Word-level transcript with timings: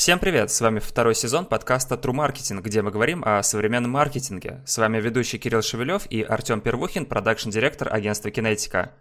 Всем 0.00 0.18
привет! 0.18 0.50
С 0.50 0.62
вами 0.62 0.78
второй 0.78 1.14
сезон 1.14 1.44
подкаста 1.44 1.96
True 1.96 2.14
Marketing, 2.14 2.62
где 2.62 2.80
мы 2.80 2.90
говорим 2.90 3.22
о 3.22 3.42
современном 3.42 3.90
маркетинге. 3.90 4.62
С 4.64 4.78
вами 4.78 4.98
ведущий 4.98 5.36
Кирилл 5.36 5.60
Шевелев 5.60 6.06
и 6.08 6.22
Артем 6.22 6.62
Первухин, 6.62 7.04
продакшн-директор 7.04 7.92
агентства 7.92 8.30
Кинетика. 8.30 8.92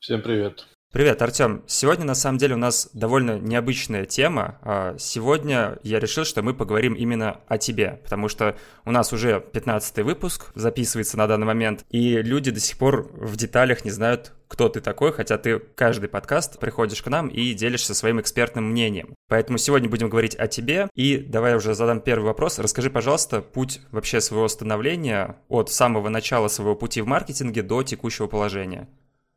Всем 0.00 0.22
привет! 0.22 0.66
Привет, 0.96 1.20
Артем. 1.20 1.62
Сегодня, 1.66 2.06
на 2.06 2.14
самом 2.14 2.38
деле, 2.38 2.54
у 2.54 2.56
нас 2.56 2.88
довольно 2.94 3.38
необычная 3.38 4.06
тема. 4.06 4.58
А, 4.62 4.96
сегодня 4.98 5.78
я 5.82 6.00
решил, 6.00 6.24
что 6.24 6.40
мы 6.40 6.54
поговорим 6.54 6.94
именно 6.94 7.42
о 7.48 7.58
тебе, 7.58 8.00
потому 8.02 8.30
что 8.30 8.56
у 8.86 8.90
нас 8.90 9.12
уже 9.12 9.44
15 9.52 9.98
выпуск 9.98 10.52
записывается 10.54 11.18
на 11.18 11.26
данный 11.26 11.44
момент, 11.44 11.84
и 11.90 12.22
люди 12.22 12.50
до 12.50 12.60
сих 12.60 12.78
пор 12.78 13.10
в 13.12 13.36
деталях 13.36 13.84
не 13.84 13.90
знают, 13.90 14.32
кто 14.48 14.70
ты 14.70 14.80
такой, 14.80 15.12
хотя 15.12 15.36
ты 15.36 15.58
каждый 15.58 16.08
подкаст 16.08 16.58
приходишь 16.58 17.02
к 17.02 17.08
нам 17.08 17.28
и 17.28 17.52
делишься 17.52 17.94
своим 17.94 18.18
экспертным 18.18 18.70
мнением. 18.70 19.14
Поэтому 19.28 19.58
сегодня 19.58 19.90
будем 19.90 20.08
говорить 20.08 20.34
о 20.36 20.46
тебе. 20.46 20.88
И 20.94 21.18
давай 21.18 21.56
уже 21.56 21.74
задам 21.74 22.00
первый 22.00 22.24
вопрос. 22.24 22.58
Расскажи, 22.58 22.88
пожалуйста, 22.88 23.42
путь 23.42 23.82
вообще 23.90 24.22
своего 24.22 24.48
становления 24.48 25.36
от 25.50 25.70
самого 25.70 26.08
начала 26.08 26.48
своего 26.48 26.74
пути 26.74 27.02
в 27.02 27.06
маркетинге 27.06 27.60
до 27.60 27.82
текущего 27.82 28.28
положения. 28.28 28.88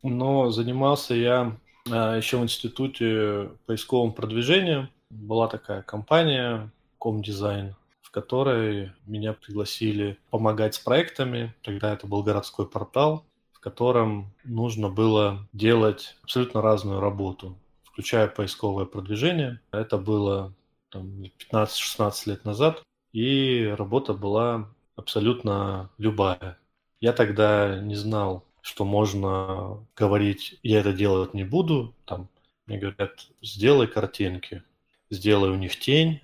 Но 0.01 0.51
занимался 0.51 1.13
я 1.13 1.57
а, 1.91 2.15
еще 2.15 2.37
в 2.37 2.43
институте 2.43 3.51
поисковым 3.65 4.13
продвижением. 4.13 4.89
Была 5.09 5.47
такая 5.47 5.81
компания 5.81 6.71
Комдизайн, 6.99 7.75
в 8.01 8.11
которой 8.11 8.91
меня 9.05 9.33
пригласили 9.33 10.17
помогать 10.29 10.75
с 10.75 10.79
проектами. 10.79 11.53
Тогда 11.63 11.93
это 11.93 12.07
был 12.07 12.23
городской 12.23 12.67
портал, 12.67 13.25
в 13.51 13.59
котором 13.59 14.33
нужно 14.43 14.89
было 14.89 15.47
делать 15.53 16.17
абсолютно 16.23 16.61
разную 16.61 16.99
работу, 16.99 17.57
включая 17.83 18.27
поисковое 18.27 18.85
продвижение. 18.85 19.59
Это 19.71 19.97
было 19.97 20.53
15-16 20.93 22.13
лет 22.25 22.45
назад, 22.45 22.83
и 23.11 23.73
работа 23.77 24.13
была 24.13 24.69
абсолютно 24.95 25.89
любая. 25.97 26.57
Я 26.99 27.13
тогда 27.13 27.79
не 27.79 27.95
знал 27.95 28.43
что 28.61 28.85
можно 28.85 29.85
говорить, 29.95 30.59
я 30.63 30.79
это 30.79 30.93
делать 30.93 31.33
не 31.33 31.43
буду, 31.43 31.93
там, 32.05 32.29
мне 32.65 32.77
говорят, 32.77 33.27
сделай 33.41 33.87
картинки, 33.87 34.63
сделай 35.09 35.49
у 35.49 35.55
них 35.55 35.79
тень, 35.79 36.21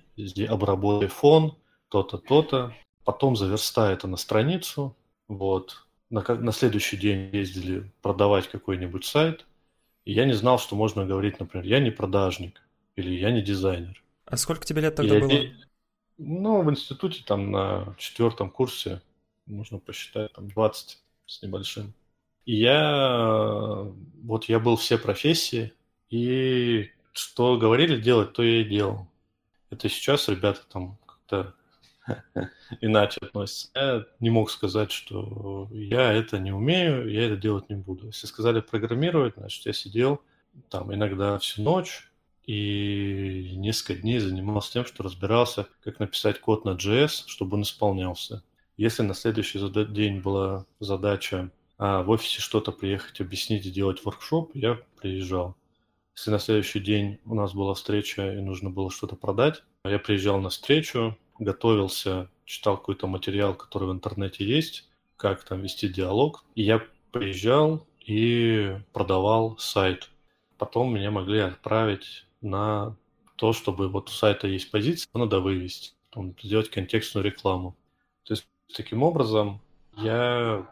обработай 0.48 1.08
фон, 1.08 1.56
то-то, 1.88 2.18
то-то, 2.18 2.74
потом 3.04 3.36
заверстай 3.36 3.94
это 3.94 4.06
на 4.06 4.16
страницу, 4.16 4.96
вот, 5.28 5.86
на, 6.10 6.22
на 6.22 6.52
следующий 6.52 6.96
день 6.96 7.30
ездили 7.34 7.90
продавать 8.02 8.48
какой-нибудь 8.48 9.04
сайт, 9.04 9.46
и 10.04 10.12
я 10.12 10.24
не 10.24 10.34
знал, 10.34 10.58
что 10.58 10.76
можно 10.76 11.04
говорить, 11.04 11.40
например, 11.40 11.66
я 11.66 11.80
не 11.80 11.90
продажник 11.90 12.62
или 12.94 13.10
я 13.10 13.30
не 13.30 13.42
дизайнер. 13.42 14.02
А 14.24 14.36
сколько 14.36 14.64
тебе 14.64 14.82
лет 14.82 14.94
тогда 14.94 15.18
было? 15.18 15.32
Ну, 16.18 16.62
в 16.62 16.70
институте 16.70 17.22
там 17.24 17.50
на 17.50 17.94
четвертом 17.98 18.50
курсе, 18.50 19.02
можно 19.44 19.78
посчитать, 19.78 20.32
там 20.32 20.48
20 20.48 20.98
с 21.26 21.42
небольшим. 21.42 21.92
Я, 22.46 23.88
вот 24.22 24.44
я 24.44 24.60
был 24.60 24.76
все 24.76 24.98
профессии, 24.98 25.72
и 26.08 26.90
что 27.12 27.58
говорили 27.58 28.00
делать, 28.00 28.32
то 28.32 28.42
я 28.42 28.60
и 28.60 28.64
делал. 28.64 29.08
Это 29.70 29.88
сейчас 29.88 30.28
ребята 30.28 30.60
там 30.72 30.96
как-то 31.04 31.54
иначе 32.80 33.18
относятся. 33.20 33.70
Я 33.74 34.06
не 34.20 34.30
мог 34.30 34.50
сказать, 34.50 34.92
что 34.92 35.68
я 35.72 36.12
это 36.12 36.38
не 36.38 36.52
умею, 36.52 37.10
я 37.10 37.26
это 37.26 37.36
делать 37.36 37.68
не 37.68 37.76
буду. 37.76 38.06
Если 38.06 38.28
сказали 38.28 38.60
программировать, 38.60 39.34
значит, 39.36 39.66
я 39.66 39.72
сидел 39.72 40.22
там 40.70 40.94
иногда 40.94 41.38
всю 41.38 41.62
ночь 41.62 42.08
и 42.46 43.54
несколько 43.56 44.00
дней 44.00 44.20
занимался 44.20 44.72
тем, 44.72 44.86
что 44.86 45.02
разбирался, 45.02 45.66
как 45.82 45.98
написать 45.98 46.40
код 46.40 46.64
на 46.64 46.70
JS, 46.70 47.24
чтобы 47.26 47.56
он 47.56 47.62
исполнялся. 47.62 48.44
Если 48.76 49.02
на 49.02 49.14
следующий 49.14 49.58
день 49.92 50.20
была 50.20 50.64
задача 50.78 51.50
а 51.78 52.02
в 52.02 52.10
офисе 52.10 52.40
что-то 52.40 52.72
приехать, 52.72 53.20
объяснить, 53.20 53.64
сделать 53.64 54.04
воркшоп, 54.04 54.50
я 54.54 54.80
приезжал. 55.00 55.56
Если 56.16 56.30
на 56.30 56.38
следующий 56.38 56.80
день 56.80 57.18
у 57.26 57.34
нас 57.34 57.52
была 57.52 57.74
встреча 57.74 58.32
и 58.32 58.40
нужно 58.40 58.70
было 58.70 58.90
что-то 58.90 59.16
продать, 59.16 59.62
я 59.84 59.98
приезжал 59.98 60.40
на 60.40 60.48
встречу, 60.48 61.18
готовился, 61.38 62.30
читал 62.44 62.78
какой-то 62.78 63.06
материал, 63.06 63.54
который 63.54 63.88
в 63.88 63.92
интернете 63.92 64.44
есть, 64.44 64.88
как 65.16 65.44
там 65.44 65.60
вести 65.60 65.88
диалог. 65.88 66.44
И 66.54 66.62
я 66.62 66.82
приезжал 67.12 67.86
и 68.00 68.78
продавал 68.92 69.58
сайт. 69.58 70.10
Потом 70.56 70.94
меня 70.94 71.10
могли 71.10 71.40
отправить 71.40 72.26
на 72.40 72.96
то, 73.36 73.52
чтобы 73.52 73.88
вот 73.88 74.08
у 74.08 74.12
сайта 74.12 74.48
есть 74.48 74.70
позиция, 74.70 75.10
надо 75.12 75.40
вывести, 75.40 75.92
сделать 76.42 76.70
контекстную 76.70 77.24
рекламу. 77.24 77.76
То 78.24 78.32
есть 78.32 78.46
таким 78.74 79.02
образом 79.02 79.60
я 79.98 80.66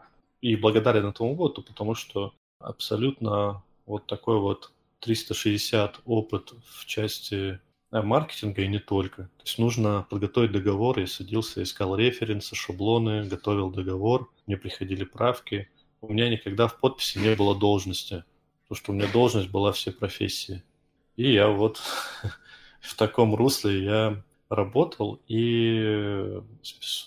и 0.45 0.55
благодарен 0.55 1.07
этому 1.07 1.33
боту, 1.33 1.63
потому 1.63 1.95
что 1.95 2.35
абсолютно 2.59 3.63
вот 3.87 4.05
такой 4.05 4.39
вот 4.39 4.71
360 4.99 6.01
опыт 6.05 6.53
в 6.67 6.85
части 6.85 7.59
э, 7.91 8.01
маркетинга 8.03 8.61
и 8.61 8.67
не 8.67 8.77
только. 8.77 9.23
То 9.23 9.43
есть 9.43 9.57
нужно 9.57 10.05
подготовить 10.07 10.51
договор. 10.51 10.99
Я 10.99 11.07
садился, 11.07 11.63
искал 11.63 11.95
референсы, 11.95 12.55
шаблоны, 12.55 13.25
готовил 13.25 13.71
договор, 13.71 14.29
мне 14.45 14.55
приходили 14.55 15.03
правки. 15.03 15.67
У 16.01 16.13
меня 16.13 16.29
никогда 16.29 16.67
в 16.67 16.79
подписи 16.79 17.17
не 17.17 17.35
было 17.35 17.55
должности, 17.55 18.23
потому 18.63 18.77
что 18.77 18.91
у 18.91 18.95
меня 18.95 19.11
должность 19.11 19.49
была 19.49 19.71
все 19.71 19.91
профессии. 19.91 20.63
И 21.15 21.33
я 21.33 21.47
вот 21.47 21.81
в 22.81 22.95
таком 22.95 23.33
русле 23.33 23.83
я 23.83 24.23
работал, 24.49 25.19
и 25.27 26.39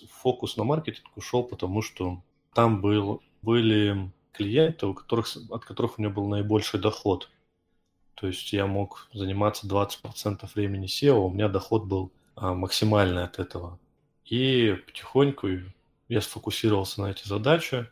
фокус 0.09 0.57
на 0.57 0.65
маркетинг 0.65 1.15
ушел, 1.15 1.43
потому 1.45 1.81
что 1.81 2.21
там 2.53 2.81
был, 2.81 3.21
были 3.41 4.11
клиенты, 4.33 4.87
у 4.87 4.93
которых, 4.93 5.27
от 5.49 5.65
которых 5.65 5.97
у 5.97 6.01
меня 6.01 6.11
был 6.11 6.27
наибольший 6.27 6.79
доход. 6.79 7.29
То 8.15 8.27
есть 8.27 8.51
я 8.53 8.67
мог 8.67 9.07
заниматься 9.13 9.67
20% 9.67 10.49
времени 10.55 10.87
SEO, 10.87 11.25
у 11.25 11.29
меня 11.29 11.47
доход 11.47 11.85
был 11.85 12.11
а, 12.35 12.53
максимальный 12.53 13.23
от 13.23 13.39
этого. 13.39 13.79
И 14.25 14.77
потихоньку 14.85 15.47
я 16.07 16.21
сфокусировался 16.21 17.01
на 17.01 17.11
эти 17.11 17.27
задачи. 17.27 17.87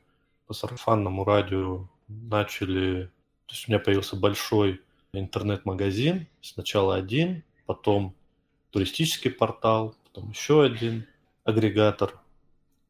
По 0.47 0.53
сарафанному 0.53 1.23
радио 1.23 1.87
начали... 2.07 3.09
То 3.45 3.53
есть 3.53 3.67
у 3.67 3.71
меня 3.71 3.79
появился 3.79 4.15
большой 4.15 4.81
интернет-магазин. 5.13 6.27
Сначала 6.41 6.95
один, 6.95 7.43
потом 7.65 8.13
туристический 8.71 9.31
портал, 9.31 9.95
потом 10.05 10.29
еще 10.29 10.63
один 10.63 11.07
агрегатор 11.43 12.19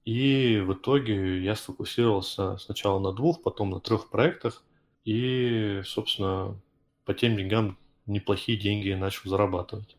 и 0.08 0.62
в 0.62 0.72
итоге 0.72 1.44
я 1.44 1.54
сфокусировался 1.54 2.58
сначала 2.60 2.98
на 2.98 3.12
двух, 3.12 3.42
потом 3.42 3.72
на 3.72 3.82
трех 3.82 4.10
проектах. 4.10 4.64
И, 5.04 5.82
собственно, 5.84 6.58
по 7.04 7.14
тем 7.14 7.36
деньгам 7.36 7.78
неплохие 8.06 8.58
деньги 8.58 8.94
начал 8.94 9.30
зарабатывать. 9.30 9.98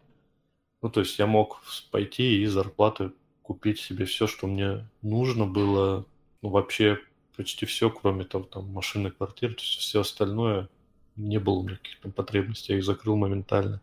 Ну, 0.80 0.88
то 0.88 1.00
есть 1.00 1.18
я 1.18 1.26
мог 1.26 1.60
пойти 1.90 2.40
и 2.40 2.46
зарплаты 2.46 3.12
купить 3.42 3.80
себе 3.80 4.06
все, 4.06 4.26
что 4.26 4.46
мне 4.46 4.88
нужно 5.02 5.44
было. 5.44 6.06
Ну, 6.40 6.48
вообще 6.48 6.98
почти 7.36 7.66
все, 7.66 7.90
кроме 7.90 8.24
того, 8.24 8.44
там, 8.44 8.64
машины, 8.72 9.10
квартиры. 9.10 9.56
То 9.56 9.60
есть 9.60 9.78
все 9.78 10.00
остальное 10.00 10.70
не 11.16 11.38
было 11.38 11.62
никаких 11.62 12.00
там 12.00 12.12
потребностей. 12.12 12.72
Я 12.72 12.78
их 12.78 12.84
закрыл 12.86 13.16
моментально. 13.16 13.82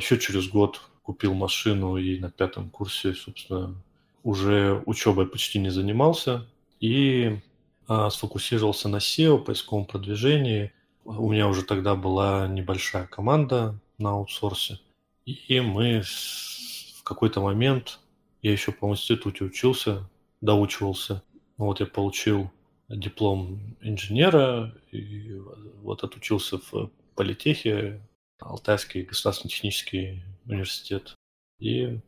Еще 0.00 0.18
через 0.18 0.48
год 0.48 0.80
купил 1.02 1.32
машину 1.34 1.96
и 1.96 2.18
на 2.18 2.28
пятом 2.28 2.70
курсе, 2.70 3.14
собственно, 3.14 3.80
уже 4.22 4.82
учебой 4.86 5.26
почти 5.26 5.58
не 5.58 5.70
занимался 5.70 6.46
и 6.80 7.38
а, 7.86 8.10
сфокусировался 8.10 8.88
на 8.88 8.96
SEO, 8.96 9.42
поисковом 9.42 9.84
продвижении. 9.84 10.72
У 11.04 11.30
меня 11.30 11.48
уже 11.48 11.64
тогда 11.64 11.94
была 11.94 12.46
небольшая 12.46 13.06
команда 13.06 13.78
на 13.98 14.10
аутсорсе. 14.10 14.80
И 15.24 15.60
мы 15.60 16.02
в 16.02 17.02
какой-то 17.02 17.40
момент, 17.40 17.98
я 18.42 18.52
еще 18.52 18.72
по 18.72 18.88
институте 18.90 19.44
учился, 19.44 20.08
доучивался. 20.40 21.22
Вот 21.56 21.80
я 21.80 21.86
получил 21.86 22.50
диплом 22.88 23.76
инженера, 23.80 24.74
и 24.90 25.34
вот 25.82 26.02
отучился 26.02 26.58
в 26.58 26.90
политехе, 27.14 28.00
Алтайский 28.38 29.02
государственный 29.02 29.50
технический 29.50 30.22
университет. 30.46 31.14
И 31.58 32.00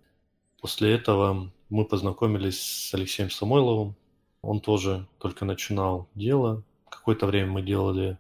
после 0.61 0.95
этого 0.95 1.51
мы 1.73 1.87
познакомились 1.87 2.61
с 2.61 2.93
Алексеем 2.93 3.31
Самойловым. 3.31 3.97
Он 4.43 4.61
тоже 4.61 5.09
только 5.19 5.47
начинал 5.47 6.07
дело. 6.15 6.63
Какое-то 6.91 7.27
время 7.27 7.51
мы 7.51 7.63
делали 7.63 8.19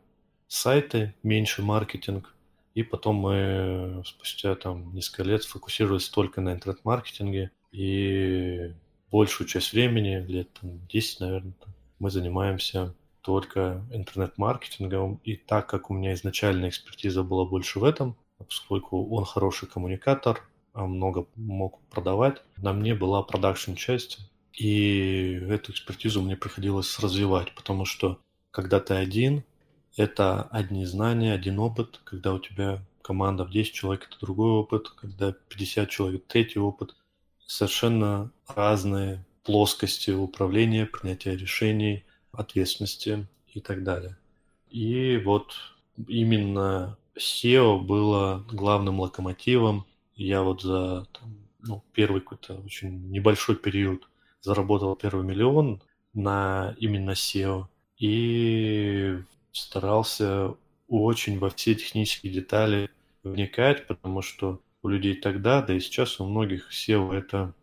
сайты, 0.49 1.15
меньше 1.23 1.63
маркетинг. 1.63 2.35
И 2.75 2.83
потом 2.83 3.17
мы 3.17 4.03
спустя 4.07 4.55
там 4.55 4.95
несколько 4.95 5.25
лет 5.25 5.43
сфокусировались 5.43 6.09
только 6.09 6.41
на 6.41 6.55
интернет-маркетинге. 6.55 7.51
И 7.73 8.73
большую 9.11 9.47
часть 9.47 9.75
времени, 9.75 10.25
лет 10.27 10.49
там, 10.59 10.81
10, 10.87 11.21
наверное, 11.21 11.53
мы 11.99 12.11
занимаемся 12.11 12.95
только 13.21 13.85
интернет-маркетингом. 13.93 15.21
И 15.25 15.37
так 15.37 15.69
как 15.69 15.91
у 15.91 15.95
меня 15.95 16.15
изначально 16.15 16.71
экспертиза 16.71 17.23
была 17.23 17.45
больше 17.45 17.81
в 17.81 17.85
этом, 17.85 18.17
поскольку 18.39 19.15
он 19.15 19.27
хороший 19.27 19.69
коммуникатор, 19.69 20.43
много 20.75 21.27
мог 21.37 21.81
продавать. 21.91 22.43
На 22.57 22.73
мне 22.73 22.95
была 22.95 23.23
продакшн-часть, 23.23 24.19
и 24.53 25.41
эту 25.49 25.73
экспертизу 25.73 26.23
мне 26.23 26.37
приходилось 26.37 26.99
развивать, 26.99 27.55
потому 27.55 27.85
что 27.85 28.19
когда 28.51 28.81
ты 28.81 28.95
один, 28.95 29.45
это 29.97 30.43
одни 30.45 30.85
знания, 30.85 31.33
один 31.33 31.59
опыт. 31.59 32.01
Когда 32.05 32.35
у 32.35 32.39
тебя 32.39 32.83
команда 33.03 33.45
в 33.45 33.51
10 33.51 33.73
человек, 33.73 34.09
это 34.09 34.21
другой 34.21 34.53
опыт. 34.53 34.89
Когда 34.91 35.33
50 35.33 35.91
человек, 35.91 36.27
третий 36.27 36.59
опыт. 36.59 36.95
Совершенно 37.47 38.31
разные 38.47 39.25
плоскости 39.45 40.11
управления, 40.11 40.87
принятия 40.87 41.37
решений, 41.37 42.05
ответственности 42.33 43.27
и 43.53 43.61
так 43.61 43.83
далее. 43.83 44.17
И 44.71 45.21
вот 45.25 45.55
именно 46.09 46.97
SEO 47.17 47.81
было 47.81 48.45
главным 48.51 49.01
локомотивом. 49.01 49.87
Я 50.23 50.43
вот 50.43 50.63
за 50.63 51.07
там, 51.13 51.37
ну, 51.61 51.85
первый 51.93 52.21
какой-то 52.21 52.55
очень 52.55 53.11
небольшой 53.11 53.57
период 53.57 54.09
заработал 54.41 54.95
первый 54.95 55.25
миллион 55.25 55.83
на 56.15 56.75
именно 56.79 57.11
SEO 57.11 57.67
и 57.99 59.19
старался 59.53 60.55
очень 60.89 61.39
во 61.39 61.51
все 61.51 61.75
технические 61.75 62.33
детали 62.33 62.91
вникать, 63.25 63.87
потому 63.87 64.23
что 64.23 64.61
у 64.83 64.89
людей 64.89 65.15
тогда, 65.15 65.63
да 65.63 65.75
и 65.75 65.81
сейчас 65.81 66.21
у 66.21 66.27
многих 66.27 66.71
SEO 66.73 67.13
это 67.13 67.55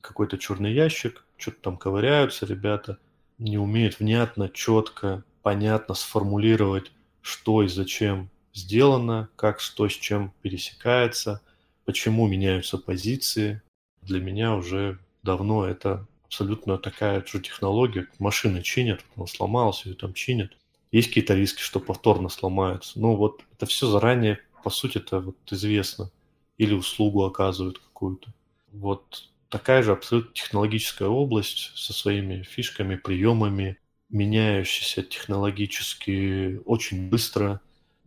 какой-то 0.00 0.38
черный 0.38 0.72
ящик, 0.72 1.24
что-то 1.36 1.60
там 1.60 1.76
ковыряются 1.76 2.46
ребята, 2.46 2.98
не 3.38 3.58
умеют 3.58 3.98
внятно, 3.98 4.48
четко, 4.48 5.24
понятно 5.42 5.94
сформулировать, 5.94 6.92
что 7.20 7.62
и 7.62 7.68
зачем 7.68 8.30
сделано, 8.54 9.28
как 9.36 9.60
что 9.60 9.88
с 9.88 9.92
чем 9.92 10.32
пересекается, 10.42 11.42
почему 11.86 12.26
меняются 12.26 12.76
позиции. 12.76 13.62
Для 14.02 14.20
меня 14.20 14.54
уже 14.54 14.98
давно 15.22 15.64
это 15.66 16.06
абсолютно 16.26 16.76
такая 16.76 17.24
же 17.24 17.40
технология. 17.40 18.08
Машины 18.18 18.62
чинят, 18.62 19.00
он 19.16 19.26
сломался, 19.26 19.88
ее 19.88 19.94
там 19.94 20.12
чинят. 20.12 20.52
Есть 20.92 21.08
какие-то 21.08 21.34
риски, 21.34 21.62
что 21.62 21.80
повторно 21.80 22.28
сломаются. 22.28 23.00
Но 23.00 23.16
вот 23.16 23.42
это 23.52 23.66
все 23.66 23.88
заранее, 23.88 24.40
по 24.62 24.70
сути, 24.70 24.98
это 24.98 25.20
вот 25.20 25.36
известно. 25.50 26.10
Или 26.58 26.74
услугу 26.74 27.24
оказывают 27.24 27.78
какую-то. 27.78 28.32
Вот 28.72 29.30
такая 29.48 29.82
же 29.82 29.92
абсолютно 29.92 30.32
технологическая 30.34 31.08
область 31.08 31.72
со 31.76 31.92
своими 31.92 32.42
фишками, 32.42 32.96
приемами, 32.96 33.78
меняющаяся 34.08 35.02
технологически 35.02 36.60
очень 36.64 37.08
быстро, 37.08 37.60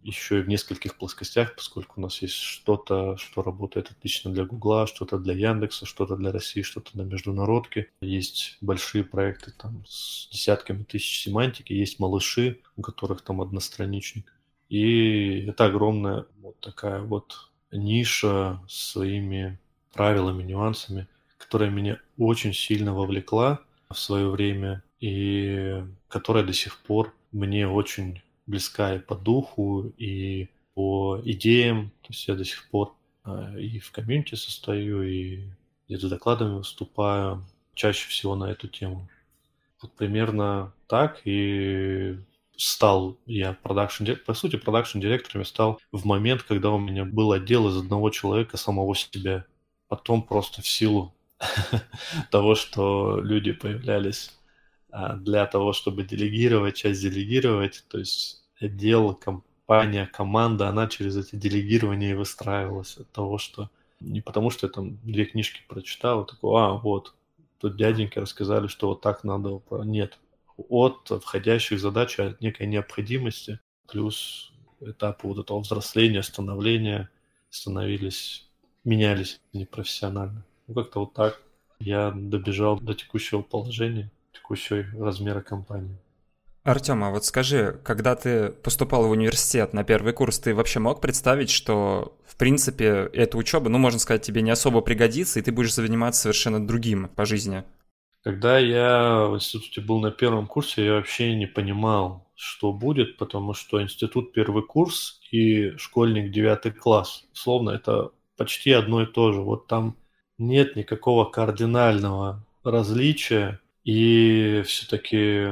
еще 0.04 0.40
и 0.40 0.42
в 0.42 0.48
нескольких 0.48 0.96
плоскостях, 0.96 1.56
поскольку 1.56 2.00
у 2.00 2.02
нас 2.02 2.22
есть 2.22 2.36
что-то, 2.36 3.18
что 3.18 3.42
работает 3.42 3.92
отлично 3.92 4.32
для 4.32 4.46
Гугла, 4.46 4.88
что-то 4.88 5.18
для 5.18 5.34
Яндекса, 5.34 5.86
что-то 5.86 6.16
для 6.16 6.32
России, 6.32 6.62
что-то 6.62 6.98
на 6.98 7.02
международке. 7.02 7.90
Есть 8.02 8.58
большие 8.62 9.04
проекты 9.04 9.52
там 9.52 9.84
с 9.88 10.30
десятками 10.32 10.84
тысяч 10.84 11.24
семантики, 11.24 11.74
есть 11.74 12.00
малыши, 12.00 12.60
у 12.78 12.82
которых 12.82 13.22
там 13.22 13.42
одностраничник. 13.42 14.34
И 14.70 15.46
это 15.48 15.66
огромная 15.66 16.26
вот 16.42 16.60
такая 16.60 17.02
вот 17.02 17.50
ниша 17.72 18.62
с 18.68 18.92
своими 18.92 19.60
правилами, 19.94 20.44
нюансами, 20.44 21.08
которая 21.38 21.70
меня 21.70 22.00
очень 22.18 22.54
сильно 22.54 22.94
вовлекла 22.94 23.60
в 23.90 23.98
свое 23.98 24.30
время 24.30 24.84
и 25.00 25.84
которая 26.08 26.44
до 26.44 26.54
сих 26.54 26.78
пор 26.80 27.14
мне 27.32 27.68
очень 27.68 28.22
близка 28.50 28.96
и 28.96 29.00
по 29.00 29.16
духу, 29.16 29.94
и 29.98 30.50
по 30.74 31.22
идеям. 31.24 31.92
То 32.02 32.10
есть 32.10 32.28
я 32.28 32.36
до 32.36 32.44
сих 32.44 32.70
пор 32.70 32.96
а, 33.24 33.56
и 33.58 33.80
в 33.80 33.92
комьюнити 33.92 34.36
состою, 34.36 35.04
и 35.04 35.44
где-то 35.88 36.10
докладами 36.10 36.58
выступаю, 36.58 37.46
чаще 37.74 38.10
всего 38.10 38.36
на 38.36 38.46
эту 38.52 38.68
тему. 38.68 39.08
Вот 39.82 39.94
примерно 39.94 40.74
так 40.88 41.22
и 41.26 42.18
стал 42.58 43.18
я 43.26 43.54
продакшн 43.54 44.06
по 44.26 44.34
сути 44.34 44.58
продакшн 44.58 45.00
директором 45.00 45.46
стал 45.46 45.80
в 45.92 46.06
момент, 46.06 46.44
когда 46.44 46.72
у 46.72 46.78
меня 46.78 47.06
был 47.06 47.32
отдел 47.32 47.70
из 47.70 47.78
одного 47.78 48.10
человека 48.10 48.58
самого 48.58 48.96
себя. 48.96 49.46
Потом 49.88 50.22
просто 50.24 50.62
в 50.62 50.68
силу 50.68 51.16
того, 52.32 52.56
что 52.56 53.22
люди 53.22 53.54
появлялись 53.54 54.38
для 54.92 55.46
того, 55.46 55.74
чтобы 55.74 56.04
делегировать, 56.04 56.76
часть 56.76 57.02
делегировать, 57.02 57.86
то 57.88 58.00
есть 58.00 58.44
отдел, 58.60 59.14
компания, 59.14 60.10
команда, 60.12 60.70
она 60.70 60.88
через 60.88 61.16
эти 61.18 61.36
делегирования 61.36 62.12
и 62.12 62.16
выстраивалась 62.16 62.98
от 62.98 63.10
того, 63.12 63.38
что 63.38 63.70
не 64.00 64.22
потому, 64.22 64.50
что 64.50 64.68
я 64.68 64.72
там 64.72 64.98
две 65.04 65.26
книжки 65.26 65.62
прочитал, 65.68 66.26
такой, 66.26 66.62
а, 66.62 66.74
вот, 66.74 67.14
тут 67.60 67.76
дяденьки 67.76 68.18
рассказали, 68.20 68.68
что 68.68 68.88
вот 68.88 69.02
так 69.02 69.24
надо. 69.24 69.62
Нет, 69.84 70.18
от 70.58 71.12
входящих 71.22 71.80
задач, 71.80 72.20
от 72.20 72.42
некой 72.42 72.68
необходимости, 72.68 73.60
плюс 73.88 74.52
этапы 74.82 75.28
вот 75.28 75.40
этого 75.40 75.60
взросления, 75.60 76.24
становления 76.24 77.10
становились, 77.50 78.48
менялись 78.84 79.42
непрофессионально. 79.54 80.46
Ну, 80.68 80.74
как-то 80.74 81.02
вот 81.02 81.14
так 81.14 81.42
я 81.80 82.12
добежал 82.12 82.80
до 82.80 82.94
текущего 82.94 83.42
положения, 83.42 84.12
текущего 84.50 84.86
размера 85.00 85.42
компании. 85.42 85.98
Артем, 86.64 87.04
а 87.04 87.10
вот 87.10 87.26
скажи, 87.26 87.80
когда 87.84 88.16
ты 88.16 88.50
поступал 88.50 89.08
в 89.08 89.12
университет 89.12 89.74
на 89.74 89.84
первый 89.84 90.14
курс, 90.14 90.40
ты 90.40 90.54
вообще 90.54 90.80
мог 90.80 91.02
представить, 91.02 91.50
что, 91.50 92.18
в 92.26 92.36
принципе, 92.36 93.10
эта 93.14 93.38
учеба, 93.38 93.70
ну, 93.70 93.78
можно 93.78 94.00
сказать, 94.00 94.24
тебе 94.24 94.42
не 94.42 94.52
особо 94.52 94.82
пригодится, 94.82 95.40
и 95.40 95.42
ты 95.42 95.52
будешь 95.52 95.74
заниматься 95.74 96.24
совершенно 96.24 96.66
другим 96.66 97.08
по 97.16 97.26
жизни? 97.26 97.64
Когда 98.24 98.60
я 98.60 99.26
в 99.28 99.36
институте 99.36 99.82
был 99.82 100.00
на 100.00 100.12
первом 100.12 100.48
курсе, 100.48 100.86
я 100.86 100.94
вообще 100.94 101.34
не 101.36 101.48
понимал, 101.48 102.28
что 102.36 102.74
будет, 102.74 103.18
потому 103.18 103.54
что 103.54 103.82
институт 103.82 104.34
первый 104.34 104.64
курс 104.64 105.22
и 105.32 105.72
школьник 105.78 106.32
девятый 106.32 106.72
класс, 106.72 107.26
словно 107.34 107.70
это 107.70 108.12
почти 108.36 108.72
одно 108.72 109.04
и 109.04 109.06
то 109.06 109.32
же. 109.32 109.42
Вот 109.42 109.68
там 109.68 109.96
нет 110.38 110.76
никакого 110.76 111.26
кардинального 111.26 112.46
различия, 112.64 113.60
и 113.90 114.62
все-таки 114.68 115.48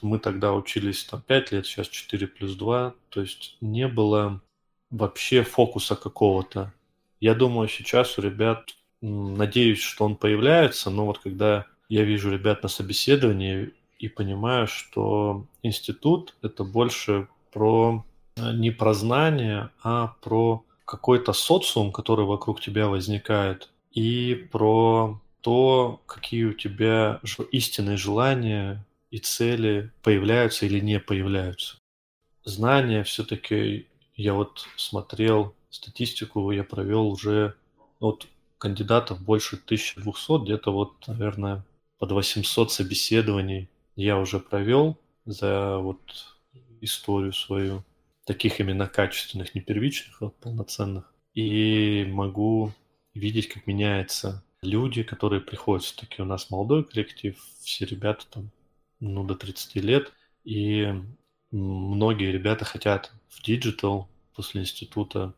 мы 0.00 0.20
тогда 0.20 0.52
учились 0.52 1.02
там 1.02 1.20
5 1.22 1.50
лет, 1.50 1.66
сейчас 1.66 1.88
4 1.88 2.28
плюс 2.28 2.54
2, 2.54 2.94
то 3.08 3.20
есть 3.20 3.56
не 3.60 3.88
было 3.88 4.40
вообще 4.90 5.42
фокуса 5.42 5.96
какого-то. 5.96 6.72
Я 7.18 7.34
думаю, 7.34 7.66
сейчас 7.66 8.16
у 8.16 8.22
ребят, 8.22 8.76
надеюсь, 9.00 9.80
что 9.80 10.04
он 10.04 10.14
появляется, 10.14 10.90
но 10.90 11.04
вот 11.04 11.18
когда 11.18 11.66
я 11.88 12.04
вижу 12.04 12.30
ребят 12.30 12.62
на 12.62 12.68
собеседовании 12.68 13.72
и 13.98 14.06
понимаю, 14.08 14.68
что 14.68 15.44
институт– 15.64 16.36
это 16.42 16.62
больше 16.62 17.26
про 17.52 18.04
э, 18.36 18.52
не 18.52 18.70
про 18.70 18.94
знание, 18.94 19.70
а 19.82 20.14
про 20.22 20.64
какой-то 20.84 21.32
социум, 21.32 21.90
который 21.90 22.24
вокруг 22.24 22.60
тебя 22.60 22.86
возникает, 22.86 23.68
и 23.90 24.46
про 24.52 25.20
то, 25.48 26.02
какие 26.04 26.44
у 26.44 26.52
тебя 26.52 27.22
истинные 27.52 27.96
желания, 27.96 28.84
и 29.10 29.16
цели 29.16 29.90
появляются 30.02 30.66
или 30.66 30.78
не 30.78 31.00
появляются. 31.00 31.78
Знания 32.44 33.02
все-таки, 33.02 33.86
я 34.14 34.34
вот 34.34 34.66
смотрел 34.76 35.54
статистику, 35.70 36.50
я 36.50 36.64
провел 36.64 37.08
уже 37.08 37.54
от 37.98 38.26
кандидатов 38.58 39.22
больше 39.22 39.56
1200, 39.56 40.44
где-то 40.44 40.70
вот, 40.70 40.92
наверное, 41.06 41.64
под 41.98 42.12
800 42.12 42.70
собеседований 42.70 43.70
я 43.96 44.18
уже 44.18 44.40
провел 44.40 44.98
за 45.24 45.78
вот 45.78 46.36
историю 46.82 47.32
свою, 47.32 47.84
таких 48.26 48.60
именно 48.60 48.86
качественных, 48.86 49.54
не 49.54 49.62
первичных, 49.62 50.20
а 50.20 50.28
полноценных. 50.28 51.10
И 51.32 52.04
могу 52.06 52.74
видеть, 53.14 53.48
как 53.48 53.66
меняются 53.66 54.44
люди, 54.62 55.02
которые 55.02 55.40
приходят. 55.40 55.84
Все-таки 55.84 56.22
у 56.22 56.24
нас 56.24 56.50
молодой 56.50 56.84
коллектив, 56.84 57.38
все 57.60 57.84
ребята 57.84 58.26
там 58.30 58.50
ну, 59.00 59.24
до 59.24 59.34
30 59.34 59.76
лет, 59.76 60.12
и 60.44 60.92
многие 61.50 62.32
ребята 62.32 62.64
хотят 62.64 63.12
в 63.28 63.42
digital 63.42 64.08
после 64.34 64.62
института, 64.62 65.34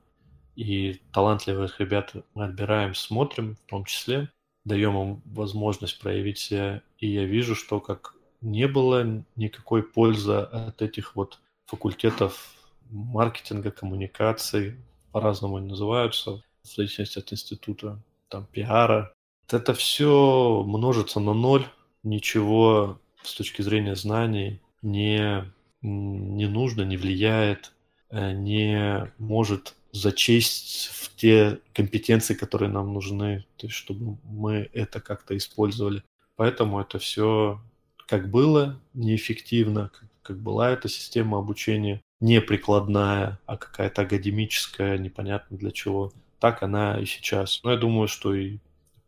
и 0.57 1.01
талантливых 1.13 1.81
ребят 1.81 2.15
мы 2.35 2.45
отбираем, 2.45 2.95
смотрим 2.95 3.57
в 3.57 3.71
том 3.71 3.85
числе, 3.85 4.31
даем 4.65 4.97
им 4.97 5.23
возможность 5.25 5.99
проявить 5.99 6.39
себя, 6.39 6.83
и 6.99 7.09
я 7.09 7.25
вижу, 7.25 7.55
что 7.55 7.81
как 7.81 8.15
не 8.41 8.67
было 8.67 9.25
никакой 9.37 9.83
пользы 9.83 10.33
от 10.35 10.83
этих 10.83 11.15
вот 11.15 11.41
факультетов 11.67 12.55
маркетинга, 12.91 13.71
коммуникаций, 13.71 14.77
по-разному 15.13 15.57
они 15.57 15.69
называются, 15.69 16.43
в 16.63 16.67
зависимости 16.67 17.19
от 17.19 17.33
института, 17.33 18.03
там, 18.31 18.47
пиара. 18.51 19.13
Это 19.51 19.75
все 19.75 20.63
множится 20.67 21.21
на 21.21 21.35
ноль, 21.35 21.67
ничего 22.03 22.99
с 23.23 23.35
точки 23.35 23.63
зрения 23.63 23.97
знаний 23.97 24.61
не, 24.83 25.45
не 25.83 26.47
нужно, 26.47 26.83
не 26.83 26.97
влияет, 26.97 27.73
э, 28.11 28.33
не 28.33 29.13
может 29.19 29.75
зачесть 29.93 30.89
в 30.93 31.15
те 31.17 31.59
компетенции, 31.75 32.35
которые 32.35 32.71
нам 32.71 32.93
нужны, 32.95 33.45
то 33.57 33.67
есть 33.67 33.77
чтобы 33.77 34.17
мы 34.25 34.71
это 34.73 35.01
как-то 35.01 35.37
использовали. 35.37 36.03
Поэтому 36.37 36.81
это 36.81 36.99
все 36.99 37.61
как 38.07 38.31
было 38.31 38.81
неэффективно, 38.95 39.91
как, 39.93 40.09
как 40.23 40.39
была 40.39 40.71
эта 40.71 40.89
система 40.89 41.39
обучения, 41.39 42.01
не 42.21 42.41
прикладная, 42.41 43.39
а 43.47 43.57
какая-то 43.57 44.03
академическая, 44.03 44.99
непонятно 44.99 45.57
для 45.57 45.71
чего. 45.71 46.13
Так 46.41 46.63
она 46.63 46.99
и 46.99 47.05
сейчас. 47.05 47.61
Но 47.63 47.71
я 47.71 47.77
думаю, 47.77 48.09
что 48.09 48.35
и 48.35 48.59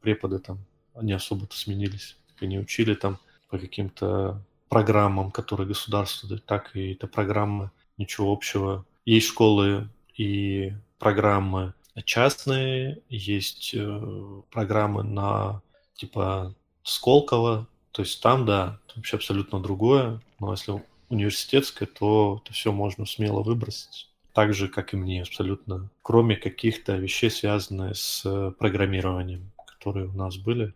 преподы 0.00 0.38
там, 0.38 0.58
они 0.94 1.12
особо-то 1.12 1.56
сменились. 1.56 2.16
Они 2.40 2.58
учили 2.58 2.94
там 2.94 3.18
по 3.48 3.58
каким-то 3.58 4.40
программам, 4.68 5.30
которые 5.30 5.66
государство 5.66 6.28
дает, 6.28 6.44
так 6.46 6.74
и 6.76 6.92
это 6.92 7.06
программы 7.06 7.70
ничего 7.98 8.32
общего. 8.32 8.84
Есть 9.04 9.28
школы 9.28 9.88
и 10.16 10.72
программы 10.98 11.74
частные, 12.04 13.02
есть 13.08 13.74
э, 13.74 14.42
программы 14.50 15.02
на 15.02 15.62
типа 15.94 16.54
Сколково, 16.82 17.68
то 17.92 18.02
есть 18.02 18.22
там, 18.22 18.46
да, 18.46 18.80
вообще 18.96 19.16
абсолютно 19.16 19.60
другое, 19.60 20.20
но 20.40 20.52
если 20.52 20.82
университетское, 21.10 21.86
то 21.86 22.40
это 22.42 22.54
все 22.54 22.72
можно 22.72 23.04
смело 23.04 23.42
выбросить. 23.42 24.08
Так 24.32 24.54
же, 24.54 24.68
как 24.68 24.94
и 24.94 24.96
мне, 24.96 25.22
абсолютно. 25.22 25.90
Кроме 26.00 26.36
каких-то 26.36 26.96
вещей, 26.96 27.30
связанных 27.30 27.96
с 27.96 28.22
программированием, 28.58 29.52
которые 29.66 30.06
у 30.06 30.12
нас 30.12 30.36
были, 30.36 30.74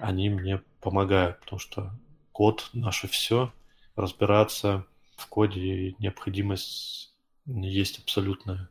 они 0.00 0.28
мне 0.28 0.60
помогают, 0.80 1.40
потому 1.40 1.58
что 1.58 1.90
код 2.32 2.68
наше 2.74 3.08
все, 3.08 3.52
разбираться 3.96 4.84
в 5.16 5.26
коде 5.28 5.94
необходимость 5.98 7.14
есть 7.46 7.98
абсолютная. 8.00 8.68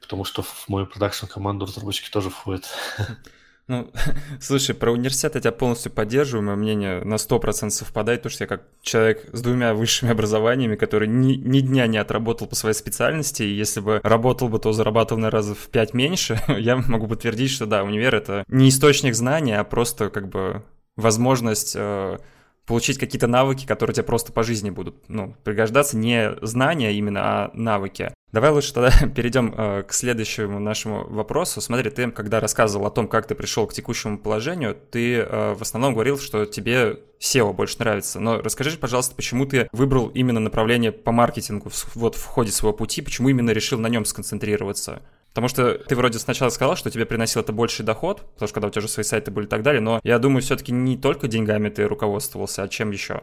Потому 0.00 0.24
что 0.24 0.42
в 0.42 0.68
мою 0.68 0.86
продакшн 0.86 1.26
команду 1.26 1.66
разработчики 1.66 2.10
тоже 2.10 2.30
входят. 2.30 2.68
Ну, 3.68 3.90
слушай, 4.40 4.74
про 4.74 4.92
университет 4.92 5.34
я 5.34 5.40
тебя 5.40 5.52
полностью 5.52 5.92
поддерживаю, 5.92 6.44
мое 6.44 6.56
мнение 6.56 7.04
на 7.04 7.14
100% 7.14 7.70
совпадает, 7.70 8.20
потому 8.20 8.32
что 8.32 8.44
я 8.44 8.48
как 8.48 8.64
человек 8.82 9.28
с 9.32 9.40
двумя 9.40 9.74
высшими 9.74 10.10
образованиями, 10.12 10.76
который 10.76 11.08
ни, 11.08 11.34
ни 11.34 11.60
дня 11.60 11.86
не 11.86 11.98
отработал 11.98 12.46
по 12.46 12.54
своей 12.54 12.74
специальности, 12.74 13.42
и 13.42 13.54
если 13.54 13.80
бы 13.80 14.00
работал 14.02 14.48
бы, 14.48 14.58
то 14.58 14.72
зарабатывал 14.72 15.20
на 15.20 15.30
раза 15.30 15.54
в 15.54 15.68
пять 15.68 15.94
меньше, 15.94 16.40
я 16.48 16.76
могу 16.76 17.06
подтвердить, 17.06 17.50
что 17.50 17.66
да, 17.66 17.84
универ— 17.84 18.14
это 18.16 18.44
не 18.48 18.68
источник 18.68 19.14
знаний, 19.14 19.52
а 19.52 19.64
просто 19.64 20.10
как 20.10 20.28
бы 20.28 20.62
возможность 20.96 21.74
э, 21.76 22.18
получить 22.66 22.98
какие-то 22.98 23.26
навыки, 23.26 23.66
которые 23.66 23.94
тебе 23.94 24.04
просто 24.04 24.32
по 24.32 24.42
жизни 24.42 24.70
будут 24.70 25.08
ну, 25.08 25.36
пригождаться, 25.44 25.96
не 25.96 26.32
знания 26.42 26.92
именно, 26.92 27.20
а 27.22 27.50
навыки. 27.54 28.12
Давай 28.32 28.50
лучше 28.50 28.72
тогда 28.72 28.90
перейдем 29.14 29.54
э, 29.56 29.82
к 29.82 29.92
следующему 29.92 30.58
нашему 30.58 31.06
вопросу. 31.06 31.60
Смотри, 31.60 31.90
ты 31.90 32.10
когда 32.10 32.40
рассказывал 32.40 32.86
о 32.86 32.90
том, 32.90 33.06
как 33.06 33.26
ты 33.26 33.34
пришел 33.34 33.66
к 33.66 33.74
текущему 33.74 34.18
положению, 34.18 34.74
ты 34.90 35.16
э, 35.16 35.54
в 35.54 35.60
основном 35.60 35.92
говорил, 35.92 36.18
что 36.18 36.46
тебе 36.46 37.00
SEO 37.20 37.52
больше 37.52 37.78
нравится. 37.78 38.20
Но 38.20 38.40
расскажи, 38.40 38.78
пожалуйста, 38.78 39.14
почему 39.14 39.44
ты 39.44 39.68
выбрал 39.72 40.08
именно 40.08 40.40
направление 40.40 40.92
по 40.92 41.12
маркетингу 41.12 41.70
вот 41.94 42.14
в 42.14 42.24
ходе 42.24 42.52
своего 42.52 42.74
пути, 42.74 43.02
почему 43.02 43.28
именно 43.28 43.50
решил 43.50 43.78
на 43.78 43.88
нем 43.88 44.06
сконцентрироваться? 44.06 45.02
Потому 45.28 45.48
что 45.48 45.74
ты 45.74 45.94
вроде 45.94 46.18
сначала 46.18 46.48
сказал, 46.48 46.76
что 46.76 46.90
тебе 46.90 47.04
приносил 47.04 47.42
это 47.42 47.52
больший 47.52 47.84
доход, 47.84 48.22
потому 48.34 48.48
что 48.48 48.54
когда 48.54 48.68
у 48.68 48.70
тебя 48.70 48.80
уже 48.80 48.88
свои 48.88 49.04
сайты 49.04 49.30
были 49.30 49.44
и 49.44 49.48
так 49.48 49.62
далее, 49.62 49.80
но 49.80 50.00
я 50.04 50.18
думаю, 50.18 50.42
все-таки 50.42 50.72
не 50.72 50.96
только 50.96 51.28
деньгами 51.28 51.68
ты 51.68 51.86
руководствовался, 51.86 52.62
а 52.62 52.68
чем 52.68 52.90
еще? 52.90 53.22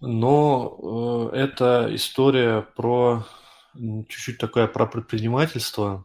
Но 0.00 1.30
э, 1.32 1.36
это 1.36 1.88
история 1.90 2.66
про 2.74 3.24
чуть-чуть 3.74 4.38
такая 4.38 4.66
про 4.66 4.86
предпринимательство. 4.86 6.04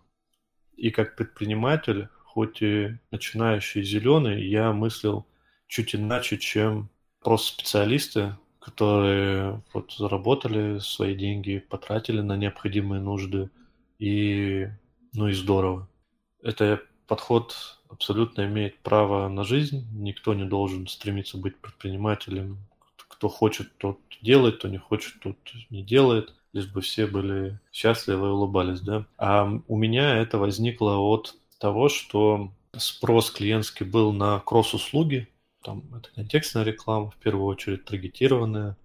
И 0.75 0.91
как 0.91 1.15
предприниматель, 1.15 2.07
хоть 2.24 2.62
и 2.62 2.97
начинающий 3.12 3.83
зеленый, 3.83 4.47
я 4.47 4.71
мыслил 4.74 5.25
чуть 5.67 5.95
иначе, 5.95 6.38
чем 6.38 6.89
просто 7.21 7.53
специалисты, 7.53 8.36
которые 8.59 9.63
вот 9.74 9.93
заработали 9.93 10.79
свои 10.79 11.15
деньги, 11.15 11.59
потратили 11.59 12.21
на 12.21 12.38
необходимые 12.38 13.01
нужды 13.01 13.50
и 13.97 14.67
ну 15.13 15.27
и 15.27 15.33
здорово. 15.33 15.89
Это 16.43 16.81
подход 17.07 17.79
абсолютно 17.89 18.45
имеет 18.45 18.77
право 18.79 19.27
на 19.29 19.43
жизнь. 19.43 19.88
Никто 19.93 20.33
не 20.33 20.45
должен 20.45 20.88
стремиться 20.88 21.38
быть 21.38 21.57
предпринимателем. 21.57 22.57
Кто 23.07 23.29
хочет, 23.29 23.75
тот 23.77 24.00
делает, 24.21 24.57
кто 24.57 24.67
не 24.67 24.77
хочет, 24.77 25.19
тот 25.21 25.38
не 25.69 25.81
делает. 25.81 26.36
Лишь 26.57 26.71
бы 26.71 26.81
все 26.81 27.05
были 27.05 27.59
счастливы 27.71 28.27
и 28.27 28.31
улыбались, 28.31 28.81
да. 28.81 29.05
А 29.17 29.47
у 29.67 29.77
меня 29.77 30.17
это 30.17 30.37
возникло 30.39 30.97
от 30.97 31.35
того, 31.59 31.87
что 31.87 32.51
спрос 32.75 33.29
клиентский 33.29 33.85
был 33.85 34.11
на 34.11 34.39
кросс-услуги. 34.39 35.27
Там 35.63 35.83
это 35.95 36.09
контекстная 36.15 36.63
реклама, 36.63 37.11
в 37.11 37.17
первую 37.17 37.45
очередь 37.45 37.85
таргетированная. 37.85 38.75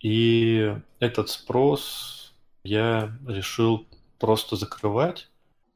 И 0.00 0.76
этот 1.00 1.30
спрос 1.30 2.34
я 2.62 3.16
решил 3.26 3.86
просто 4.18 4.56
закрывать 4.56 5.28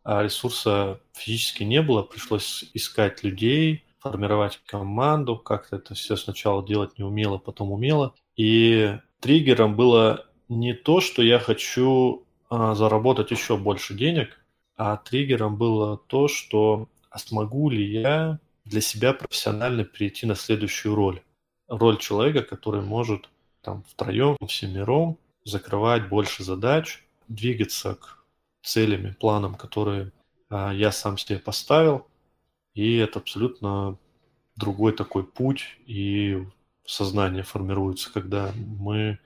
а 0.03 0.23
ресурса 0.23 1.01
физически 1.13 1.63
не 1.63 1.83
было, 1.83 2.03
пришлось 2.03 2.65
искать 2.75 3.23
людей, 3.23 3.85
формировать 3.99 4.61
команду, 4.67 5.37
как-то 5.37 5.77
это 5.77 5.95
все 5.95 6.17
сначала 6.17 6.65
делать 6.67 6.99
не 6.99 7.05
умело, 7.05 7.39
потом 7.39 7.71
умело. 7.71 8.15
И 8.37 8.99
триггером 9.21 9.77
было 9.77 10.27
не 10.51 10.75
то, 10.75 11.01
что 11.01 11.23
я 11.23 11.39
хочу 11.39 12.25
а, 12.51 12.75
заработать 12.75 13.31
еще 13.31 13.57
больше 13.57 13.95
денег, 13.95 14.39
а 14.77 14.97
триггером 14.97 15.57
было 15.57 15.97
то, 15.97 16.27
что 16.27 16.89
а 17.09 17.19
смогу 17.19 17.71
ли 17.71 17.85
я 17.85 18.41
для 18.65 18.81
себя 18.81 19.13
профессионально 19.13 19.85
перейти 19.85 20.27
на 20.27 20.35
следующую 20.35 20.95
роль. 20.95 21.23
Роль 21.69 21.99
человека, 21.99 22.43
который 22.43 22.83
может 22.83 23.29
там 23.63 23.85
втроем, 23.85 24.37
всемиром 24.47 25.19
закрывать 25.45 26.09
больше 26.09 26.43
задач, 26.43 27.05
двигаться 27.29 27.95
к 27.95 28.25
целями, 28.63 29.13
планом, 29.19 29.55
которые 29.55 30.11
а, 30.49 30.73
я 30.75 30.91
сам 30.91 31.17
себе 31.17 31.39
поставил. 31.39 32.09
И 32.75 32.97
это 32.97 33.21
абсолютно 33.21 33.99
другой 34.57 34.93
такой 34.95 35.25
путь, 35.25 35.79
и 35.87 36.45
сознание 36.85 37.45
формируется, 37.45 38.13
когда 38.13 38.53
мы... 38.57 39.21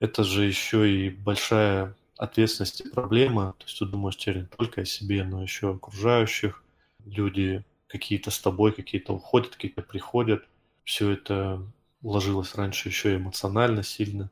Это 0.00 0.22
же 0.24 0.44
еще 0.44 0.90
и 0.90 1.10
большая 1.10 1.96
ответственность 2.16 2.80
и 2.80 2.88
проблема. 2.88 3.54
То 3.58 3.64
есть 3.64 3.78
ты 3.78 3.84
думаешь 3.84 4.16
теперь 4.16 4.38
не 4.38 4.46
только 4.46 4.82
о 4.82 4.84
себе, 4.84 5.24
но 5.24 5.42
еще 5.42 5.74
окружающих. 5.74 6.62
Люди 7.04 7.64
какие-то 7.88 8.30
с 8.30 8.38
тобой, 8.38 8.72
какие-то 8.72 9.14
уходят, 9.14 9.54
какие-то 9.54 9.82
приходят. 9.82 10.44
Все 10.84 11.12
это 11.12 11.62
ложилось 12.02 12.54
раньше 12.54 12.88
еще 12.88 13.16
эмоционально 13.16 13.82
сильно. 13.82 14.30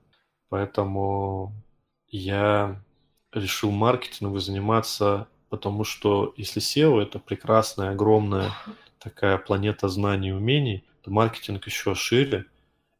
Поэтому 0.48 1.52
я 2.08 2.80
решил 3.32 3.70
маркетингом 3.70 4.38
заниматься, 4.38 5.28
потому 5.48 5.84
что 5.84 6.32
если 6.36 6.62
SEO 6.62 7.00
это 7.02 7.18
прекрасная, 7.18 7.90
огромная 7.90 8.52
такая 8.98 9.38
планета 9.38 9.88
знаний 9.88 10.28
и 10.28 10.32
умений, 10.32 10.84
то 11.02 11.10
маркетинг 11.10 11.66
еще 11.66 11.94
шире, 11.94 12.46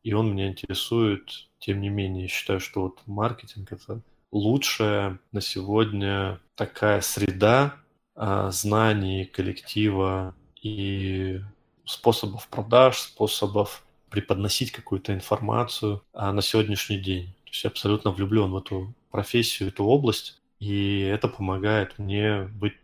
и 0.07 0.13
он 0.13 0.31
меня 0.31 0.47
интересует. 0.47 1.49
Тем 1.59 1.81
не 1.81 1.89
менее, 1.89 2.23
я 2.23 2.29
считаю, 2.29 2.61
что 2.61 2.83
вот 2.83 3.01
маркетинг 3.07 3.73
это 3.73 4.03
лучшая 4.31 5.19
на 5.33 5.41
сегодня 5.41 6.39
такая 6.55 7.01
среда 7.01 7.75
а, 8.15 8.53
знаний, 8.53 9.25
коллектива 9.25 10.37
и 10.63 11.41
способов 11.85 12.47
продаж, 12.47 12.99
способов 12.99 13.85
преподносить 14.09 14.71
какую-то 14.71 15.13
информацию 15.13 16.05
а, 16.13 16.33
на 16.33 16.41
сегодняшний 16.41 16.99
день. 16.99 17.35
То 17.43 17.51
есть 17.51 17.65
я 17.65 17.71
абсолютно 17.71 18.13
влюблен 18.13 18.53
в 18.53 18.59
эту 18.59 18.95
профессию, 19.11 19.71
эту 19.71 19.87
область, 19.87 20.41
и 20.61 21.01
это 21.01 21.27
помогает 21.27 21.99
мне 21.99 22.43
быть 22.43 22.75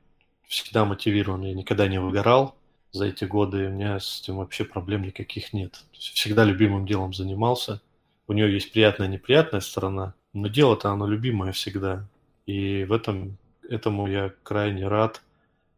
всегда 0.49 0.85
мотивированным. 0.85 1.47
Я 1.47 1.55
никогда 1.55 1.87
не 1.87 2.00
выгорал 2.00 2.57
за 2.92 3.06
эти 3.06 3.25
годы, 3.25 3.66
у 3.66 3.70
меня 3.70 3.99
с 3.99 4.20
этим 4.20 4.37
вообще 4.37 4.64
проблем 4.64 5.02
никаких 5.02 5.52
нет. 5.52 5.82
Всегда 5.92 6.44
любимым 6.44 6.87
делом 6.87 7.14
занимался. 7.14 7.80
У 8.28 8.34
нее 8.34 8.52
есть 8.52 8.72
приятная 8.72 9.08
и 9.08 9.11
неприятная 9.11 9.61
сторона, 9.61 10.14
но 10.32 10.49
дело-то 10.49 10.90
оно 10.90 11.06
любимое 11.06 11.52
всегда. 11.52 12.06
И 12.46 12.84
в 12.84 12.92
этом 12.92 13.38
этому 13.68 14.06
я 14.06 14.32
крайне 14.42 14.87
рад 14.87 15.22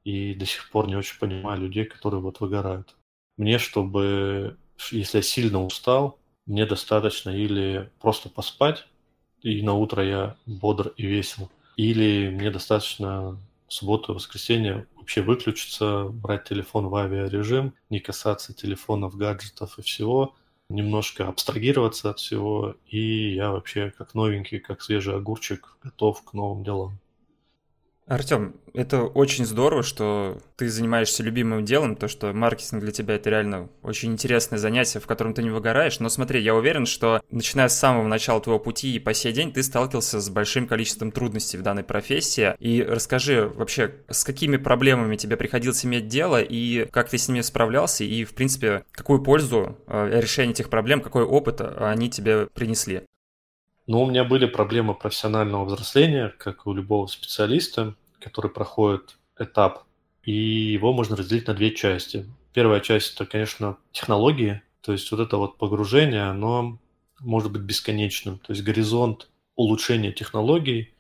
и 0.05 0.35
до 0.35 0.45
сих 0.45 0.71
пор 0.71 0.89
не 0.89 0.97
очень 0.97 1.19
понимаю 1.19 1.61
людей, 1.61 1.85
которые 1.85 2.21
вот 2.21 2.41
выгорают. 2.41 2.95
Мне, 3.37 3.59
чтобы, 3.59 4.57
если 4.91 5.19
я 5.19 5.23
сильно 5.23 5.65
устал, 5.65 6.19
мне 6.47 6.67
достаточно 6.67 7.31
или 7.31 7.91
просто 8.01 8.29
поспать, 8.29 8.87
и 9.41 9.63
на 9.63 9.75
утро 9.75 10.05
я 10.05 10.37
бодр 10.47 10.93
и 10.97 11.07
весел. 11.07 11.51
Или 11.77 12.29
мне 12.31 12.51
достаточно 12.51 13.39
субботу 13.69 14.13
и 14.13 14.15
воскресенье 14.15 14.87
вообще 15.05 15.21
выключиться, 15.21 16.05
брать 16.05 16.45
телефон 16.45 16.89
в 16.89 16.97
авиарежим, 16.97 17.75
не 17.91 18.01
касаться 18.01 18.55
телефонов, 18.55 19.15
гаджетов 19.17 19.79
и 19.79 19.83
всего, 19.83 20.35
немножко 20.71 21.29
абстрагироваться 21.29 22.09
от 22.09 22.21
всего, 22.21 22.77
и 22.87 23.35
я 23.35 23.51
вообще 23.51 23.93
как 23.99 24.15
новенький, 24.15 24.61
как 24.61 24.81
свежий 24.81 25.15
огурчик, 25.15 25.77
готов 25.83 26.25
к 26.25 26.33
новым 26.33 26.65
делам. 26.65 26.99
Артем, 28.07 28.57
это 28.75 29.03
очень 29.03 29.47
здорово, 29.47 29.83
что 29.83 30.39
ты 30.57 30.69
занимаешься 30.69 31.23
любимым 31.23 31.65
делом, 31.65 31.97
то, 31.97 32.07
что 32.07 32.35
маркетинг 32.35 32.83
для 32.83 32.93
тебя 32.93 33.15
это 33.15 33.31
реально 33.31 33.71
очень 33.83 34.13
интересное 34.13 34.59
занятие, 34.59 35.01
в 35.01 35.07
котором 35.07 35.33
ты 35.33 35.43
не 35.43 35.49
выгораешь. 35.49 36.01
Но 36.01 36.11
смотри, 36.11 36.43
я 36.43 36.55
уверен, 36.55 36.85
что 36.85 37.23
начиная 37.31 37.69
с 37.69 37.79
самого 37.79 38.07
начала 38.07 38.43
твоего 38.43 38.61
пути 38.61 38.95
и 38.95 38.99
по 38.99 39.15
сей 39.15 39.33
день 39.33 39.53
ты 39.53 39.63
сталкивался 39.63 40.21
с 40.21 40.29
большим 40.29 40.67
количеством 40.67 41.13
трудностей 41.13 41.57
в 41.57 41.63
данной 41.63 41.83
профессии. 41.83 42.55
И 42.59 42.83
расскажи 42.83 43.49
вообще, 43.49 43.95
с 44.11 44.23
какими 44.25 44.59
проблемами 44.59 45.17
тебе 45.17 45.39
приходилось 45.39 45.85
иметь 45.87 46.09
дело 46.09 46.43
и 46.43 46.87
как 46.91 47.09
ты 47.09 47.17
с 47.17 47.29
ними 47.29 47.41
справлялся, 47.41 48.05
и, 48.05 48.25
в 48.25 48.35
принципе, 48.35 48.85
какую 48.91 49.23
пользу 49.23 49.79
э, 49.87 50.21
решение 50.21 50.53
этих 50.53 50.69
проблем, 50.69 51.01
какой 51.01 51.25
опыт 51.25 51.63
э, 51.63 51.75
они 51.79 52.11
тебе 52.11 52.49
принесли? 52.49 53.05
Ну, 53.87 54.03
у 54.03 54.07
меня 54.07 54.25
были 54.25 54.47
проблемы 54.47 54.95
профессионального 54.95 55.67
взросления, 55.67 56.35
как 56.39 56.67
у 56.67 56.73
любого 56.73 57.07
специалиста, 57.07 57.95
который 58.19 58.51
проходит 58.51 59.19
этап, 59.39 59.85
и 60.23 60.33
его 60.33 60.95
можно 60.95 61.17
разделить 61.17 61.49
на 61.49 61.55
две 61.55 61.71
части. 61.71 62.27
Первая 62.55 62.81
часть– 62.81 63.15
это, 63.15 63.27
конечно, 63.27 63.77
технологии, 63.93 64.63
то 64.81 64.93
есть 64.93 65.11
вот 65.11 65.21
это 65.21 65.37
вот 65.37 65.59
погружение, 65.59 66.23
оно 66.23 66.79
может 67.21 67.53
быть 67.53 67.61
бесконечным. 67.63 68.39
То 68.39 68.55
есть 68.55 68.65
горизонт 68.65 69.29
улучшения 69.55 70.13
технологий, 70.13 70.95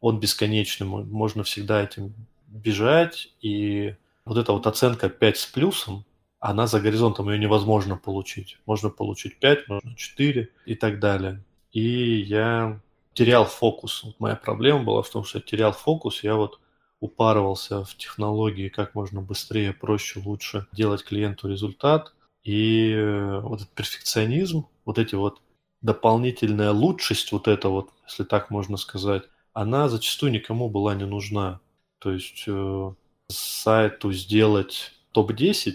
он 0.00 0.18
бесконечный, 0.18 0.86
можно 0.86 1.44
всегда 1.44 1.82
этим 1.82 2.14
бежать, 2.46 3.34
и 3.42 3.96
вот 4.24 4.38
эта 4.38 4.52
вот 4.52 4.66
оценка 4.66 5.10
5 5.10 5.36
с 5.36 5.44
плюсом, 5.44 6.06
она 6.38 6.66
за 6.66 6.80
горизонтом, 6.80 7.28
ее 7.28 7.38
невозможно 7.38 7.98
получить. 7.98 8.56
Можно 8.64 8.88
получить 8.88 9.38
5, 9.38 9.68
можно 9.68 9.94
4 9.94 10.48
и 10.64 10.74
так 10.74 11.00
далее 11.00 11.44
и 11.72 12.20
я 12.20 12.80
терял 13.14 13.44
фокус. 13.44 14.02
Вот 14.04 14.18
моя 14.18 14.36
проблема 14.36 14.84
была 14.84 15.02
в 15.02 15.10
том, 15.10 15.24
что 15.24 15.38
я 15.38 15.42
терял 15.42 15.72
фокус, 15.72 16.22
я 16.22 16.36
вот 16.36 16.60
упарывался 17.00 17.84
в 17.84 17.96
технологии, 17.96 18.68
как 18.68 18.94
можно 18.94 19.22
быстрее, 19.22 19.72
проще, 19.72 20.20
лучше 20.24 20.66
делать 20.72 21.04
клиенту 21.04 21.48
результат. 21.48 22.12
И 22.42 22.92
э, 22.92 23.40
вот 23.40 23.62
этот 23.62 23.74
перфекционизм, 23.74 24.66
вот 24.84 24.98
эти 24.98 25.14
вот 25.14 25.40
дополнительная 25.82 26.72
лучшесть, 26.72 27.32
вот 27.32 27.48
это 27.48 27.68
вот, 27.68 27.90
если 28.06 28.24
так 28.24 28.50
можно 28.50 28.76
сказать, 28.76 29.24
она 29.52 29.88
зачастую 29.88 30.32
никому 30.32 30.68
была 30.68 30.94
не 30.94 31.06
нужна. 31.06 31.60
То 31.98 32.12
есть 32.12 32.44
э, 32.46 32.94
сайту 33.28 34.12
сделать 34.12 34.92
топ-10 35.12 35.72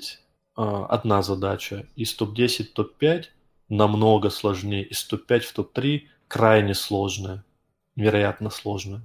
э, 0.58 0.86
одна 0.90 1.22
задача, 1.22 1.88
из 1.96 2.14
топ-10 2.14 2.66
топ-5 2.74 3.26
намного 3.70 4.30
сложнее, 4.30 4.84
и 4.84 4.94
топ-5 4.94 5.40
в 5.40 5.54
топ-3 5.54 6.04
крайне 6.28 6.74
сложное, 6.74 7.44
невероятно 7.96 8.50
сложное. 8.50 9.02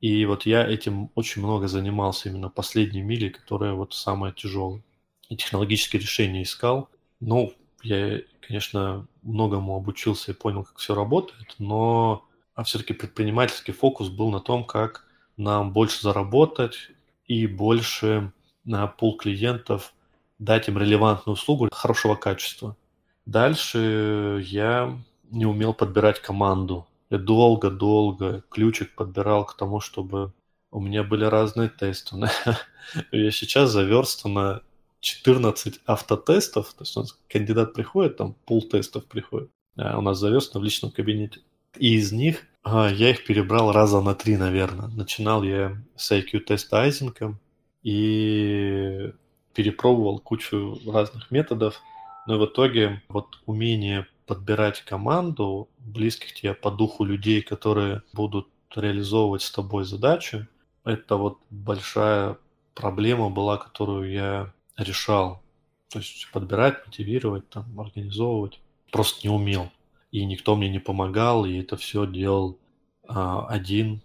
И 0.00 0.24
вот 0.26 0.46
я 0.46 0.66
этим 0.66 1.10
очень 1.14 1.42
много 1.42 1.68
занимался 1.68 2.28
именно 2.28 2.48
последней 2.48 3.02
мили, 3.02 3.28
которая 3.28 3.74
вот 3.74 3.94
самая 3.94 4.32
тяжелая. 4.32 4.82
И 5.28 5.36
технологические 5.36 6.02
решения 6.02 6.42
искал. 6.42 6.88
Ну, 7.20 7.54
я, 7.82 8.20
конечно, 8.40 9.06
многому 9.22 9.76
обучился 9.76 10.32
и 10.32 10.34
понял, 10.34 10.64
как 10.64 10.78
все 10.78 10.94
работает, 10.94 11.54
но 11.58 12.26
а 12.54 12.64
все-таки 12.64 12.92
предпринимательский 12.92 13.72
фокус 13.72 14.08
был 14.08 14.30
на 14.30 14.40
том, 14.40 14.64
как 14.64 15.06
нам 15.36 15.72
больше 15.72 16.02
заработать 16.02 16.90
и 17.26 17.46
больше 17.46 18.32
на 18.64 18.86
пул 18.86 19.16
клиентов 19.16 19.94
дать 20.38 20.68
им 20.68 20.78
релевантную 20.78 21.34
услугу 21.34 21.68
хорошего 21.72 22.14
качества. 22.14 22.76
Дальше 23.26 24.42
я 24.46 24.98
не 25.30 25.46
умел 25.46 25.74
подбирать 25.74 26.20
команду. 26.20 26.86
Я 27.10 27.18
долго-долго 27.18 28.42
ключик 28.50 28.94
подбирал 28.94 29.44
к 29.44 29.56
тому, 29.56 29.80
чтобы 29.80 30.32
у 30.70 30.80
меня 30.80 31.04
были 31.04 31.24
разные 31.24 31.68
тесты. 31.68 32.16
Я 33.12 33.30
сейчас 33.30 33.70
заверстано 33.70 34.62
14 35.00 35.80
автотестов, 35.84 36.72
то 36.72 36.82
есть 36.82 36.96
у 36.96 37.00
нас 37.00 37.18
кандидат 37.28 37.74
приходит, 37.74 38.16
там 38.16 38.34
пул 38.46 38.62
тестов 38.62 39.04
приходит, 39.04 39.50
а 39.76 39.98
у 39.98 40.00
нас 40.00 40.18
заверстано 40.18 40.60
в 40.60 40.64
личном 40.64 40.90
кабинете. 40.90 41.40
И 41.78 41.96
из 41.96 42.12
них 42.12 42.46
а, 42.62 42.88
я 42.88 43.10
их 43.10 43.24
перебрал 43.24 43.72
раза 43.72 44.00
на 44.00 44.14
три, 44.14 44.36
наверное. 44.36 44.88
Начинал 44.88 45.42
я 45.42 45.76
с 45.96 46.12
IQ-теста 46.12 46.82
Айзенка 46.82 47.34
и 47.82 49.12
перепробовал 49.54 50.18
кучу 50.18 50.78
разных 50.86 51.30
методов, 51.30 51.82
но 52.26 52.38
в 52.38 52.46
итоге 52.46 53.02
вот 53.08 53.40
умение 53.46 54.06
подбирать 54.26 54.82
команду 54.82 55.68
близких 55.78 56.34
тебе 56.34 56.54
по 56.54 56.70
духу 56.70 57.04
людей, 57.04 57.42
которые 57.42 58.02
будут 58.12 58.48
реализовывать 58.74 59.42
с 59.42 59.50
тобой 59.50 59.84
задачи, 59.84 60.46
это 60.84 61.16
вот 61.16 61.38
большая 61.50 62.38
проблема 62.74 63.30
была, 63.30 63.56
которую 63.56 64.10
я 64.10 64.52
решал. 64.76 65.42
То 65.90 65.98
есть 65.98 66.30
подбирать, 66.32 66.86
мотивировать, 66.86 67.48
там, 67.50 67.78
организовывать. 67.78 68.60
Просто 68.90 69.26
не 69.26 69.34
умел. 69.34 69.70
И 70.10 70.24
никто 70.24 70.56
мне 70.56 70.68
не 70.68 70.78
помогал, 70.78 71.44
и 71.44 71.58
это 71.58 71.76
все 71.76 72.06
делал 72.06 72.58
а, 73.06 73.46
один. 73.46 74.02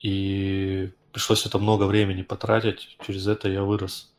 И 0.00 0.90
пришлось 1.12 1.46
это 1.46 1.58
много 1.58 1.84
времени 1.84 2.22
потратить. 2.22 2.96
Через 3.06 3.26
это 3.26 3.48
я 3.48 3.62
вырос. 3.62 4.09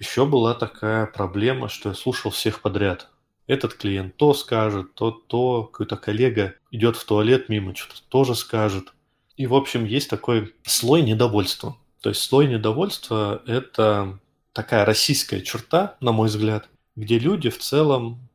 Еще 0.00 0.24
была 0.24 0.54
такая 0.54 1.04
проблема, 1.04 1.68
что 1.68 1.90
я 1.90 1.94
слушал 1.94 2.30
всех 2.30 2.62
подряд. 2.62 3.10
Этот 3.46 3.74
клиент 3.74 4.16
то 4.16 4.32
скажет, 4.32 4.94
то 4.94 5.10
то, 5.10 5.64
какой-то 5.64 5.98
коллега 5.98 6.54
идет 6.70 6.96
в 6.96 7.04
туалет 7.04 7.50
мимо, 7.50 7.76
что-то 7.76 8.00
тоже 8.08 8.34
скажет. 8.34 8.94
И, 9.36 9.46
в 9.46 9.54
общем, 9.54 9.84
есть 9.84 10.08
такой 10.08 10.54
слой 10.64 11.02
недовольства. 11.02 11.76
То 12.00 12.08
есть 12.08 12.22
слой 12.22 12.46
недовольства– 12.48 13.42
это 13.46 14.18
такая 14.54 14.86
российская 14.86 15.42
черта, 15.42 15.98
на 16.00 16.12
мой 16.12 16.28
взгляд, 16.28 16.70
где 16.96 17.18
люди 17.18 17.50
в 17.50 17.58
целом 17.58 18.26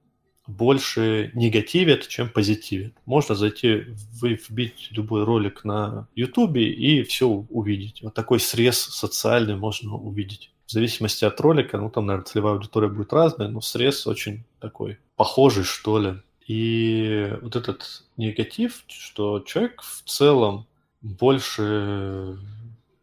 больше 0.45 1.32
негативят, 1.34 2.08
чем 2.08 2.30
позитивят. 2.30 2.93
Можно 3.08 3.34
зайти, 3.34 3.86
вбить 4.21 4.89
любой 4.91 5.23
ролик 5.23 5.63
на 5.63 6.08
Ютубе 6.13 6.71
и 6.71 7.01
все 7.01 7.28
увидеть. 7.28 8.04
Вот 8.04 8.13
такой 8.13 8.39
срез 8.39 8.78
социальный 8.78 9.56
можно 9.56 9.95
увидеть 9.95 10.51
в 10.65 10.71
зависимости 10.71 11.25
от 11.25 11.39
ролика, 11.41 11.78
ну 11.78 11.89
там, 11.89 12.08
наверное, 12.08 12.25
целевая 12.25 12.54
аудитория 12.56 12.88
будет 12.88 13.13
разная, 13.13 13.47
но 13.47 13.62
срез 13.62 14.08
очень 14.08 14.43
такой 14.60 14.97
похожий, 15.15 15.63
что 15.63 15.99
ли. 15.99 16.15
И 16.47 17.34
вот 17.41 17.56
этот 17.56 18.04
негатив, 18.17 18.84
что 18.88 19.39
человек 19.39 19.82
в 19.82 20.04
целом 20.04 20.67
больше 21.01 22.38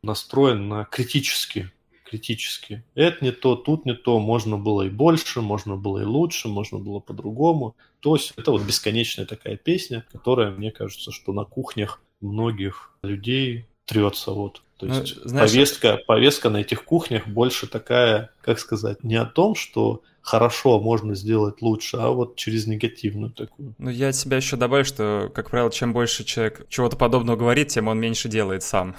настроен 0.02 0.68
на 0.68 0.84
критически, 0.84 1.70
критически. 2.04 2.84
Это 2.94 3.24
не 3.24 3.32
то, 3.32 3.56
тут 3.56 3.86
не 3.86 3.94
то, 3.94 4.18
можно 4.18 4.58
было 4.58 4.82
и 4.82 4.90
больше, 4.90 5.40
можно 5.40 5.76
было 5.76 6.00
и 6.00 6.04
лучше, 6.04 6.48
можно 6.48 6.78
было 6.78 7.00
по-другому. 7.00 7.76
То 8.00 8.16
есть 8.16 8.32
это 8.36 8.50
вот 8.50 8.62
бесконечная 8.62 9.24
такая 9.24 9.56
песня, 9.56 10.04
которая, 10.12 10.50
мне 10.50 10.70
кажется, 10.70 11.10
что 11.10 11.32
на 11.32 11.44
кухнях 11.44 12.02
многих 12.20 12.92
людей 13.02 13.66
трется 13.92 14.30
вот 14.32 14.62
то 14.82 14.86
ну, 14.86 15.00
есть 15.00 15.14
знаешь, 15.24 15.52
повестка, 15.52 16.00
повестка 16.08 16.50
на 16.50 16.56
этих 16.56 16.84
кухнях 16.84 17.28
больше 17.28 17.68
такая, 17.68 18.30
как 18.40 18.58
сказать, 18.58 19.04
не 19.04 19.14
о 19.14 19.26
том, 19.26 19.54
что 19.54 20.02
хорошо 20.22 20.80
можно 20.80 21.14
сделать 21.14 21.62
лучше, 21.62 21.98
а 21.98 22.08
вот 22.08 22.34
через 22.34 22.66
негативную 22.66 23.30
такую. 23.30 23.76
Ну, 23.78 23.90
я 23.90 24.08
от 24.08 24.16
себя 24.16 24.38
еще 24.38 24.56
добавлю, 24.56 24.84
что, 24.84 25.30
как 25.32 25.50
правило, 25.50 25.70
чем 25.70 25.92
больше 25.92 26.24
человек 26.24 26.66
чего-то 26.68 26.96
подобного 26.96 27.36
говорит, 27.36 27.68
тем 27.68 27.86
он 27.86 28.00
меньше 28.00 28.28
делает 28.28 28.64
сам. 28.64 28.96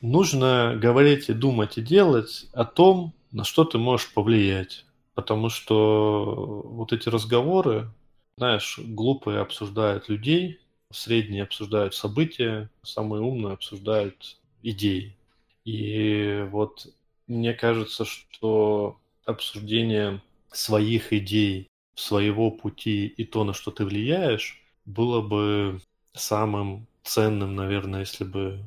Нужно 0.00 0.76
говорить 0.76 1.28
и 1.28 1.34
думать 1.34 1.78
и 1.78 1.82
делать 1.82 2.48
о 2.52 2.64
том, 2.64 3.14
на 3.30 3.44
что 3.44 3.64
ты 3.64 3.78
можешь 3.78 4.12
повлиять. 4.12 4.84
Потому 5.14 5.50
что 5.50 6.62
вот 6.64 6.92
эти 6.92 7.08
разговоры, 7.08 7.90
знаешь, 8.38 8.80
глупые 8.82 9.38
обсуждают 9.38 10.08
людей, 10.08 10.58
средние 10.92 11.44
обсуждают 11.44 11.94
события, 11.94 12.70
самые 12.82 13.22
умные 13.22 13.54
обсуждают 13.54 14.38
идей. 14.62 15.16
И 15.64 16.46
вот 16.50 16.88
мне 17.26 17.54
кажется, 17.54 18.04
что 18.04 18.98
обсуждение 19.24 20.20
своих 20.50 21.12
идей, 21.12 21.68
своего 21.94 22.50
пути 22.50 23.06
и 23.06 23.24
то, 23.24 23.44
на 23.44 23.52
что 23.52 23.70
ты 23.70 23.84
влияешь, 23.84 24.62
было 24.84 25.20
бы 25.20 25.80
самым 26.14 26.86
ценным, 27.04 27.54
наверное, 27.54 28.00
если 28.00 28.24
бы 28.24 28.60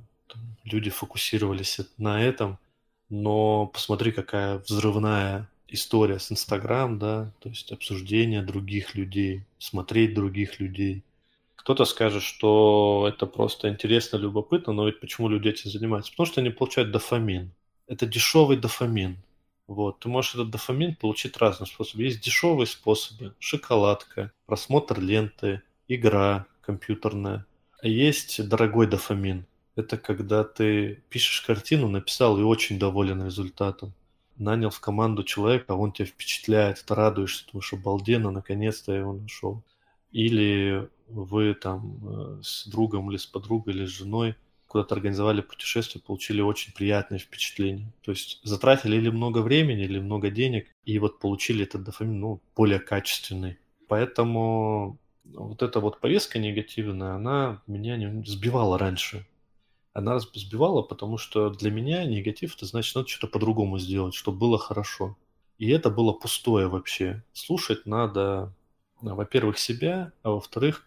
люди 0.63 0.89
фокусировались 0.89 1.79
на 1.97 2.21
этом. 2.21 2.57
Но 3.09 3.67
посмотри, 3.67 4.11
какая 4.11 4.59
взрывная 4.59 5.49
история 5.67 6.19
с 6.19 6.31
Инстаграм, 6.31 6.97
да, 6.97 7.31
то 7.39 7.49
есть 7.49 7.71
обсуждение 7.71 8.41
других 8.41 8.95
людей, 8.95 9.43
смотреть 9.57 10.13
других 10.13 10.59
людей– 10.59 11.03
кто-то 11.65 11.85
скажет, 11.85 12.21
что 12.21 13.07
это 13.09 13.25
просто 13.25 13.69
интересно, 13.69 14.17
любопытно, 14.17 14.71
но 14.71 14.85
ведь 14.85 14.99
почему 14.99 15.27
люди 15.27 15.47
этим 15.47 15.71
занимаются? 15.71 16.11
Потому 16.11 16.27
что 16.27 16.39
они 16.39 16.51
получают 16.51 16.91
дофамин. 16.91 17.55
Это 17.87 18.05
дешевый 18.05 18.57
дофамин. 18.57 19.17
Вот. 19.65 19.99
Ты 19.99 20.07
можешь 20.07 20.35
этот 20.35 20.51
дофамин 20.51 20.95
получить 20.95 21.37
разным 21.37 21.65
способом. 21.65 22.05
Есть 22.05 22.21
дешевые 22.21 22.67
способы. 22.67 23.33
Шоколадка, 23.39 24.31
просмотр 24.45 24.99
ленты, 24.99 25.63
игра 25.87 26.45
компьютерная. 26.61 27.47
А 27.81 27.87
есть 27.87 28.47
дорогой 28.47 28.85
дофамин. 28.85 29.47
Это 29.75 29.97
когда 29.97 30.43
ты 30.43 31.01
пишешь 31.09 31.41
картину, 31.41 31.87
написал 31.87 32.39
и 32.39 32.43
очень 32.43 32.77
доволен 32.77 33.25
результатом. 33.25 33.91
Нанял 34.37 34.69
в 34.69 34.79
команду 34.79 35.23
человека, 35.23 35.71
он 35.71 35.93
тебя 35.93 36.05
впечатляет, 36.05 36.85
ты 36.85 36.93
радуешься, 36.93 37.43
потому 37.47 37.63
что 37.63 37.77
обалденно, 37.77 38.29
наконец-то 38.29 38.91
я 38.91 38.99
его 38.99 39.13
нашел. 39.13 39.63
Или 40.11 40.87
вы 41.07 41.53
там 41.53 41.99
э, 42.03 42.41
с 42.43 42.67
другом 42.67 43.09
или 43.09 43.17
с 43.17 43.25
подругой 43.25 43.73
или 43.73 43.85
с 43.85 43.89
женой 43.89 44.35
куда-то 44.67 44.95
организовали 44.95 45.41
путешествие, 45.41 46.03
получили 46.05 46.41
очень 46.41 46.73
приятное 46.73 47.19
впечатление. 47.19 47.93
То 48.01 48.11
есть 48.11 48.41
затратили 48.43 48.97
или 48.97 49.09
много 49.09 49.39
времени, 49.39 49.83
или 49.83 49.99
много 49.99 50.29
денег, 50.29 50.67
и 50.83 50.99
вот 50.99 51.19
получили 51.19 51.63
этот 51.63 51.83
дофамин, 51.83 52.19
ну, 52.19 52.41
более 52.55 52.79
качественный. 52.79 53.57
Поэтому 53.87 54.97
вот 55.23 55.61
эта 55.61 55.79
вот 55.79 55.99
повестка 55.99 56.39
негативная, 56.39 57.13
она 57.13 57.61
меня 57.67 57.95
не 57.95 58.25
сбивала 58.25 58.77
раньше. 58.77 59.25
Она 59.93 60.19
сбивала, 60.19 60.81
потому 60.81 61.17
что 61.17 61.49
для 61.51 61.71
меня 61.71 62.03
негатив, 62.03 62.55
это 62.55 62.65
значит, 62.65 62.95
надо 62.95 63.07
что-то 63.07 63.31
по-другому 63.31 63.79
сделать, 63.79 64.13
чтобы 64.13 64.39
было 64.39 64.57
хорошо. 64.57 65.15
И 65.57 65.69
это 65.69 65.89
было 65.89 66.11
пустое 66.11 66.67
вообще. 66.67 67.23
Слушать 67.31 67.85
надо, 67.85 68.53
во-первых, 68.99 69.57
себя, 69.57 70.11
а 70.21 70.31
во-вторых, 70.31 70.85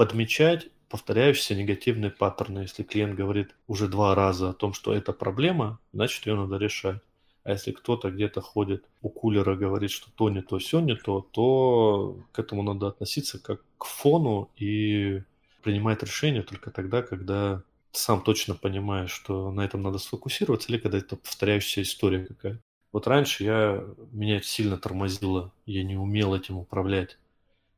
подмечать 0.00 0.68
повторяющиеся 0.88 1.54
негативные 1.54 2.10
паттерны. 2.10 2.60
Если 2.60 2.84
клиент 2.84 3.16
говорит 3.16 3.54
уже 3.66 3.86
два 3.86 4.14
раза 4.14 4.48
о 4.48 4.54
том, 4.54 4.72
что 4.72 4.94
это 4.94 5.12
проблема, 5.12 5.78
значит 5.92 6.24
ее 6.24 6.36
надо 6.36 6.56
решать. 6.56 7.02
А 7.44 7.50
если 7.50 7.72
кто-то 7.72 8.10
где-то 8.10 8.40
ходит 8.40 8.86
у 9.02 9.10
кулера, 9.10 9.56
говорит, 9.56 9.90
что 9.90 10.10
то 10.10 10.30
не 10.30 10.40
то, 10.40 10.56
все 10.56 10.80
не 10.80 10.96
то, 10.96 11.20
то 11.32 12.16
к 12.32 12.38
этому 12.38 12.62
надо 12.62 12.86
относиться 12.86 13.38
как 13.38 13.60
к 13.76 13.84
фону 13.84 14.48
и 14.56 15.22
принимать 15.62 16.02
решение 16.02 16.44
только 16.44 16.70
тогда, 16.70 17.02
когда 17.02 17.62
сам 17.92 18.22
точно 18.22 18.54
понимаешь, 18.54 19.10
что 19.10 19.50
на 19.50 19.60
этом 19.60 19.82
надо 19.82 19.98
сфокусироваться, 19.98 20.72
или 20.72 20.78
когда 20.78 20.96
это 20.96 21.16
повторяющаяся 21.16 21.82
история 21.82 22.24
какая-то. 22.24 22.62
Вот 22.90 23.06
раньше 23.06 23.44
я, 23.44 23.84
меня 24.12 24.40
сильно 24.40 24.78
тормозило, 24.78 25.52
я 25.66 25.84
не 25.84 25.98
умел 25.98 26.34
этим 26.34 26.56
управлять. 26.56 27.18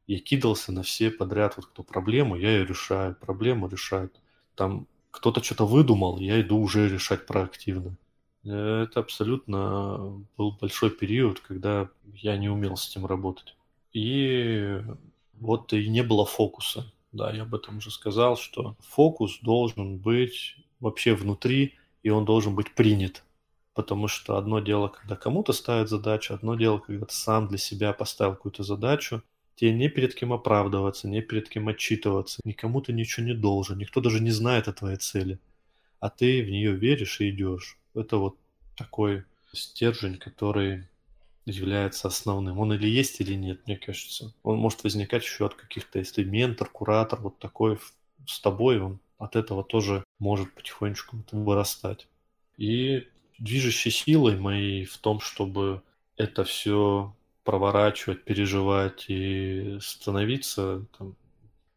Я 0.07 0.19
кидался 0.19 0.73
на 0.73 0.83
все 0.83 1.11
подряд, 1.11 1.57
вот 1.57 1.67
кто 1.67 1.83
проблему, 1.83 2.37
я 2.37 2.51
ее 2.51 2.67
решаю, 2.67 3.15
проблему 3.15 3.69
решаю. 3.69 4.11
Там 4.55 4.87
кто-то 5.11 5.43
что-то 5.43 5.67
выдумал, 5.67 6.19
я 6.19 6.41
иду 6.41 6.59
уже 6.59 6.89
решать 6.89 7.27
проактивно. 7.27 7.97
Это 8.45 9.01
абсолютно 9.01 10.25
был 10.37 10.53
большой 10.61 10.91
период, 10.91 11.41
когда 11.41 11.89
я 12.15 12.37
не 12.37 12.49
умел 12.49 12.77
с 12.77 12.91
этим 12.91 13.07
работать. 13.07 13.55
И 13.93 14.83
вот 15.35 15.73
и 15.73 15.89
не 15.89 16.03
было 16.03 16.27
фокуса. 16.27 16.91
Да, 17.13 17.31
я 17.31 17.43
об 17.43 17.55
этом 17.55 17.77
уже 17.77 17.91
сказал, 17.91 18.37
что 18.37 18.75
фокус 18.81 19.39
должен 19.43 19.99
быть 19.99 20.57
вообще 20.81 21.15
внутри, 21.15 21.75
и 22.03 22.11
он 22.11 22.25
должен 22.25 22.55
быть 22.55 22.75
принят. 22.75 23.23
Потому 23.75 24.09
что 24.09 24.37
одно 24.37 24.61
дело, 24.61 24.89
когда 24.89 25.15
кому-то 25.15 25.53
ставят 25.53 25.89
задачу, 25.89 26.35
одно 26.35 26.57
дело, 26.57 26.79
когда 26.79 27.07
ты 27.07 27.15
сам 27.15 27.49
для 27.49 27.59
себя 27.59 27.93
поставил 27.93 28.35
какую-то 28.35 28.63
задачу, 28.63 29.23
тебе 29.57 29.73
не 29.73 29.89
перед 29.89 30.15
кем 30.15 30.33
оправдываться, 30.33 31.09
не 31.09 31.23
перед 31.23 31.49
кем 31.49 31.69
отчитываться, 31.69 32.41
никому 32.45 32.81
ты 32.81 32.93
ничего 32.93 33.27
не 33.27 33.35
должен, 33.35 33.79
никто 33.79 34.01
даже 34.01 34.21
не 34.21 34.31
знает 34.31 34.69
о 34.69 34.73
твоей 34.73 34.97
цели, 34.97 35.39
а 36.01 36.11
ты 36.11 36.43
в 36.43 36.51
нее 36.51 36.73
веришь 36.73 37.21
и 37.21 37.31
идешь. 37.31 37.79
Это 37.95 38.17
вот 38.17 38.37
такой 38.77 39.25
стержень, 39.53 40.17
который 40.17 40.89
является 41.45 42.09
основным. 42.09 42.59
Он 42.59 42.73
или 42.73 42.89
есть, 42.89 43.21
или 43.21 43.35
нет, 43.35 43.67
мне 43.67 43.77
кажется. 43.77 44.33
Он 44.43 44.59
может 44.59 44.85
возникать 44.85 45.25
еще 45.25 45.47
от 45.47 45.55
каких-то, 45.55 45.99
если 45.99 46.25
ментор, 46.25 46.69
куратор, 46.69 47.21
вот 47.21 47.39
такой 47.39 47.79
с 48.27 48.41
тобой, 48.41 48.81
он 48.81 49.01
от 49.19 49.37
этого 49.37 49.65
тоже 49.65 50.05
может 50.19 50.53
потихонечку 50.55 51.25
вырастать. 51.33 52.09
И 52.57 53.09
движущей 53.39 53.91
силой 53.91 54.37
моей 54.37 54.85
в 54.85 54.97
том, 54.99 55.21
чтобы 55.21 55.83
это 56.17 56.45
все 56.45 57.15
проворачивать, 57.45 58.25
переживать 58.25 59.07
и 59.09 59.79
становиться 59.81 60.87
там, 60.99 61.17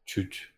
чуть 0.03 0.53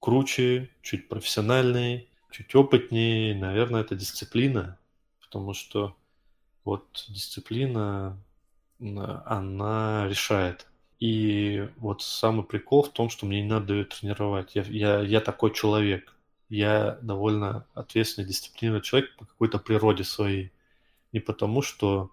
круче, 0.00 0.70
чуть 0.82 1.08
профессиональнее, 1.08 2.06
чуть 2.30 2.54
опытнее, 2.54 3.34
наверное, 3.34 3.82
это 3.82 3.94
дисциплина, 3.94 4.78
потому 5.20 5.54
что 5.54 5.96
вот 6.64 7.06
дисциплина, 7.08 8.18
она 8.78 10.06
решает. 10.08 10.66
И 11.00 11.68
вот 11.76 12.02
самый 12.02 12.44
прикол 12.44 12.82
в 12.82 12.92
том, 12.92 13.08
что 13.08 13.24
мне 13.24 13.42
не 13.42 13.48
надо 13.48 13.72
ее 13.74 13.84
тренировать. 13.84 14.54
Я, 14.54 14.62
я, 14.62 15.00
я 15.00 15.20
такой 15.20 15.54
человек. 15.54 16.14
Я 16.48 16.98
довольно 17.02 17.66
ответственный, 17.74 18.26
дисциплинированный 18.26 18.82
человек 18.82 19.16
по 19.16 19.24
какой-то 19.24 19.58
природе 19.58 20.04
своей. 20.04 20.52
Не 21.12 21.20
потому, 21.20 21.62
что 21.62 22.10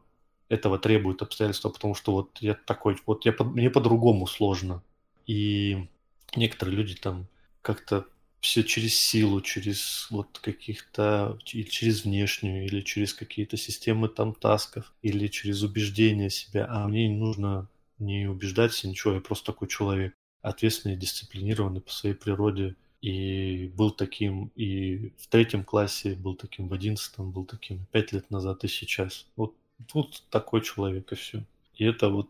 этого 0.49 0.77
требуют 0.77 1.21
обстоятельства, 1.21 1.69
потому 1.69 1.95
что 1.95 2.11
вот 2.11 2.37
я 2.39 2.53
такой, 2.53 2.97
вот 3.05 3.25
я, 3.25 3.35
мне 3.39 3.69
по-другому 3.69 4.27
сложно. 4.27 4.83
И 5.25 5.87
некоторые 6.35 6.75
люди 6.75 6.95
там 6.95 7.27
как-то 7.61 8.05
все 8.39 8.63
через 8.63 8.93
силу, 8.93 9.41
через 9.41 10.07
вот 10.11 10.37
каких-то, 10.39 11.39
через 11.43 12.03
внешнюю, 12.03 12.65
или 12.65 12.81
через 12.81 13.13
какие-то 13.13 13.57
системы 13.57 14.07
там 14.07 14.35
тасков, 14.35 14.93
или 15.01 15.27
через 15.27 15.63
убеждение 15.63 16.29
себя. 16.29 16.67
А 16.69 16.87
мне 16.87 17.07
не 17.07 17.17
нужно 17.17 17.67
не 17.97 18.27
убеждать 18.27 18.73
себя 18.73 18.91
ничего, 18.91 19.15
я 19.15 19.21
просто 19.21 19.47
такой 19.47 19.67
человек, 19.67 20.13
ответственный, 20.41 20.95
дисциплинированный 20.95 21.81
по 21.81 21.91
своей 21.91 22.15
природе. 22.15 22.75
И 23.01 23.71
был 23.75 23.91
таким 23.91 24.51
и 24.55 25.11
в 25.17 25.27
третьем 25.27 25.63
классе, 25.63 26.15
был 26.15 26.35
таким 26.35 26.67
в 26.67 26.73
одиннадцатом, 26.73 27.31
был 27.31 27.45
таким 27.45 27.85
пять 27.91 28.11
лет 28.11 28.29
назад 28.31 28.63
и 28.63 28.67
сейчас. 28.67 29.27
Вот 29.35 29.55
тут 29.87 30.23
такой 30.29 30.61
человек 30.61 31.11
и 31.11 31.15
все. 31.15 31.43
И 31.75 31.85
это 31.85 32.09
вот 32.09 32.29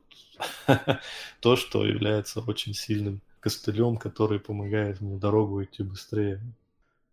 то, 1.40 1.56
что 1.56 1.86
является 1.86 2.42
очень 2.42 2.74
сильным 2.74 3.22
костылем, 3.40 3.98
который 3.98 4.40
помогает 4.40 5.02
мне 5.02 5.18
дорогу 5.18 5.64
идти 5.64 5.84
быстрее. 5.84 6.42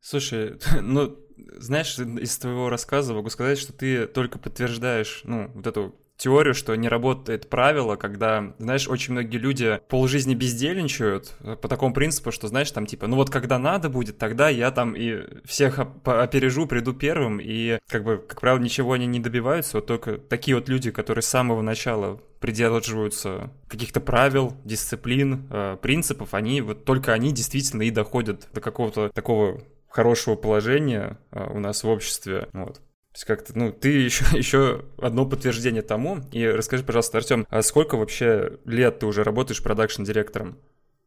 Слушай, 0.01 0.59
ну, 0.81 1.19
знаешь, 1.59 1.99
из 1.99 2.39
твоего 2.39 2.69
рассказа 2.69 3.15
могу 3.15 3.31
сказать, 3.31 3.59
что 3.59 3.73
ты 3.73 4.07
только 4.07 4.39
подтверждаешь, 4.39 5.23
ну, 5.25 5.51
вот 5.55 5.67
эту 5.67 5.95
теорию, 6.23 6.55
что 6.55 6.75
не 6.77 6.89
работает 6.89 7.51
правило, 7.51 7.97
когда, 7.97 8.55
знаешь, 8.59 8.87
очень 8.87 9.13
многие 9.13 9.39
люди 9.39 9.81
полжизни 9.89 10.35
бездельничают 10.35 11.33
э, 11.41 11.57
по 11.57 11.67
такому 11.67 11.93
принципу, 11.93 12.31
что, 12.31 12.47
знаешь, 12.47 12.71
там 12.71 12.87
типа, 12.87 13.09
ну 13.09 13.17
вот 13.17 13.29
когда 13.29 13.59
надо 13.59 13.89
будет, 13.89 14.19
тогда 14.19 14.49
я 14.49 14.71
там 14.71 14.95
и 14.95 15.25
всех 15.45 15.81
опережу, 16.05 16.67
приду 16.67 16.93
первым, 16.93 17.41
и 17.43 17.79
как 17.89 18.05
бы, 18.05 18.19
как 18.19 18.41
правило, 18.41 18.63
ничего 18.63 18.93
они 18.93 19.07
не 19.07 19.19
добиваются, 19.19 19.79
вот 19.79 19.87
только 19.87 20.17
такие 20.17 20.55
вот 20.55 20.69
люди, 20.69 20.93
которые 20.93 21.23
с 21.23 21.27
самого 21.27 21.61
начала 21.61 22.21
придерживаются 22.39 23.51
каких-то 23.67 24.01
правил, 24.01 24.55
дисциплин, 24.65 25.49
э, 25.51 25.77
принципов, 25.83 26.35
они 26.35 26.61
вот 26.61 26.85
только 26.85 27.13
они 27.13 27.33
действительно 27.33 27.83
и 27.83 27.91
доходят 27.91 28.49
до 28.53 28.61
какого-то 28.61 29.09
такого 29.09 29.61
хорошего 29.89 30.37
положения 30.37 31.19
э, 31.33 31.45
у 31.53 31.59
нас 31.59 31.83
в 31.83 31.89
обществе. 31.89 32.49
Вот. 32.53 32.81
То 33.13 33.17
есть 33.17 33.25
как-то, 33.27 33.59
ну, 33.59 33.73
ты 33.73 33.91
еще, 33.91 34.25
еще 34.37 34.85
одно 34.99 35.27
подтверждение 35.27 35.83
тому. 35.83 36.21
И 36.33 36.47
расскажи, 36.47 36.83
пожалуйста, 36.83 37.19
Артем, 37.19 37.47
а 37.51 37.63
сколько 37.63 37.97
вообще 37.97 38.59
лет 38.65 39.01
ты 39.01 39.07
уже 39.07 39.23
работаешь 39.23 39.63
продакшн-директором? 39.63 40.59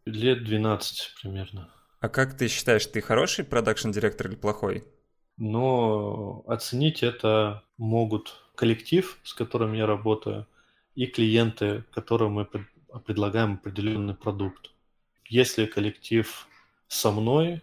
Лет 0.05 0.43
12 0.43 1.15
примерно. 1.21 1.69
А 1.99 2.09
как 2.09 2.37
ты 2.37 2.47
считаешь, 2.47 2.85
ты 2.85 3.01
хороший 3.01 3.43
продакшн-директор 3.43 4.27
или 4.27 4.35
плохой? 4.35 4.83
Но 5.37 6.43
оценить 6.47 7.01
это 7.01 7.63
могут 7.77 8.35
коллектив, 8.53 9.17
с 9.23 9.33
которым 9.33 9.73
я 9.73 9.87
работаю, 9.87 10.47
и 10.93 11.07
клиенты, 11.07 11.83
которым 11.91 12.33
мы 12.33 12.47
предлагаем 13.05 13.55
определенный 13.55 14.13
продукт. 14.15 14.71
Если 15.27 15.65
коллектив 15.65 16.47
со 16.87 17.11
мной, 17.11 17.61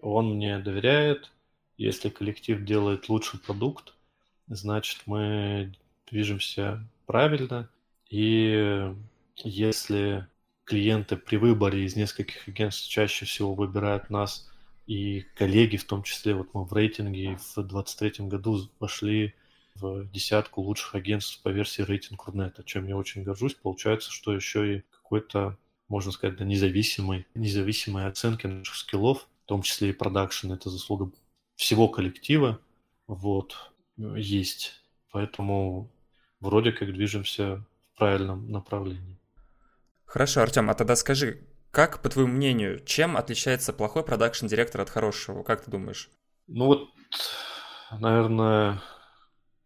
он 0.00 0.36
мне 0.36 0.58
доверяет, 0.60 1.32
если 1.76 2.08
коллектив 2.08 2.64
делает 2.64 3.08
лучший 3.08 3.40
продукт, 3.40 3.94
значит 4.46 5.02
мы 5.06 5.74
движемся 6.10 6.86
правильно. 7.06 7.68
И 8.08 8.92
если 9.36 10.26
клиенты 10.64 11.16
при 11.16 11.36
выборе 11.36 11.84
из 11.84 11.96
нескольких 11.96 12.48
агентств 12.48 12.88
чаще 12.88 13.24
всего 13.24 13.54
выбирают 13.54 14.10
нас, 14.10 14.48
и 14.86 15.24
коллеги 15.34 15.76
в 15.76 15.84
том 15.84 16.02
числе, 16.02 16.34
вот 16.34 16.52
мы 16.52 16.64
в 16.64 16.72
рейтинге 16.72 17.36
в 17.36 17.54
2023 17.54 18.26
году 18.28 18.68
вошли 18.78 19.34
в 19.76 20.08
десятку 20.10 20.60
лучших 20.60 20.94
агентств 20.94 21.42
по 21.42 21.48
версии 21.48 21.82
рейтинг 21.82 22.26
Рунета, 22.26 22.62
чем 22.64 22.86
я 22.86 22.96
очень 22.96 23.22
горжусь. 23.22 23.54
Получается, 23.54 24.10
что 24.10 24.34
еще 24.34 24.76
и 24.76 24.82
какой-то, 24.90 25.56
можно 25.88 26.12
сказать, 26.12 26.38
независимой, 26.40 27.26
независимой 27.34 28.06
оценки 28.06 28.46
наших 28.46 28.76
скиллов, 28.76 29.26
в 29.44 29.46
том 29.46 29.62
числе 29.62 29.90
и 29.90 29.92
продакшн, 29.92 30.52
это 30.52 30.70
заслуга 30.70 31.10
всего 31.56 31.88
коллектива 31.88 32.60
вот, 33.06 33.72
есть. 33.96 34.82
Поэтому 35.12 35.90
вроде 36.40 36.72
как 36.72 36.92
движемся 36.92 37.64
в 37.92 37.98
правильном 37.98 38.50
направлении. 38.50 39.18
Хорошо, 40.04 40.42
Артем, 40.42 40.70
а 40.70 40.74
тогда 40.74 40.96
скажи, 40.96 41.46
как, 41.70 42.02
по 42.02 42.08
твоему 42.08 42.32
мнению, 42.32 42.84
чем 42.84 43.16
отличается 43.16 43.72
плохой 43.72 44.04
продакшн-директор 44.04 44.80
от 44.80 44.90
хорошего? 44.90 45.42
Как 45.42 45.64
ты 45.64 45.70
думаешь? 45.70 46.10
Ну 46.46 46.66
вот, 46.66 46.88
наверное, 47.90 48.80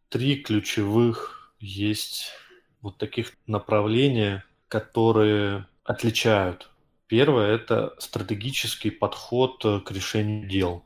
три 0.09 0.37
ключевых 0.42 1.55
есть 1.59 2.31
вот 2.81 2.98
таких 2.98 3.33
направления, 3.46 4.44
которые 4.68 5.66
отличают. 5.85 6.70
Первое– 7.09 7.55
это 7.57 7.94
стратегический 7.98 8.90
подход 8.90 9.62
к 9.62 9.90
решению 9.90 10.48
дел. 10.48 10.85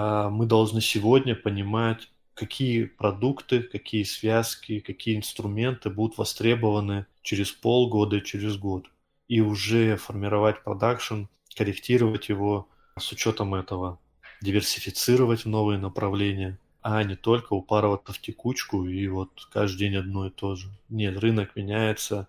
А 0.00 0.30
мы 0.30 0.46
должны 0.46 0.80
сегодня 0.80 1.34
понимать, 1.34 2.08
какие 2.34 2.84
продукты, 2.84 3.64
какие 3.64 4.04
связки, 4.04 4.78
какие 4.78 5.16
инструменты 5.16 5.90
будут 5.90 6.18
востребованы 6.18 7.06
через 7.22 7.50
полгода, 7.50 8.20
через 8.20 8.56
год. 8.56 8.84
И 9.26 9.40
уже 9.40 9.96
формировать 9.96 10.62
продакшн, 10.62 11.24
корректировать 11.52 12.28
его 12.28 12.68
с 12.96 13.10
учетом 13.10 13.56
этого, 13.56 13.98
диверсифицировать 14.40 15.44
в 15.44 15.48
новые 15.48 15.80
направления, 15.80 16.60
а 16.80 17.02
не 17.02 17.16
только 17.16 17.54
упарываться 17.54 18.12
в 18.12 18.20
текучку 18.20 18.86
и 18.86 19.08
вот 19.08 19.48
каждый 19.52 19.78
день 19.78 19.96
одно 19.96 20.28
и 20.28 20.30
то 20.30 20.54
же. 20.54 20.68
Нет, 20.88 21.18
рынок 21.18 21.56
меняется, 21.56 22.28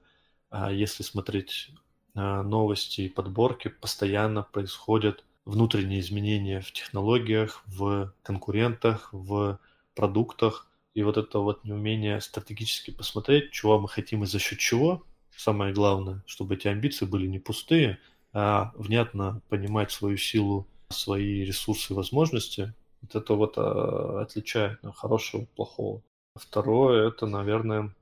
а 0.49 0.71
если 0.71 1.03
смотреть 1.03 1.69
а, 2.15 2.41
новости 2.41 3.01
и 3.01 3.09
подборки, 3.09 3.67
постоянно 3.67 4.41
происходят 4.41 5.23
внутренние 5.49 5.99
изменения 5.99 6.61
в 6.61 6.71
технологиях, 6.71 7.63
в 7.65 8.13
конкурентах, 8.23 9.09
в 9.11 9.59
продуктах. 9.95 10.67
И 10.93 11.03
вот 11.03 11.17
это 11.17 11.39
вот 11.39 11.63
неумение 11.63 12.21
стратегически 12.21 12.91
посмотреть, 12.91 13.51
чего 13.51 13.79
мы 13.79 13.87
хотим 13.87 14.23
и 14.23 14.27
за 14.27 14.39
счет 14.39 14.59
чего, 14.59 15.03
самое 15.35 15.73
главное, 15.73 16.23
чтобы 16.25 16.55
эти 16.55 16.67
амбиции 16.67 17.05
были 17.05 17.27
не 17.27 17.39
пустые, 17.39 17.99
а 18.33 18.71
внятно 18.75 19.41
понимать 19.49 19.91
свою 19.91 20.17
силу, 20.17 20.67
свои 20.89 21.43
ресурсы 21.43 21.93
возможности, 21.93 22.73
вот 23.01 23.15
это 23.15 23.33
вот 23.33 23.53
а, 23.57 24.21
отличает 24.21 24.79
хорошего 24.95 25.43
от 25.43 25.49
плохого. 25.51 26.01
Второе, 26.35 27.07
это, 27.07 27.25
наверное, 27.25 27.93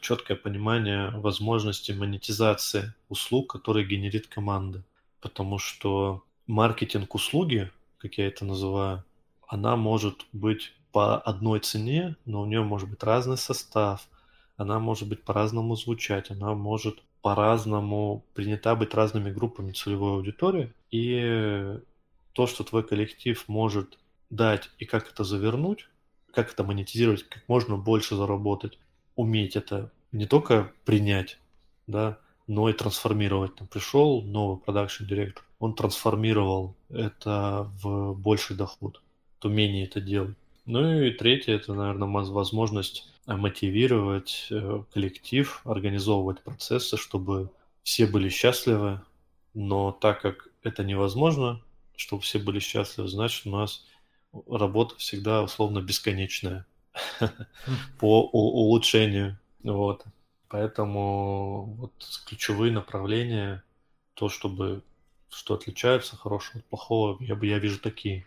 четкое 0.00 0.36
понимание 0.36 1.10
возможности 1.10 1.92
монетизации 1.92 2.94
услуг, 3.08 3.52
которые 3.52 3.86
генерит 3.86 4.26
команда. 4.26 4.84
Потому 5.20 5.58
что 5.58 6.22
маркетинг 6.46 7.14
услуги, 7.14 7.70
как 7.98 8.18
я 8.18 8.26
это 8.26 8.44
называю, 8.44 9.04
она 9.46 9.76
может 9.76 10.26
быть 10.32 10.74
по 10.92 11.18
одной 11.18 11.60
цене, 11.60 12.16
но 12.24 12.42
у 12.42 12.46
нее 12.46 12.62
может 12.62 12.88
быть 12.88 13.02
разный 13.02 13.36
состав, 13.36 14.08
она 14.56 14.78
может 14.78 15.08
быть 15.08 15.24
по-разному 15.24 15.74
звучать, 15.76 16.30
она 16.30 16.54
может 16.54 17.02
по-разному 17.22 18.24
принята 18.34 18.74
быть 18.76 18.94
разными 18.94 19.30
группами 19.30 19.72
целевой 19.72 20.12
аудитории. 20.12 20.72
И 20.90 21.78
то, 22.32 22.46
что 22.46 22.64
твой 22.64 22.86
коллектив 22.86 23.42
может 23.48 23.98
дать 24.30 24.70
и 24.78 24.84
как 24.84 25.10
это 25.10 25.24
завернуть, 25.24 25.88
как 26.32 26.52
это 26.52 26.64
монетизировать, 26.64 27.22
как 27.24 27.48
можно 27.48 27.76
больше 27.76 28.16
заработать, 28.16 28.78
уметь 29.16 29.56
это 29.56 29.90
не 30.12 30.26
только 30.26 30.72
принять, 30.84 31.38
да, 31.86 32.18
но 32.46 32.68
и 32.68 32.72
трансформировать. 32.72 33.54
Там 33.56 33.68
пришел 33.68 34.22
новый 34.22 34.58
продакшн 34.58 35.04
директор, 35.04 35.44
он 35.64 35.74
трансформировал 35.74 36.76
это 36.90 37.70
в 37.82 38.12
больший 38.12 38.54
доход, 38.54 39.00
умение 39.42 39.86
это 39.86 39.98
делать. 39.98 40.36
Ну 40.66 41.00
и 41.00 41.10
третье, 41.10 41.54
это, 41.54 41.72
наверное, 41.72 42.06
возможность 42.08 43.10
мотивировать 43.26 44.48
э, 44.50 44.82
коллектив, 44.92 45.62
организовывать 45.64 46.42
процессы, 46.42 46.98
чтобы 46.98 47.50
все 47.82 48.06
были 48.06 48.28
счастливы. 48.28 49.00
Но 49.54 49.90
так 49.90 50.20
как 50.20 50.48
это 50.62 50.84
невозможно, 50.84 51.62
чтобы 51.96 52.20
все 52.20 52.38
были 52.38 52.58
счастливы, 52.58 53.08
значит, 53.08 53.46
у 53.46 53.50
нас 53.50 53.86
работа 54.46 54.96
всегда 54.96 55.42
условно 55.42 55.80
бесконечная 55.80 56.66
по 57.98 58.22
улучшению. 58.22 59.38
Вот. 59.62 60.04
Поэтому 60.48 61.74
вот 61.78 61.92
ключевые 62.26 62.70
направления, 62.70 63.64
то, 64.12 64.28
чтобы 64.28 64.82
что 65.34 65.54
отличается 65.54 66.16
хорошего 66.16 66.60
от 66.60 66.66
плохого, 66.66 67.22
я 67.22 67.34
бы 67.34 67.46
я 67.46 67.58
вижу 67.58 67.80
такие. 67.80 68.26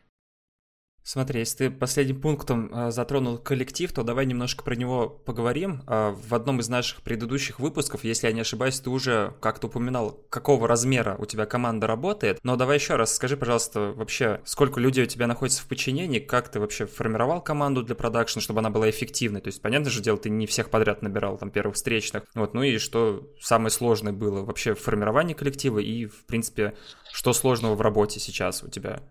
Смотри, 1.10 1.40
если 1.40 1.70
ты 1.70 1.72
последним 1.72 2.20
пунктом 2.20 2.70
э, 2.70 2.92
затронул 2.92 3.38
коллектив, 3.38 3.90
то 3.94 4.04
давай 4.04 4.26
немножко 4.26 4.62
про 4.62 4.76
него 4.76 5.08
поговорим. 5.08 5.82
Э, 5.88 6.10
в 6.12 6.36
одном 6.36 6.60
из 6.60 6.68
наших 6.68 7.02
предыдущих 7.02 7.62
выпусков, 7.62 8.04
если 8.04 8.28
я 8.28 8.34
не 8.34 8.42
ошибаюсь, 8.42 8.82
ты 8.82 8.90
уже 8.90 9.34
как-то 9.40 9.68
упоминал, 9.68 10.20
какого 10.30 10.68
размера 10.68 11.16
у 11.18 11.26
тебя 11.26 11.46
команда 11.46 11.88
работает. 11.88 12.42
Но 12.44 12.58
давай 12.58 12.76
еще 12.76 12.98
раз 12.98 13.16
скажи, 13.16 13.38
пожалуйста, 13.38 13.94
вообще, 13.96 14.42
сколько 14.44 14.82
людей 14.82 15.06
у 15.06 15.08
тебя 15.08 15.28
находится 15.28 15.62
в 15.62 15.68
подчинении, 15.68 16.20
как 16.20 16.50
ты 16.50 16.60
вообще 16.60 16.86
формировал 16.86 17.40
команду 17.40 17.84
для 17.84 17.96
продакшн, 17.96 18.42
чтобы 18.42 18.60
она 18.60 18.70
была 18.70 18.90
эффективной. 18.90 19.40
То 19.40 19.48
есть, 19.48 19.62
понятно 19.62 19.90
же 19.90 20.02
дело, 20.02 20.18
ты 20.18 20.30
не 20.30 20.46
всех 20.46 20.70
подряд 20.70 21.04
набирал, 21.04 21.38
там, 21.38 21.52
первых 21.52 21.78
встречных. 21.78 22.24
Вот, 22.36 22.54
ну 22.54 22.64
и 22.64 22.80
что 22.80 23.32
самое 23.40 23.70
сложное 23.70 24.12
было 24.12 24.44
вообще 24.44 24.74
в 24.74 24.82
формировании 24.82 25.36
коллектива 25.36 25.80
и, 25.80 26.06
в 26.06 26.26
принципе, 26.26 26.74
что 27.14 27.32
сложного 27.32 27.76
в 27.76 27.82
работе 27.82 28.20
сейчас 28.20 28.62
у 28.62 28.68
тебя? 28.68 29.02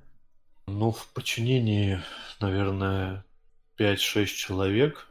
Ну, 0.68 0.90
в 0.90 1.07
подчинении, 1.14 2.00
наверное, 2.40 3.24
5-6 3.79 4.26
человек, 4.26 5.07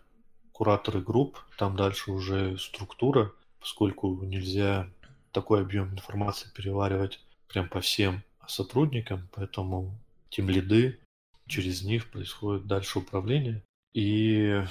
кураторы 0.52 1.02
групп, 1.02 1.40
там 1.58 1.78
дальше 1.78 2.12
уже 2.12 2.58
структура, 2.58 3.32
поскольку 3.60 4.22
нельзя 4.24 4.90
такой 5.32 5.62
объем 5.62 5.94
информации 5.94 6.50
переваривать 6.54 7.20
прям 7.48 7.70
по 7.70 7.80
всем 7.80 8.24
сотрудникам, 8.48 9.30
поэтому 9.34 9.98
тем 10.30 10.50
лиды, 10.50 11.00
через 11.48 11.84
них 11.84 12.12
происходит 12.12 12.68
дальше 12.68 13.00
управление. 13.00 13.64
И 13.94 14.62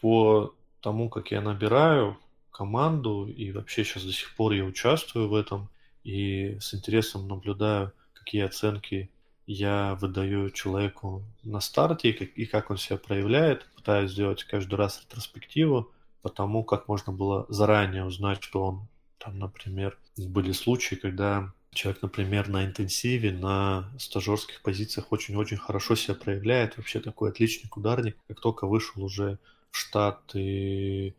по 0.00 0.54
тому, 0.80 1.08
как 1.08 1.30
я 1.30 1.40
набираю 1.40 2.18
команду, 2.50 3.26
и 3.26 3.50
вообще 3.50 3.82
сейчас 3.82 4.04
до 4.04 4.12
сих 4.12 4.34
пор 4.36 4.52
я 4.52 4.64
участвую 4.64 5.28
в 5.28 5.34
этом, 5.34 5.70
и 6.04 6.58
с 6.60 6.74
интересом 6.74 7.28
наблюдаю, 7.28 7.92
какие 8.12 8.42
оценки 8.42 9.10
я 9.46 9.96
выдаю 10.00 10.50
человеку 10.50 11.22
на 11.44 11.60
старте, 11.60 12.10
и 12.10 12.46
как, 12.46 12.70
он 12.70 12.78
себя 12.78 12.96
проявляет, 12.98 13.66
пытаюсь 13.76 14.10
сделать 14.10 14.44
каждый 14.44 14.74
раз 14.74 15.00
ретроспективу, 15.02 15.90
потому 16.22 16.64
как 16.64 16.88
можно 16.88 17.12
было 17.12 17.46
заранее 17.48 18.04
узнать, 18.04 18.42
что 18.42 18.64
он 18.64 18.88
там, 19.18 19.38
например, 19.38 19.96
были 20.16 20.52
случаи, 20.52 20.96
когда 20.96 21.52
человек, 21.70 22.02
например, 22.02 22.48
на 22.48 22.64
интенсиве, 22.64 23.32
на 23.32 23.92
стажерских 23.98 24.62
позициях 24.62 25.12
очень-очень 25.12 25.58
хорошо 25.58 25.94
себя 25.94 26.14
проявляет, 26.14 26.76
вообще 26.76 27.00
такой 27.00 27.30
отличник 27.30 27.76
ударник, 27.76 28.16
как 28.26 28.40
только 28.40 28.66
вышел 28.66 29.04
уже 29.04 29.38
в 29.70 29.76
штат 29.76 30.34
и, 30.34 31.08
э, 31.08 31.14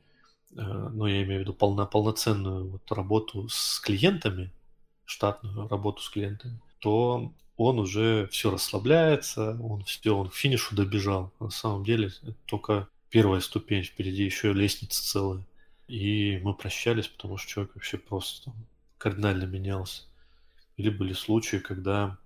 ну, 0.56 1.06
я 1.06 1.24
имею 1.24 1.40
в 1.40 1.42
виду 1.44 1.54
полно, 1.54 1.86
полноценную 1.86 2.68
вот 2.72 2.92
работу 2.92 3.48
с 3.48 3.80
клиентами, 3.80 4.52
штатную 5.06 5.70
работу 5.70 6.02
с 6.02 6.10
клиентами, 6.10 6.60
то 6.80 7.32
он 7.58 7.80
уже 7.80 8.28
все 8.32 8.52
расслабляется, 8.52 9.60
он 9.60 9.84
все, 9.84 10.15
он 10.15 10.30
к 10.30 10.36
финишу 10.36 10.76
добежал. 10.76 11.34
На 11.39 11.50
самом 11.50 11.84
деле 11.84 12.12
только 12.46 12.88
первая 13.10 13.41
ступень, 13.41 13.84
впереди 13.84 14.24
еще 14.24 14.54
лестница 14.54 15.04
целая. 15.04 15.46
И 15.88 16.39
мы 16.43 16.54
прощались, 16.54 17.08
потому 17.08 17.38
что 17.38 17.50
человек 17.50 17.76
вообще 17.76 17.98
просто 17.98 18.46
там 18.46 18.56
кардинально 18.98 19.46
менялся. 19.46 20.04
Или 20.76 20.89
были 20.89 21.13
случаи, 21.13 21.58
когда 21.58 22.17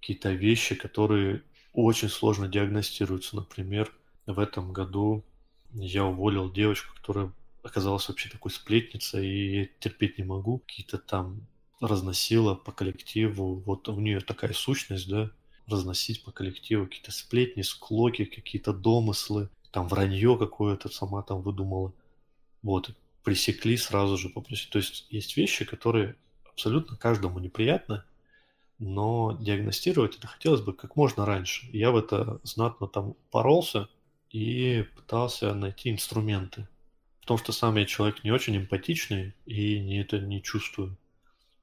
какие-то 0.00 0.32
вещи, 0.32 0.74
которые 0.74 1.42
очень 1.74 2.08
сложно 2.08 2.48
диагностируются. 2.48 3.36
Например, 3.36 3.92
в 4.26 4.38
этом 4.38 4.72
году 4.72 5.24
я 5.72 6.04
уволил 6.04 6.50
девочку, 6.50 6.94
которая 6.94 7.32
оказалась 7.62 8.08
вообще 8.08 8.28
такой 8.30 8.50
сплетницей, 8.50 9.26
и 9.26 9.70
терпеть 9.78 10.18
не 10.18 10.24
могу. 10.24 10.58
Какие-то 10.58 10.98
там 10.98 11.46
разносила 11.82 12.54
по 12.54 12.72
коллективу, 12.72 13.56
вот 13.56 13.88
у 13.88 14.00
нее 14.00 14.20
такая 14.20 14.52
сущность, 14.52 15.08
да, 15.08 15.30
разносить 15.66 16.24
по 16.24 16.30
коллективу 16.30 16.86
какие-то 16.86 17.12
сплетни, 17.12 17.62
склоки, 17.62 18.24
какие-то 18.24 18.72
домыслы, 18.72 19.50
там 19.70 19.88
вранье 19.88 20.38
какое-то 20.38 20.88
сама 20.88 21.22
там 21.22 21.42
выдумала. 21.42 21.92
Вот, 22.62 22.90
пресекли 23.24 23.76
сразу 23.76 24.16
же 24.16 24.28
попросить. 24.28 24.70
То 24.70 24.78
есть 24.78 25.06
есть 25.10 25.36
вещи, 25.36 25.64
которые 25.64 26.16
абсолютно 26.48 26.96
каждому 26.96 27.40
неприятны, 27.40 28.02
но 28.78 29.36
диагностировать 29.40 30.16
это 30.18 30.26
хотелось 30.26 30.60
бы 30.60 30.72
как 30.72 30.96
можно 30.96 31.26
раньше. 31.26 31.68
Я 31.72 31.90
в 31.90 31.96
это 31.96 32.40
знатно 32.44 32.86
там 32.86 33.14
поролся 33.30 33.88
и 34.30 34.84
пытался 34.96 35.54
найти 35.54 35.90
инструменты. 35.90 36.68
Потому 37.20 37.38
что 37.38 37.52
сам 37.52 37.76
я 37.76 37.86
человек 37.86 38.24
не 38.24 38.30
очень 38.30 38.56
эмпатичный 38.56 39.34
и 39.46 39.78
не 39.80 40.00
это 40.00 40.18
не 40.18 40.42
чувствую 40.42 40.96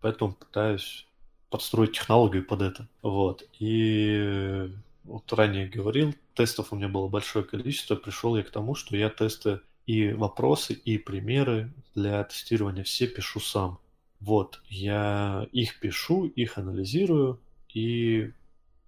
поэтому 0.01 0.33
пытаюсь 0.33 1.07
подстроить 1.49 1.93
технологию 1.93 2.45
под 2.45 2.61
это. 2.61 2.87
Вот. 3.01 3.43
И 3.59 4.71
вот 5.03 5.31
ранее 5.33 5.67
говорил, 5.67 6.13
тестов 6.35 6.71
у 6.71 6.75
меня 6.75 6.87
было 6.87 7.07
большое 7.07 7.43
количество, 7.43 7.95
пришел 7.95 8.35
я 8.37 8.43
к 8.43 8.51
тому, 8.51 8.75
что 8.75 8.95
я 8.95 9.09
тесты 9.09 9.61
и 9.85 10.11
вопросы, 10.13 10.73
и 10.73 10.97
примеры 10.97 11.73
для 11.95 12.23
тестирования 12.23 12.83
все 12.83 13.07
пишу 13.07 13.39
сам. 13.39 13.79
Вот, 14.19 14.61
я 14.67 15.47
их 15.51 15.79
пишу, 15.79 16.25
их 16.25 16.57
анализирую, 16.57 17.39
и 17.73 18.31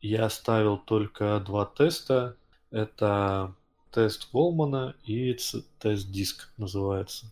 я 0.02 0.30
ставил 0.30 0.78
только 0.78 1.39
два 1.39 1.65
теста. 1.65 2.36
Это 2.69 3.56
тест 3.91 4.30
Голмана 4.32 4.95
и 5.06 5.34
тест 5.80 6.12
диск 6.12 6.52
называется. 6.58 7.32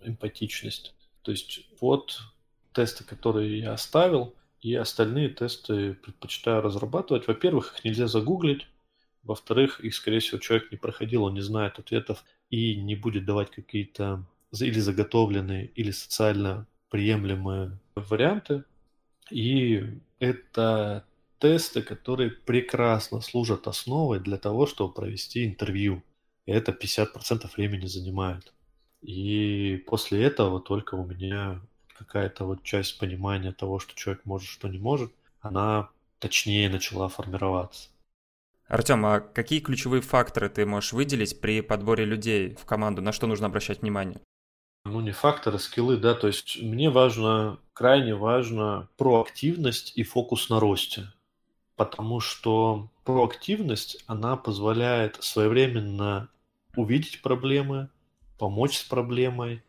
Эмпатичность. 0.00 0.94
То 1.22 1.32
есть 1.32 1.66
вот 1.80 2.20
тесты, 2.72 3.04
которые 3.04 3.60
я 3.60 3.72
оставил, 3.72 4.34
и 4.60 4.74
остальные 4.74 5.30
тесты 5.30 5.94
предпочитаю 5.94 6.62
разрабатывать. 6.62 7.26
Во-первых, 7.26 7.74
их 7.74 7.84
нельзя 7.84 8.06
загуглить. 8.06 8.66
Во-вторых, 9.22 9.80
их, 9.80 9.94
скорее 9.94 10.20
всего, 10.20 10.38
человек 10.38 10.70
не 10.70 10.78
проходил, 10.78 11.24
он 11.24 11.34
не 11.34 11.40
знает 11.40 11.78
ответов 11.78 12.24
и 12.50 12.76
не 12.76 12.94
будет 12.96 13.24
давать 13.24 13.50
какие-то 13.50 14.24
или 14.60 14.78
заготовленные, 14.78 15.66
или 15.66 15.90
социально 15.90 16.66
приемлемые 16.90 17.78
варианты. 17.94 18.64
И 19.30 20.00
это 20.18 21.04
тесты, 21.38 21.82
которые 21.82 22.30
прекрасно 22.30 23.20
служат 23.20 23.66
основой 23.66 24.20
для 24.20 24.36
того, 24.36 24.66
чтобы 24.66 24.92
провести 24.92 25.44
интервью. 25.44 26.02
Это 26.46 26.72
50% 26.72 27.50
времени 27.56 27.86
занимает. 27.86 28.52
И 29.00 29.82
после 29.86 30.22
этого 30.22 30.60
только 30.60 30.94
у 30.94 31.04
меня 31.04 31.60
какая-то 32.02 32.44
вот 32.44 32.62
часть 32.62 32.98
понимания 32.98 33.52
того, 33.52 33.78
что 33.78 33.94
человек 33.94 34.24
может, 34.24 34.48
что 34.48 34.68
не 34.68 34.78
может, 34.78 35.12
она 35.40 35.88
точнее 36.18 36.68
начала 36.68 37.08
формироваться. 37.08 37.88
Артем, 38.68 39.04
а 39.04 39.20
какие 39.20 39.60
ключевые 39.60 40.00
факторы 40.00 40.48
ты 40.48 40.64
можешь 40.64 40.92
выделить 40.92 41.40
при 41.40 41.60
подборе 41.60 42.04
людей 42.04 42.54
в 42.54 42.64
команду? 42.64 43.02
На 43.02 43.12
что 43.12 43.26
нужно 43.26 43.46
обращать 43.46 43.82
внимание? 43.82 44.20
Ну, 44.84 45.00
не 45.00 45.12
факторы, 45.12 45.58
скиллы, 45.58 45.96
да. 45.96 46.14
То 46.14 46.26
есть 46.26 46.60
мне 46.60 46.90
важно, 46.90 47.58
крайне 47.72 48.14
важно 48.14 48.88
проактивность 48.96 49.92
и 49.96 50.02
фокус 50.02 50.48
на 50.48 50.58
росте. 50.58 51.12
Потому 51.76 52.20
что 52.20 52.88
проактивность, 53.04 54.02
она 54.06 54.36
позволяет 54.36 55.22
своевременно 55.22 56.28
увидеть 56.76 57.22
проблемы, 57.22 57.90
помочь 58.38 58.78
с 58.78 58.82
проблемой, 58.84 59.62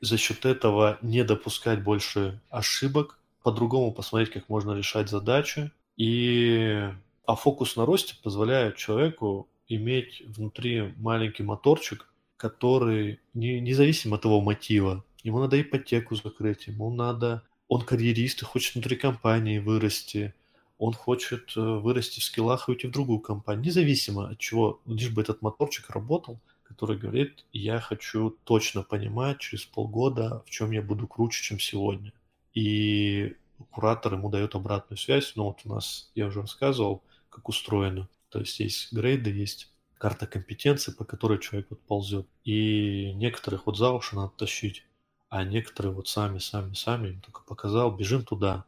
за 0.00 0.16
счет 0.16 0.46
этого 0.46 0.98
не 1.02 1.24
допускать 1.24 1.82
больше 1.82 2.40
ошибок, 2.50 3.18
по-другому 3.42 3.92
посмотреть, 3.92 4.32
как 4.32 4.48
можно 4.48 4.72
решать 4.72 5.08
задачи. 5.08 5.70
И... 5.96 6.88
А 7.26 7.36
фокус 7.36 7.76
на 7.76 7.86
росте 7.86 8.16
позволяет 8.22 8.76
человеку 8.76 9.48
иметь 9.68 10.22
внутри 10.26 10.92
маленький 10.96 11.44
моторчик, 11.44 12.12
который 12.36 13.20
не, 13.34 13.60
независимо 13.60 14.16
от 14.16 14.24
его 14.24 14.40
мотива. 14.40 15.04
Ему 15.22 15.38
надо 15.38 15.60
ипотеку 15.60 16.16
закрыть, 16.16 16.66
ему 16.66 16.90
надо... 16.90 17.42
Он 17.68 17.82
карьерист 17.82 18.42
и 18.42 18.44
хочет 18.44 18.74
внутри 18.74 18.96
компании 18.96 19.60
вырасти. 19.60 20.34
Он 20.78 20.92
хочет 20.92 21.52
э, 21.56 21.60
вырасти 21.60 22.18
в 22.18 22.24
скиллах 22.24 22.68
и 22.68 22.72
уйти 22.72 22.88
в 22.88 22.90
другую 22.90 23.20
компанию. 23.20 23.66
Независимо 23.66 24.30
от 24.30 24.38
чего, 24.38 24.80
лишь 24.86 25.10
бы 25.10 25.22
этот 25.22 25.40
моторчик 25.40 25.88
работал, 25.90 26.40
который 26.70 26.96
говорит, 26.96 27.44
я 27.52 27.80
хочу 27.80 28.30
точно 28.44 28.84
понимать 28.84 29.40
через 29.40 29.64
полгода, 29.64 30.44
в 30.46 30.50
чем 30.50 30.70
я 30.70 30.82
буду 30.82 31.08
круче, 31.08 31.42
чем 31.42 31.58
сегодня. 31.58 32.12
И 32.54 33.34
куратор 33.70 34.14
ему 34.14 34.30
дает 34.30 34.54
обратную 34.54 34.96
связь. 34.96 35.32
Ну 35.34 35.46
вот 35.46 35.58
у 35.64 35.68
нас, 35.68 36.12
я 36.14 36.26
уже 36.26 36.42
рассказывал, 36.42 37.02
как 37.28 37.48
устроено. 37.48 38.08
То 38.28 38.38
есть 38.38 38.60
есть 38.60 38.92
грейды, 38.92 39.30
есть 39.30 39.72
карта 39.98 40.28
компетенции, 40.28 40.92
по 40.92 41.04
которой 41.04 41.40
человек 41.40 41.66
вот 41.70 41.80
ползет. 41.80 42.28
И 42.44 43.12
некоторых 43.14 43.66
вот 43.66 43.76
за 43.76 43.90
уши 43.90 44.14
надо 44.14 44.30
тащить, 44.36 44.86
а 45.28 45.42
некоторые 45.42 45.92
вот 45.92 46.06
сами, 46.06 46.38
сами, 46.38 46.74
сами, 46.74 47.08
им 47.08 47.20
только 47.20 47.42
показал, 47.42 47.90
бежим 47.90 48.24
туда. 48.24 48.64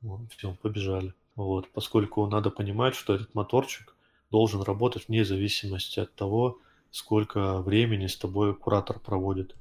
Вот, 0.00 0.32
все, 0.34 0.54
побежали. 0.62 1.12
Вот, 1.36 1.70
поскольку 1.72 2.26
надо 2.26 2.48
понимать, 2.48 2.94
что 2.94 3.14
этот 3.14 3.34
моторчик 3.34 3.94
должен 4.30 4.62
работать 4.62 5.08
вне 5.08 5.26
зависимости 5.26 6.00
от 6.00 6.14
того, 6.14 6.58
сколько 6.94 7.60
времени 7.60 8.06
с 8.06 8.16
тобой 8.16 8.54
куратор 8.54 9.00
проводит. 9.00 9.56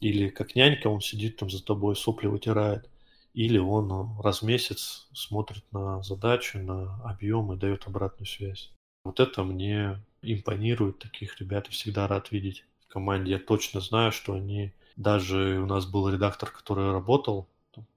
Или 0.00 0.28
как 0.28 0.54
нянька, 0.54 0.88
он 0.88 1.00
сидит 1.00 1.38
там 1.38 1.48
за 1.48 1.64
тобой, 1.64 1.96
сопли 1.96 2.26
вытирает. 2.26 2.90
Или 3.32 3.56
он 3.56 3.88
ну, 3.88 4.20
раз 4.20 4.42
в 4.42 4.44
месяц 4.44 5.08
смотрит 5.14 5.64
на 5.72 6.02
задачу, 6.02 6.58
на 6.58 7.02
объем 7.02 7.50
и 7.52 7.56
дает 7.56 7.86
обратную 7.86 8.26
связь. 8.26 8.70
Вот 9.02 9.18
это 9.18 9.44
мне 9.44 9.98
импонирует, 10.20 10.98
таких 10.98 11.40
ребят 11.40 11.68
я 11.68 11.72
всегда 11.72 12.06
рад 12.06 12.30
видеть 12.30 12.66
в 12.86 12.92
команде. 12.92 13.32
Я 13.32 13.38
точно 13.38 13.80
знаю, 13.80 14.12
что 14.12 14.34
они... 14.34 14.74
Даже 14.96 15.60
у 15.60 15.66
нас 15.66 15.86
был 15.86 16.10
редактор, 16.10 16.50
который 16.50 16.92
работал 16.92 17.48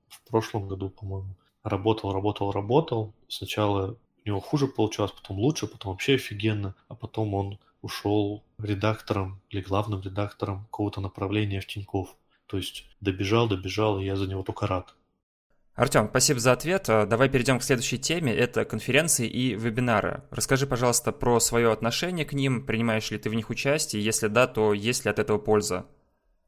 в 0.08 0.30
прошлом 0.30 0.69
году, 0.69 0.89
по-моему. 0.89 1.36
Работал, 1.62 2.13
работал, 2.13 2.52
работал. 2.52 3.13
Сначала 3.28 3.97
у 4.23 4.28
него 4.28 4.39
хуже 4.39 4.67
получалось, 4.67 5.12
потом 5.12 5.39
лучше, 5.39 5.67
потом 5.67 5.91
вообще 5.91 6.15
офигенно. 6.15 6.73
А 6.88 6.95
потом 6.95 7.34
он 7.34 7.60
ушел 7.81 8.43
редактором 8.59 9.41
или 9.49 9.61
главным 9.61 10.01
редактором 10.01 10.65
какого-то 10.65 11.01
направления 11.01 11.61
в 11.61 11.67
Тиньков. 11.67 12.15
То 12.47 12.57
есть 12.57 12.85
добежал, 13.01 13.47
добежал, 13.47 13.99
и 13.99 14.05
я 14.05 14.15
за 14.15 14.27
него 14.27 14.43
только 14.43 14.67
рад. 14.67 14.95
Артем, 15.75 16.07
спасибо 16.09 16.39
за 16.39 16.53
ответ. 16.53 16.89
А, 16.89 17.05
давай 17.05 17.29
перейдем 17.29 17.59
к 17.59 17.63
следующей 17.63 17.99
теме. 17.99 18.33
Это 18.33 18.65
конференции 18.65 19.27
и 19.27 19.53
вебинары. 19.53 20.23
Расскажи, 20.31 20.65
пожалуйста, 20.65 21.11
про 21.11 21.39
свое 21.39 21.71
отношение 21.71 22.25
к 22.25 22.33
ним. 22.33 22.65
Принимаешь 22.65 23.11
ли 23.11 23.19
ты 23.19 23.29
в 23.29 23.35
них 23.35 23.51
участие? 23.51 24.03
Если 24.03 24.27
да, 24.27 24.47
то 24.47 24.73
есть 24.73 25.05
ли 25.05 25.11
от 25.11 25.19
этого 25.19 25.37
польза? 25.37 25.85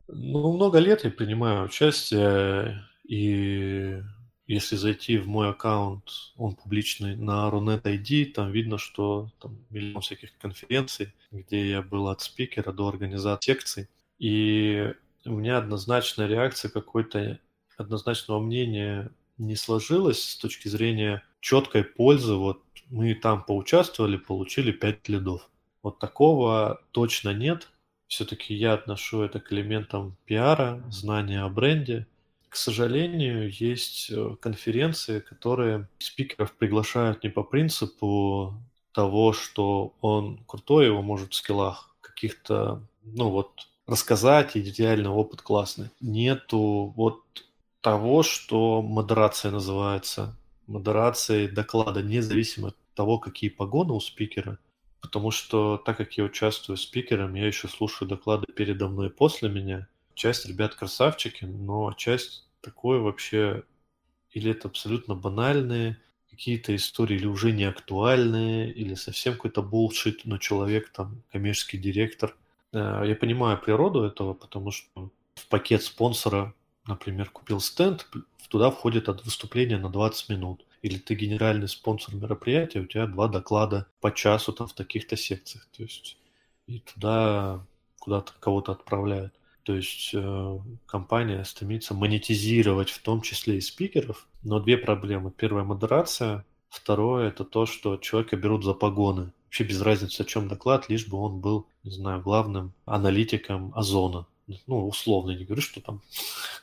Ну, 0.08 0.54
много 0.54 0.80
лет 0.80 1.04
я 1.04 1.12
принимаю 1.12 1.66
участие, 1.66 2.82
и 3.08 4.02
если 4.50 4.78
зайти 4.78 5.20
в 5.20 5.28
мой 5.28 5.52
аккаунт, 5.52 6.34
он 6.36 6.56
публичный, 6.56 7.16
на 7.16 7.48
Runet 7.50 7.84
ID, 7.84 8.32
там 8.32 8.52
видно, 8.52 8.80
что 8.80 9.30
там 9.40 9.60
миллион 9.70 10.02
всяких 10.02 10.36
конференций, 10.40 11.14
где 11.32 11.70
я 11.70 11.84
был 11.84 12.08
от 12.08 12.22
спикера 12.22 12.72
до 12.72 12.88
организации 12.88 13.52
секций. 13.52 13.90
И 14.18 14.92
у 15.24 15.34
меня 15.34 15.60
однозначная 15.60 16.26
реакция 16.26 16.72
какой-то 16.72 17.40
однозначного 17.78 18.40
мнения 18.40 19.12
не 19.38 19.56
сложилась 19.56 20.24
с 20.24 20.36
точки 20.36 20.68
зрения 20.68 21.22
четкой 21.42 21.84
пользы. 21.84 22.34
Вот 22.34 22.64
мы 22.90 23.14
там 23.14 23.44
поучаствовали, 23.44 24.18
получили 24.18 24.72
5 24.72 25.10
лидов. 25.10 25.48
Вот 25.84 26.00
такого 26.00 26.82
точно 26.90 27.36
нет. 27.36 27.70
Все-таки 28.08 28.56
я 28.56 28.74
отношу 28.74 29.22
это 29.22 29.40
к 29.40 29.54
элементам 29.54 30.18
пиара, 30.26 30.84
знания 30.90 31.42
о 31.44 31.50
бренде– 31.50 32.08
к 32.50 32.56
сожалению, 32.56 33.52
есть 33.52 34.10
э, 34.10 34.36
конференции, 34.42 35.20
которые 35.20 35.88
спикеров 36.00 36.52
приглашают 36.54 37.24
не 37.24 37.30
по 37.30 37.44
принципу 37.44 38.56
того, 38.92 39.34
что 39.34 39.94
он 40.02 40.44
крутой, 40.48 40.88
его 40.88 41.04
может 41.04 41.32
в 41.32 41.36
скиллах 41.36 41.96
каких-то, 42.02 42.82
ну 43.04 43.30
вот, 43.30 43.68
рассказать, 43.86 44.58
идеальный 44.58 45.10
опыт 45.10 45.44
классный. 45.44 45.90
Нету 46.02 46.92
вот 46.96 47.22
того, 47.82 48.24
что 48.24 48.82
модерация 48.82 49.52
называется. 49.52 50.36
Модерацией 50.66 51.48
доклада, 51.48 52.02
независимо 52.02 52.70
от 52.70 52.76
того, 52.96 53.20
какие 53.20 53.50
погоны 53.50 53.94
у 53.94 54.00
спикера. 54.00 54.58
Потому 55.02 55.32
что, 55.32 55.78
так 55.78 55.98
как 55.98 56.14
я 56.14 56.24
участвую 56.24 56.78
спикером, 56.78 57.36
я 57.36 57.48
еще 57.48 57.68
слушаю 57.68 58.10
доклады 58.10 58.48
передо 58.52 58.88
мной 58.88 59.08
и 59.08 59.12
после 59.12 59.50
меня– 59.50 59.88
часть 60.20 60.46
ребят 60.46 60.76
красавчики, 60.76 61.46
но 61.46 61.94
часть 61.94 62.46
такое 62.62 63.00
вообще 63.00 63.64
или 64.32 64.52
это 64.52 64.68
абсолютно 64.68 65.16
банальные 65.16 65.98
какие-то 66.30 66.76
истории, 66.76 67.16
или 67.16 67.26
уже 67.26 67.52
не 67.52 67.64
актуальные, 67.64 68.72
или 68.72 68.94
совсем 68.96 69.34
какой-то 69.34 69.64
булшит, 69.64 70.26
но 70.26 70.38
человек 70.38 70.90
там, 70.92 71.24
коммерческий 71.32 71.78
директор. 71.78 72.36
Э, 72.74 73.04
я 73.06 73.16
понимаю 73.16 73.58
природу 73.58 74.04
этого, 74.04 74.34
потому 74.34 74.72
что 74.72 75.10
в 75.36 75.48
пакет 75.48 75.84
спонсора, 75.84 76.54
например, 76.86 77.30
купил 77.30 77.62
стенд, 77.62 78.06
туда 78.50 78.72
входит 78.72 79.10
от 79.10 79.26
выступления 79.26 79.78
на 79.78 79.90
20 79.90 80.30
минут. 80.30 80.66
Или 80.82 80.98
ты 80.98 81.16
генеральный 81.16 81.68
спонсор 81.68 82.16
мероприятия, 82.16 82.80
у 82.82 82.86
тебя 82.86 83.08
два 83.08 83.28
доклада 83.28 83.88
по 84.02 84.14
часу 84.14 84.54
там 84.54 84.68
в 84.68 84.74
таких-то 84.74 85.16
секциях. 85.18 85.68
То 85.76 85.84
есть 85.84 86.18
и 86.68 86.80
туда 86.80 87.66
куда-то 88.00 88.34
кого-то 88.40 88.74
отправляют. 88.74 89.34
То 89.70 89.76
есть 89.76 90.10
э, 90.16 90.60
компания 90.88 91.44
стремится 91.44 91.94
монетизировать 91.94 92.90
в 92.90 93.04
том 93.04 93.22
числе 93.22 93.58
и 93.58 93.62
спикеров, 93.62 94.28
но 94.42 94.60
две 94.60 94.80
проблемы. 94.80 95.30
Первая– 95.30 95.64
модерация, 95.64 96.44
второе– 96.70 97.28
это 97.30 97.46
то, 97.46 97.68
что 97.68 97.98
человека 97.98 98.36
берут 98.36 98.64
за 98.64 98.74
погоны. 98.74 99.32
Вообще 99.46 99.66
без 99.66 99.80
разницы, 99.84 100.22
о 100.22 100.26
чем 100.26 100.48
доклад, 100.48 100.90
лишь 100.90 101.08
бы 101.08 101.18
он 101.18 101.40
был, 101.40 101.68
не 101.84 101.92
знаю, 101.92 102.20
главным 102.20 102.74
аналитиком 102.86 103.72
Озона. 103.76 104.26
Ну, 104.66 104.88
условно, 104.88 105.38
не 105.38 105.46
говорю, 105.46 105.62
что 105.62 105.82
там 105.82 106.02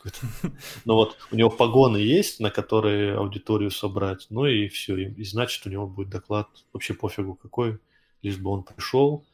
Но 0.85 0.97
вот 0.97 1.17
у 1.31 1.37
него 1.37 1.51
погоны 1.51 1.99
есть, 1.99 2.41
на 2.41 2.51
которые 2.51 3.15
аудиторию 3.19 3.71
собрать, 3.71 4.27
ну 4.31 4.47
и 4.47 4.67
все. 4.67 4.97
И, 4.97 5.13
и 5.13 5.23
значит, 5.23 5.65
у 5.65 5.71
него 5.71 5.87
будет 5.87 6.09
доклад 6.09 6.49
вообще 6.73 6.93
пофигу 6.93 7.37
какой, 7.37 7.79
лишь 8.23 8.39
бы 8.39 8.51
он 8.51 8.65
пришел, 8.65 9.25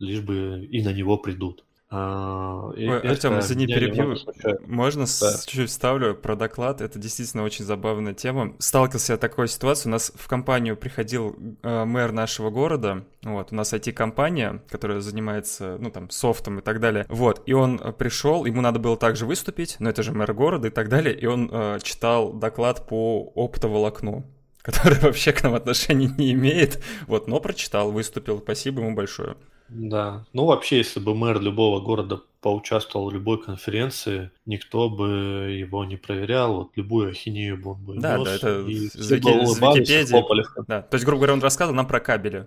лишь 0.00 0.20
бы 0.20 0.66
и 0.68 0.82
на 0.82 0.92
него 0.92 1.16
придут. 1.16 1.64
А, 1.92 2.68
Ой, 2.68 3.00
Артем, 3.00 3.40
извини, 3.40 3.66
перебью. 3.66 4.16
Можно 4.64 5.06
да. 5.20 5.32
чуть-чуть 5.44 5.70
вставлю 5.70 6.14
про 6.14 6.36
доклад? 6.36 6.80
Это 6.80 7.00
действительно 7.00 7.42
очень 7.42 7.64
забавная 7.64 8.14
тема. 8.14 8.54
Сталкивался 8.58 9.14
я 9.14 9.16
такой 9.18 9.48
ситуацией. 9.48 9.90
У 9.90 9.92
нас 9.92 10.12
в 10.14 10.28
компанию 10.28 10.76
приходил 10.76 11.36
э, 11.62 11.84
мэр 11.84 12.12
нашего 12.12 12.50
города. 12.50 13.04
Вот, 13.22 13.48
у 13.50 13.56
нас 13.56 13.72
IT-компания, 13.72 14.62
которая 14.68 15.00
занимается, 15.00 15.78
ну, 15.80 15.90
там, 15.90 16.10
софтом 16.10 16.60
и 16.60 16.62
так 16.62 16.78
далее. 16.78 17.06
Вот, 17.08 17.42
и 17.46 17.54
он 17.54 17.78
пришел, 17.98 18.44
ему 18.44 18.60
надо 18.60 18.78
было 18.78 18.96
также 18.96 19.26
выступить, 19.26 19.76
но 19.80 19.90
это 19.90 20.04
же 20.04 20.12
мэр 20.12 20.32
города 20.32 20.68
и 20.68 20.70
так 20.70 20.88
далее. 20.88 21.18
И 21.18 21.26
он 21.26 21.50
э, 21.52 21.78
читал 21.82 22.32
доклад 22.32 22.86
по 22.86 23.32
оптоволокну 23.34 24.24
который 24.62 24.98
вообще 25.00 25.32
к 25.32 25.42
нам 25.42 25.54
отношения 25.54 26.12
не 26.18 26.32
имеет, 26.32 26.82
вот, 27.06 27.28
но 27.28 27.40
прочитал, 27.40 27.90
выступил, 27.90 28.40
спасибо 28.40 28.82
ему 28.82 28.94
большое. 28.94 29.36
Да. 29.70 30.24
Ну, 30.32 30.46
вообще, 30.46 30.78
если 30.78 31.00
бы 31.00 31.14
мэр 31.14 31.40
любого 31.40 31.80
города 31.80 32.20
поучаствовал 32.40 33.10
в 33.10 33.12
любой 33.12 33.42
конференции, 33.42 34.30
никто 34.46 34.88
бы 34.88 35.54
его 35.58 35.84
не 35.84 35.96
проверял, 35.96 36.54
вот 36.54 36.70
любую 36.76 37.10
ахинею 37.10 37.58
бы 37.58 37.72
он 37.72 37.84
бы 37.84 37.98
Да, 37.98 38.18
нес, 38.18 38.24
да, 38.24 38.34
это 38.34 38.60
и 38.60 38.72
из, 38.72 39.10
Вики... 39.10 39.28
из 39.28 39.58
Википедии. 39.58 40.64
Да. 40.66 40.82
То 40.82 40.94
есть, 40.94 41.04
грубо 41.04 41.20
говоря, 41.20 41.34
он 41.34 41.40
рассказывал 41.40 41.76
нам 41.76 41.86
про 41.86 42.00
кабели. 42.00 42.46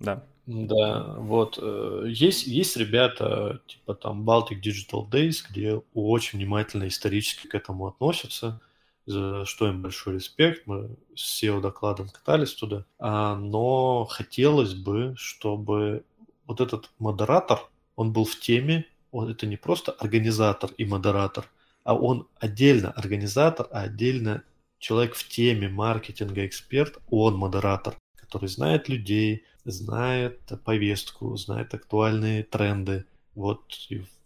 Да. 0.00 0.24
Да, 0.46 1.14
вот. 1.18 1.58
Э, 1.60 2.04
есть, 2.06 2.46
есть 2.46 2.76
ребята, 2.76 3.60
типа 3.66 3.94
там 3.94 4.28
Baltic 4.28 4.60
Digital 4.62 5.08
Days, 5.08 5.38
где 5.48 5.80
очень 5.94 6.38
внимательно 6.38 6.86
исторически 6.88 7.46
к 7.46 7.54
этому 7.54 7.86
относятся, 7.86 8.60
за 9.06 9.46
что 9.46 9.68
им 9.68 9.80
большой 9.80 10.14
респект. 10.14 10.66
Мы 10.66 10.96
с 11.14 11.42
SEO 11.42 11.60
докладом 11.60 12.08
катались 12.08 12.52
туда. 12.54 12.84
А, 12.98 13.36
но 13.36 14.04
хотелось 14.04 14.74
бы, 14.74 15.14
чтобы 15.16 16.04
вот 16.46 16.60
этот 16.60 16.90
модератор, 16.98 17.60
он 17.96 18.12
был 18.12 18.24
в 18.24 18.38
теме, 18.38 18.86
он 19.10 19.30
это 19.30 19.46
не 19.46 19.56
просто 19.56 19.92
организатор 19.92 20.70
и 20.76 20.84
модератор, 20.84 21.48
а 21.84 21.94
он 21.94 22.26
отдельно 22.38 22.90
организатор, 22.90 23.68
а 23.70 23.82
отдельно 23.82 24.42
человек 24.78 25.14
в 25.14 25.28
теме 25.28 25.68
маркетинга, 25.68 26.46
эксперт, 26.46 26.98
он 27.08 27.36
модератор, 27.36 27.94
который 28.16 28.48
знает 28.48 28.88
людей, 28.88 29.44
знает 29.64 30.40
повестку, 30.64 31.36
знает 31.36 31.72
актуальные 31.74 32.42
тренды. 32.42 33.06
Вот 33.34 33.64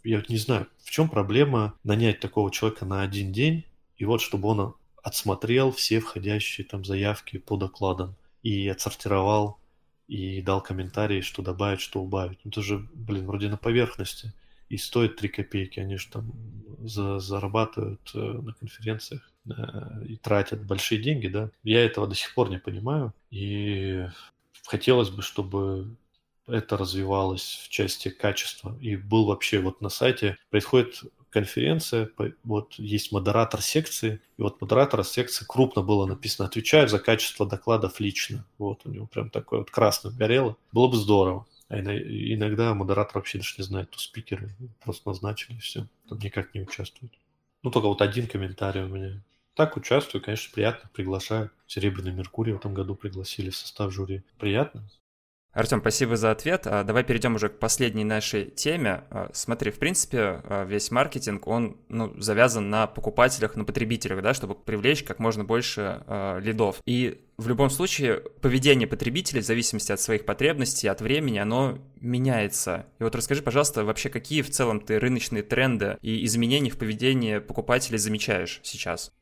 я 0.04 0.22
не 0.28 0.36
знаю, 0.36 0.68
в 0.82 0.90
чем 0.90 1.08
проблема 1.08 1.74
нанять 1.84 2.20
такого 2.20 2.50
человека 2.50 2.84
на 2.84 3.02
один 3.02 3.32
день, 3.32 3.64
и 3.96 4.04
вот 4.04 4.20
чтобы 4.20 4.48
он 4.48 4.74
отсмотрел 5.02 5.72
все 5.72 6.00
входящие 6.00 6.66
там 6.66 6.84
заявки 6.84 7.38
по 7.38 7.56
докладам 7.56 8.16
и 8.42 8.68
отсортировал 8.68 9.58
и 10.08 10.40
дал 10.40 10.62
комментарий, 10.62 11.20
что 11.20 11.42
добавить, 11.42 11.80
что 11.80 12.00
убавить. 12.00 12.38
Ну, 12.44 12.50
это 12.50 12.62
же, 12.62 12.78
блин, 12.94 13.26
вроде 13.26 13.48
на 13.48 13.58
поверхности. 13.58 14.32
И 14.70 14.76
стоит 14.78 15.16
3 15.16 15.28
копейки. 15.28 15.80
Они 15.80 15.96
же 15.96 16.08
там 16.08 16.32
за, 16.80 17.18
зарабатывают 17.18 18.10
э, 18.14 18.18
на 18.18 18.52
конференциях 18.54 19.30
э, 19.46 19.52
и 20.06 20.16
тратят 20.16 20.64
большие 20.64 21.00
деньги, 21.00 21.28
да. 21.28 21.50
Я 21.62 21.84
этого 21.84 22.06
до 22.06 22.14
сих 22.14 22.34
пор 22.34 22.48
не 22.50 22.58
понимаю. 22.58 23.12
И 23.30 24.06
хотелось 24.66 25.10
бы, 25.10 25.22
чтобы 25.22 25.94
это 26.46 26.78
развивалось 26.78 27.62
в 27.64 27.68
части 27.68 28.08
качества. 28.08 28.76
И 28.80 28.96
был 28.96 29.26
вообще 29.26 29.60
вот 29.60 29.80
на 29.82 29.90
сайте, 29.90 30.38
происходит 30.50 31.02
конференция, 31.30 32.10
вот 32.44 32.74
есть 32.74 33.12
модератор 33.12 33.62
секции, 33.62 34.20
и 34.36 34.42
вот 34.42 34.60
модератора 34.60 35.02
секции 35.02 35.44
крупно 35.46 35.82
было 35.82 36.06
написано, 36.06 36.48
отвечаю 36.48 36.88
за 36.88 36.98
качество 36.98 37.46
докладов 37.46 38.00
лично. 38.00 38.44
Вот 38.58 38.80
у 38.84 38.90
него 38.90 39.06
прям 39.06 39.30
такое 39.30 39.60
вот 39.60 39.70
красным 39.70 40.16
горело. 40.16 40.56
Было 40.72 40.88
бы 40.88 40.96
здорово. 40.96 41.46
А 41.68 41.78
иногда 41.78 42.72
модератор 42.72 43.16
вообще 43.16 43.38
даже 43.38 43.54
не 43.58 43.64
знает, 43.64 43.88
кто 43.88 43.98
спикеры. 43.98 44.50
Просто 44.82 45.08
назначили 45.08 45.58
все. 45.58 45.86
Там 46.08 46.18
никак 46.18 46.54
не 46.54 46.62
участвует. 46.62 47.12
Ну, 47.62 47.70
только 47.70 47.88
вот 47.88 48.00
один 48.00 48.26
комментарий 48.26 48.82
у 48.82 48.88
меня. 48.88 49.22
Так 49.54 49.76
участвую, 49.76 50.22
конечно, 50.22 50.50
приятно, 50.54 50.88
приглашаю. 50.94 51.50
Серебряный 51.66 52.12
Меркурий 52.12 52.52
в 52.52 52.56
этом 52.58 52.72
году 52.72 52.94
пригласили 52.94 53.50
в 53.50 53.56
состав 53.56 53.92
жюри. 53.92 54.22
Приятно. 54.38 54.88
Артем, 55.58 55.80
спасибо 55.80 56.16
за 56.16 56.30
ответ. 56.30 56.68
А, 56.68 56.84
давай 56.84 57.02
перейдем 57.02 57.34
уже 57.34 57.48
к 57.48 57.58
последней 57.58 58.04
нашей 58.04 58.44
теме. 58.44 59.02
А, 59.10 59.28
смотри, 59.34 59.72
в 59.72 59.80
принципе, 59.80 60.40
а, 60.44 60.64
весь 60.64 60.92
маркетинг, 60.92 61.48
он 61.48 61.78
ну, 61.88 62.14
завязан 62.20 62.70
на 62.70 62.86
покупателях, 62.86 63.56
на 63.56 63.64
потребителях, 63.64 64.22
да, 64.22 64.34
чтобы 64.34 64.54
привлечь 64.54 65.02
как 65.02 65.18
можно 65.18 65.42
больше 65.42 66.04
э, 66.06 66.38
лидов. 66.40 66.80
И 66.86 67.24
в 67.38 67.48
любом 67.48 67.70
случае 67.70 68.20
поведение 68.40 68.86
потребителей 68.86 69.40
в 69.40 69.44
зависимости 69.44 69.90
от 69.90 70.00
своих 70.00 70.24
потребностей, 70.24 70.86
от 70.86 71.00
времени, 71.00 71.38
оно 71.38 71.78
меняется. 71.96 72.86
И 73.00 73.02
вот 73.02 73.16
расскажи, 73.16 73.42
пожалуйста, 73.42 73.84
вообще 73.84 74.10
какие 74.10 74.42
в 74.42 74.50
целом 74.50 74.80
ты 74.80 75.00
рыночные 75.00 75.42
тренды 75.42 75.98
и 76.02 76.24
изменения 76.24 76.70
в 76.70 76.78
поведении 76.78 77.38
покупателей 77.38 77.98
замечаешь 77.98 78.60
сейчас? 78.62 79.12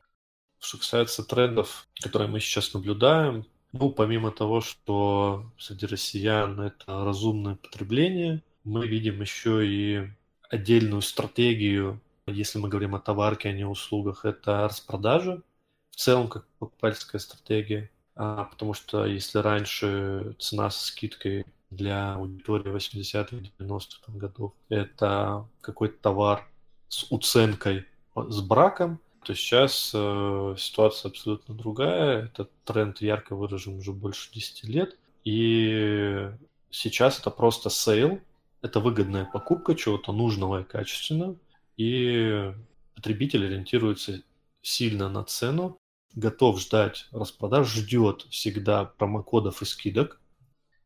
Что 0.59 0.77
касается 0.77 1.23
трендов, 1.23 1.89
которые 2.03 2.29
мы 2.29 2.41
сейчас 2.41 2.75
наблюдаем, 2.75 3.47
ну, 3.73 3.91
помимо 3.91 4.31
того, 4.31 4.61
что 4.61 5.51
среди 5.59 5.87
россиян 5.87 6.61
это 6.61 7.05
разумное 7.05 7.57
потребление, 7.57 8.43
мы 8.65 8.87
видим 8.87 9.21
еще 9.21 9.67
и 9.67 10.09
отдельную 10.49 11.03
стратегию, 11.03 12.01
если 12.27 12.59
мы 12.59 12.69
говорим 12.69 12.95
о 12.95 13.01
товарке, 13.01 13.49
а 13.49 13.53
не 13.53 13.65
услугах, 13.65 14.25
это 14.25 14.65
распродажа 14.65 15.43
в 15.91 15.97
целом 15.97 16.29
как 16.29 16.47
покупательская 16.59 17.21
стратегия. 17.21 17.91
А, 18.15 18.45
потому 18.45 18.75
что 18.75 19.05
если 19.07 19.39
раньше 19.39 20.35
цена 20.39 20.71
со 20.71 20.87
скидкой 20.87 21.47
для 21.71 22.15
аудитории 22.15 22.73
80-х, 22.73 23.37
90-х 23.37 24.13
годов 24.19 24.53
это 24.69 25.47
какой-то 25.61 25.99
товар 26.01 26.49
с 26.89 27.07
уценкой, 27.11 27.87
с 28.15 28.41
браком, 28.41 29.01
то 29.27 29.35
сейчас 29.35 29.91
э, 29.93 30.55
ситуация 30.57 31.11
абсолютно 31.11 31.53
другая. 31.53 32.27
Этот 32.27 32.49
тренд 32.65 33.01
ярко 33.01 33.35
выражен 33.35 33.77
уже 33.77 33.93
больше 33.93 34.33
10 34.33 34.65
лет. 34.69 34.97
И 35.25 36.31
сейчас 36.71 37.19
это 37.19 37.31
просто 37.31 37.69
sale, 37.69 38.21
это 38.63 38.79
выгодная 38.79 39.25
покупка 39.25 39.75
чего-то 39.75 40.13
нужного 40.13 40.61
и 40.61 40.65
качественного. 40.65 41.37
И 41.77 42.53
потребитель 42.95 43.47
ориентируется 43.47 44.23
сильно 44.63 45.09
на 45.09 45.25
цену, 45.25 45.77
готов 46.15 46.61
ждать 46.61 47.09
распродаж, 47.11 47.67
ждет 47.67 48.27
всегда 48.31 48.85
промокодов 48.85 49.61
и 49.61 49.65
скидок. 49.65 50.21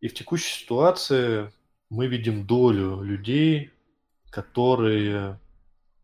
И 0.01 0.09
в 0.09 0.15
текущей 0.15 0.63
ситуации 0.63 1.53
мы 1.91 2.07
видим 2.07 2.47
долю 2.47 3.03
людей, 3.03 3.71
которые 4.31 5.39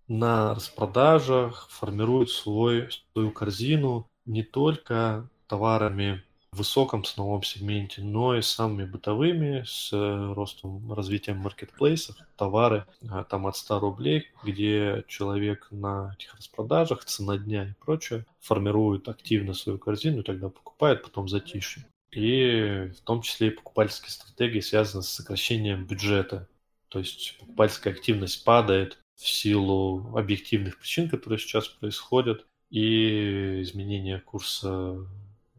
на 0.09 0.55
распродажах 0.55 1.69
формируют 1.71 2.31
свой, 2.31 2.89
свою 3.13 3.31
корзину 3.31 4.07
не 4.25 4.43
только 4.43 5.29
товарами 5.47 6.23
в 6.53 6.59
высоком 6.59 7.05
ценовом 7.05 7.43
сегменте, 7.43 8.03
но 8.03 8.37
и 8.37 8.43
самыми 8.43 8.87
бытовыми 8.87 9.65
с 9.67 9.93
ростом, 9.93 10.93
развитием 10.93 11.39
маркетплейсов, 11.39 12.17
товары 12.37 12.87
а, 13.09 13.25
там 13.25 13.47
от 13.47 13.57
100 13.57 13.79
рублей, 13.81 14.31
где 14.43 15.05
человек 15.07 15.69
на 15.71 16.15
этих 16.19 16.35
распродажах, 16.35 17.05
цена 17.05 17.37
дня 17.37 17.69
и 17.69 17.85
прочее, 17.85 18.25
формирует 18.41 19.09
активно 19.09 19.53
свою 19.55 19.79
корзину, 19.79 20.23
тогда 20.23 20.49
покупает, 20.49 21.03
потом 21.03 21.29
затишье. 21.29 21.85
И 22.11 22.91
в 22.97 23.01
том 23.03 23.21
числе 23.21 23.49
и 23.49 23.51
покупательские 23.51 24.11
стратегии 24.11 24.61
связаны 24.61 25.03
с 25.03 25.09
сокращением 25.09 25.85
бюджета. 25.85 26.49
То 26.89 27.01
есть 27.01 27.37
покупательская 27.39 27.93
активность 27.93 28.45
падает, 28.45 28.99
в 29.17 29.27
силу 29.27 30.17
объективных 30.17 30.79
причин, 30.79 31.09
которые 31.09 31.39
сейчас 31.39 31.69
происходят, 31.69 32.47
и 32.71 33.62
изменения 33.62 34.21
курса 34.21 35.07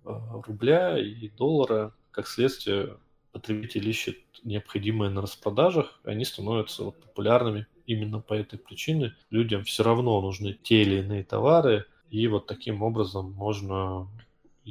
а, 0.05 0.41
рубля 0.45 0.97
и 0.97 1.29
доллара, 1.29 1.93
как 2.11 2.27
следствие, 2.27 2.97
потребитель 3.31 3.87
ищет 3.87 4.17
необходимое 4.43 5.09
на 5.09 5.21
распродажах, 5.21 5.99
и 6.05 6.09
они 6.09 6.25
становятся 6.25 6.83
популярными 6.83 7.67
именно 7.85 8.19
по 8.19 8.33
этой 8.33 8.59
причине. 8.59 9.15
Людям 9.29 9.63
все 9.63 9.83
равно 9.83 10.19
нужны 10.21 10.57
те 10.61 10.81
или 10.81 10.99
иные 10.99 11.23
товары, 11.23 11.85
и 12.09 12.27
вот 12.27 12.47
таким 12.47 12.81
образом 12.81 13.31
можно 13.31 14.07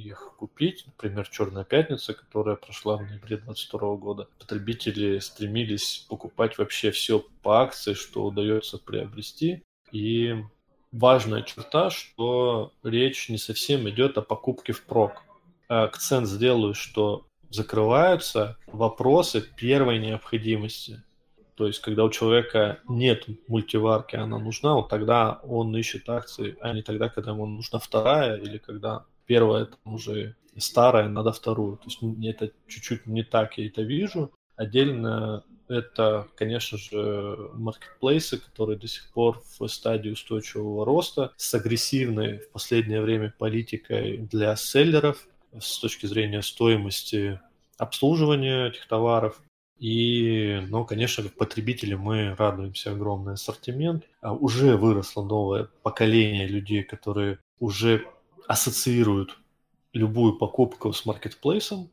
их 0.01 0.35
купить. 0.39 0.85
Например, 0.87 1.27
«Черная 1.29 1.65
пятница», 1.65 2.15
которая 2.15 2.57
прошла 2.57 2.97
в 2.97 3.03
ноябре 3.03 3.37
2022 3.37 3.97
года. 3.97 4.29
Потребители 4.39 5.19
стремились 5.19 6.07
покупать 6.09 6.59
вообще 6.59 6.91
все 6.91 7.25
по 7.43 7.63
акции, 7.63 7.95
что 7.95 8.25
удается 8.25 8.79
приобрести. 8.79 9.63
И 9.93 10.35
важная 10.93 11.43
черта, 11.43 11.91
что 11.91 12.73
речь 12.83 13.29
не 13.29 13.39
совсем 13.39 13.89
идет 13.89 14.19
о 14.19 14.23
покупке 14.23 14.73
в 14.73 14.83
прок. 14.85 15.23
А 15.69 15.85
акцент 15.85 16.29
сделаю, 16.29 16.75
что 16.75 17.27
закрываются 17.51 18.57
вопросы 18.67 19.41
первой 19.41 19.99
необходимости. 19.99 21.03
То 21.57 21.67
есть, 21.67 21.81
когда 21.81 22.05
у 22.05 22.11
человека 22.11 22.81
нет 22.87 23.27
мультиварки, 23.49 24.15
она 24.15 24.39
нужна, 24.39 24.75
вот 24.75 24.91
тогда 24.91 25.41
он 25.43 25.75
ищет 25.75 26.09
акции, 26.09 26.57
а 26.61 26.75
не 26.75 26.83
тогда, 26.83 27.09
когда 27.09 27.31
ему 27.31 27.47
нужна 27.47 27.79
вторая 27.79 28.37
или 28.37 28.59
когда 28.59 29.07
первая 29.27 29.67
там 29.67 29.95
уже 29.95 30.37
старая, 30.57 31.09
надо 31.09 31.33
вторую. 31.33 31.77
То 31.77 31.85
есть 31.87 31.99
это 32.25 32.53
чуть-чуть 32.67 33.07
не 33.07 33.23
так 33.23 33.59
я 33.59 33.67
это 33.67 33.83
вижу. 33.83 34.33
Отдельно 34.57 35.45
Это, 35.69 36.29
конечно 36.37 36.79
же, 36.79 37.51
маркетплейсы, 37.55 38.39
которые 38.39 38.79
до 38.79 38.87
сих 38.87 39.11
пор 39.13 39.43
в 39.59 39.67
стадии 39.67 40.11
устойчивого 40.11 40.85
роста 40.85 41.33
с 41.37 41.55
агрессивной 41.55 42.39
в 42.39 42.51
последнее 42.51 43.01
время 43.03 43.35
политикой 43.37 44.19
для 44.19 44.55
селлеров 44.55 45.27
с 45.59 45.79
точки 45.79 46.07
зрения 46.07 46.43
стоимости 46.43 47.41
обслуживания 47.79 48.69
этих 48.69 48.87
товаров. 48.87 49.41
И, 49.79 50.61
ну, 50.69 50.85
конечно, 50.85 51.25
как 51.25 51.35
потребители 51.35 51.95
мы 51.95 52.35
радуемся 52.39 52.93
огромный 52.93 53.35
ассортимент. 53.35 54.05
А 54.21 54.33
уже 54.33 54.77
выросло 54.77 55.25
новое 55.25 55.69
поколение 55.83 56.47
людей, 56.47 56.83
которые 56.83 57.39
уже 57.59 58.07
ассоциируют 58.49 59.39
любую 59.93 60.35
покупку 60.39 60.93
с 60.93 61.07
маркетплейсом, 61.07 61.91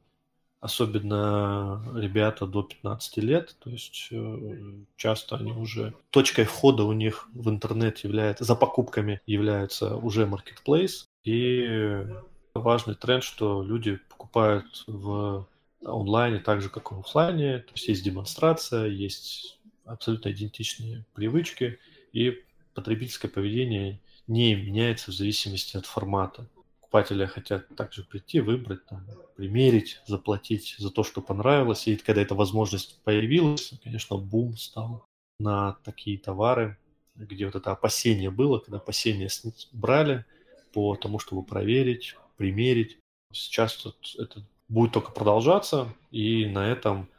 особенно 0.60 1.86
ребята 1.95 2.45
до 2.47 2.64
15 2.64 3.18
лет, 3.18 3.56
то 3.60 3.70
есть 3.70 4.08
э, 4.12 4.62
часто 4.95 5.36
они 5.36 5.51
уже 5.51 5.93
точкой 6.10 6.45
входа 6.45 6.84
у 6.84 6.93
них 6.93 7.28
в 7.34 7.49
интернет 7.49 7.99
является, 7.99 8.45
за 8.45 8.56
покупками 8.56 9.22
является 9.26 9.97
уже 9.97 10.26
маркетплейс, 10.26 11.06
и 11.26 12.06
важный 12.54 12.95
тренд, 12.95 13.24
что 13.24 13.62
люди 13.64 13.99
покупают 14.10 14.84
в 14.88 15.47
онлайне 15.84 16.39
так 16.39 16.62
же, 16.62 16.70
как 16.70 16.91
и 16.91 16.95
в 16.95 16.99
офлайне, 16.99 17.60
то 17.60 17.74
есть 17.74 17.88
есть 17.88 18.04
демонстрация, 18.04 18.88
есть 18.88 19.60
абсолютно 19.86 20.32
идентичные 20.32 21.06
привычки, 21.14 21.80
и 22.14 22.43
потребительское 22.74 23.30
поведение 23.30 23.99
не 24.28 24.55
меняется 24.55 25.11
в 25.11 25.13
зависимости 25.13 25.78
от 25.78 25.86
формата 25.86 26.47
покупатели 26.93 27.26
хотят 27.26 27.76
также 27.76 28.03
прийти, 28.03 28.39
выбрать, 28.39 28.86
там, 28.86 29.03
примерить, 29.36 29.99
заплатить 30.05 30.76
за 30.78 30.91
то, 30.91 31.03
что 31.03 31.21
понравилось. 31.21 31.88
И 31.88 31.95
когда 31.95 32.21
эта 32.21 32.36
возможность 32.36 33.01
появилась, 33.03 33.74
конечно, 33.84 34.17
бум 34.17 34.55
стал 34.57 35.03
на 35.39 35.74
такие 35.84 36.19
товары, 36.19 36.78
где 37.15 37.47
вот 37.47 37.55
это 37.55 37.71
опасение 37.71 38.30
было, 38.30 38.59
когда 38.59 38.78
опасения 38.78 39.28
брали 39.71 40.24
по 40.71 40.95
тому, 40.95 41.17
чтобы 41.17 41.43
проверить, 41.43 42.15
примерить. 42.38 42.99
Сейчас 43.32 43.76
тут 43.78 44.15
это 44.19 44.45
будет 44.69 44.91
только 44.91 45.11
продолжаться, 45.11 45.91
и 46.11 46.45
на 46.45 46.69
этом 46.69 47.09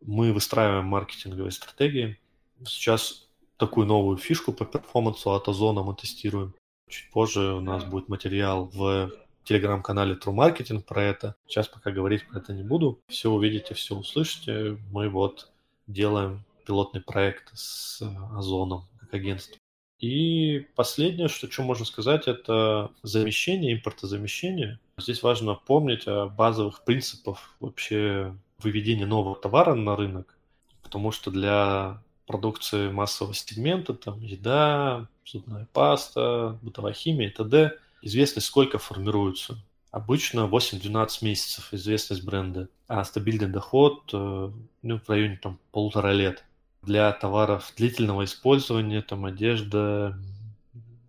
мы 0.00 0.32
выстраиваем 0.32 0.86
маркетинговые 0.86 1.52
стратегии. 1.52 2.18
Сейчас 2.66 3.28
такую 3.56 3.86
новую 3.86 4.16
фишку 4.16 4.52
по 4.52 4.64
перформансу 4.64 5.32
от 5.32 5.48
Озона 5.48 5.82
мы 5.82 5.94
тестируем. 5.94 6.54
Чуть 6.88 7.10
позже 7.10 7.54
у 7.54 7.60
нас 7.60 7.84
будет 7.84 8.08
материал 8.08 8.66
в 8.66 9.10
телеграм-канале 9.44 10.14
True 10.14 10.34
Marketing 10.34 10.82
про 10.82 11.02
это. 11.02 11.36
Сейчас 11.46 11.68
пока 11.68 11.90
говорить 11.90 12.26
про 12.28 12.38
это 12.38 12.52
не 12.52 12.62
буду. 12.62 13.00
Все 13.08 13.30
увидите, 13.30 13.74
все 13.74 13.94
услышите. 13.94 14.78
Мы 14.90 15.08
вот 15.08 15.50
делаем 15.86 16.44
пилотный 16.66 17.02
проект 17.02 17.50
с 17.54 18.02
Озоном 18.36 18.86
как 19.00 19.14
агентство. 19.14 19.56
И 20.00 20.66
последнее, 20.74 21.28
что, 21.28 21.50
что 21.50 21.62
можно 21.62 21.84
сказать, 21.84 22.26
это 22.26 22.90
замещение, 23.02 23.74
импортозамещение. 23.74 24.78
Здесь 24.98 25.22
важно 25.22 25.54
помнить 25.54 26.06
о 26.06 26.26
базовых 26.26 26.84
принципах 26.84 27.54
вообще 27.60 28.36
выведения 28.58 29.06
нового 29.06 29.36
товара 29.36 29.74
на 29.74 29.96
рынок, 29.96 30.36
потому 30.82 31.10
что 31.10 31.30
для 31.30 32.02
продукции 32.26 32.90
массового 32.90 33.34
сегмента, 33.34 33.94
там 33.94 34.20
еда, 34.20 35.06
зубная 35.24 35.68
паста, 35.72 36.58
бытовая 36.62 36.92
химия 36.92 37.28
и 37.28 37.30
т.д. 37.30 37.78
Известность 38.02 38.46
сколько 38.46 38.78
формируется? 38.78 39.58
Обычно 39.90 40.48
8-12 40.48 41.08
месяцев 41.22 41.72
известность 41.72 42.24
бренда, 42.24 42.68
а 42.88 43.04
стабильный 43.04 43.46
доход 43.46 44.10
э, 44.12 44.50
ну, 44.82 44.98
в 44.98 45.08
районе 45.08 45.38
там, 45.40 45.58
полутора 45.70 46.12
лет. 46.12 46.44
Для 46.82 47.12
товаров 47.12 47.72
длительного 47.76 48.24
использования, 48.24 49.00
там 49.02 49.24
одежда, 49.24 50.18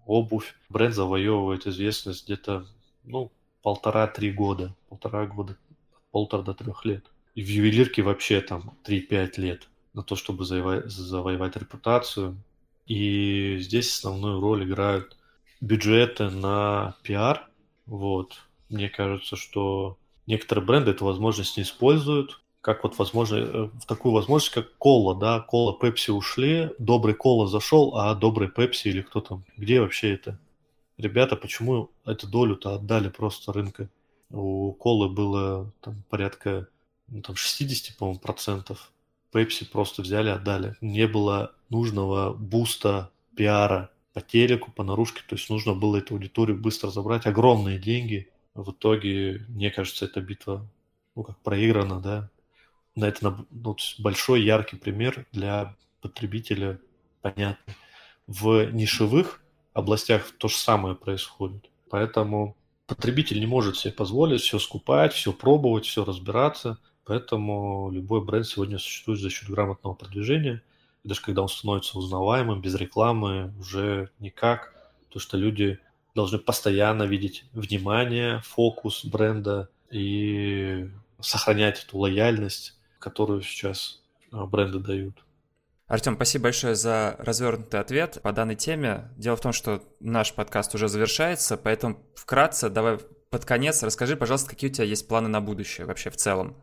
обувь, 0.05 0.55
бренд 0.69 0.93
завоевывает 0.93 1.67
известность 1.67 2.25
где-то 2.25 2.67
ну, 3.03 3.31
полтора-три 3.61 4.31
года, 4.31 4.75
полтора 4.87 5.25
года, 5.25 5.57
полтора 6.11 6.43
до 6.43 6.53
трех 6.53 6.85
лет. 6.85 7.05
И 7.33 7.41
в 7.41 7.47
ювелирке 7.47 8.03
вообще 8.03 8.39
там 8.39 8.77
3-5 8.85 9.41
лет 9.41 9.67
на 9.95 10.03
то, 10.03 10.15
чтобы 10.15 10.45
завоевать, 10.45 10.91
завоевать 10.91 11.55
репутацию. 11.55 12.37
И 12.85 13.57
здесь 13.59 13.91
основную 13.91 14.39
роль 14.39 14.65
играют 14.65 15.17
бюджеты 15.61 16.29
на 16.29 16.95
пиар. 17.01 17.47
Вот. 17.85 18.33
Мне 18.69 18.89
кажется, 18.89 19.35
что 19.35 19.97
некоторые 20.27 20.65
бренды 20.65 20.91
эту 20.91 21.05
возможность 21.05 21.57
не 21.57 21.63
используют. 21.63 22.41
Как 22.61 22.83
вот 22.83 22.97
возможно, 22.97 23.35
э, 23.35 23.69
в 23.73 23.85
такую 23.85 24.13
возможность, 24.13 24.53
как 24.53 24.75
кола, 24.77 25.15
да, 25.15 25.39
кола, 25.39 25.77
пепси 25.79 26.11
ушли, 26.11 26.71
добрый 26.79 27.13
кола 27.13 27.47
зашел, 27.47 27.95
а 27.95 28.13
добрый 28.15 28.49
пепси 28.49 28.87
или 28.89 29.01
кто 29.01 29.21
там, 29.21 29.45
где 29.55 29.81
вообще 29.81 30.13
это? 30.13 30.39
Ребята, 30.97 31.35
почему 31.35 31.91
эту 32.05 32.27
долю-то 32.27 32.75
отдали 32.75 33.09
просто 33.09 33.53
рынка? 33.53 33.89
У 34.31 34.73
колы 34.73 35.09
было 35.09 35.71
там 35.81 36.03
порядка 36.09 36.67
ну, 37.07 37.21
там 37.21 37.35
60, 37.35 37.97
по-моему, 37.97 38.19
процентов 38.19 38.91
Pepsi 39.35 39.69
просто 39.69 40.01
взяли, 40.01 40.29
отдали. 40.29 40.75
Не 40.79 41.07
было 41.07 41.53
нужного 41.69 42.33
буста, 42.33 43.11
пиара 43.35 43.91
по 44.13 44.21
телеку, 44.21 44.71
по 44.71 44.83
наружке, 44.83 45.21
то 45.27 45.35
есть 45.35 45.49
нужно 45.49 45.73
было 45.73 45.97
эту 45.97 46.13
аудиторию 46.13 46.57
быстро 46.57 46.89
забрать, 46.89 47.25
огромные 47.25 47.77
деньги. 47.77 48.29
В 48.53 48.71
итоге, 48.71 49.45
мне 49.49 49.69
кажется, 49.71 50.05
эта 50.05 50.21
битва, 50.21 50.65
ну, 51.15 51.23
как 51.23 51.37
проиграна, 51.39 51.99
да. 51.99 52.29
На 52.95 53.09
это 53.09 53.45
ну, 53.51 53.75
большой 53.99 54.43
яркий 54.43 54.77
пример 54.77 55.25
для 55.33 55.75
потребителя, 55.99 56.79
понятный. 57.21 57.75
В 58.27 58.71
нишевых 58.71 59.43
областях 59.73 60.31
то 60.37 60.47
же 60.47 60.55
самое 60.55 60.95
происходит. 60.95 61.69
Поэтому 61.89 62.55
потребитель 62.87 63.41
не 63.41 63.47
может 63.47 63.75
себе 63.75 63.91
позволить 63.91 64.39
все 64.39 64.59
скупать, 64.59 65.11
все 65.11 65.33
пробовать, 65.33 65.85
все 65.85 66.05
разбираться. 66.05 66.79
Поэтому 67.05 67.91
любой 67.91 68.23
бренд 68.23 68.47
сегодня 68.47 68.79
существует 68.79 69.19
за 69.19 69.29
счет 69.29 69.49
грамотного 69.49 69.93
продвижения. 69.93 70.61
И 71.03 71.07
даже 71.07 71.21
когда 71.21 71.43
он 71.43 71.49
становится 71.49 71.97
узнаваемым, 71.97 72.61
без 72.61 72.75
рекламы, 72.75 73.53
уже 73.59 74.09
никак. 74.19 74.73
То, 75.09 75.19
что 75.19 75.37
люди 75.37 75.79
должны 76.15 76.39
постоянно 76.39 77.03
видеть 77.03 77.45
внимание, 77.53 78.41
фокус 78.43 79.05
бренда 79.05 79.69
и 79.91 80.89
сохранять 81.19 81.83
эту 81.83 81.99
лояльность, 81.99 82.77
которую 82.99 83.41
сейчас 83.41 84.01
а, 84.31 84.45
бренды 84.45 84.79
дают. 84.79 85.23
Артем, 85.87 86.15
спасибо 86.15 86.43
большое 86.43 86.73
за 86.73 87.15
развернутый 87.19 87.79
ответ 87.79 88.19
по 88.23 88.31
данной 88.31 88.55
теме. 88.55 89.11
Дело 89.17 89.35
в 89.35 89.41
том, 89.41 89.53
что 89.53 89.83
наш 89.99 90.33
подкаст 90.33 90.73
уже 90.73 90.87
завершается, 90.87 91.57
поэтому 91.57 91.99
вкратце 92.15 92.69
давай 92.69 92.97
под 93.29 93.45
конец 93.45 93.83
расскажи, 93.83 94.15
пожалуйста, 94.15 94.49
какие 94.49 94.71
у 94.71 94.73
тебя 94.73 94.85
есть 94.85 95.07
планы 95.07 95.27
на 95.27 95.41
будущее 95.41 95.85
вообще 95.85 96.09
в 96.09 96.15
целом. 96.15 96.55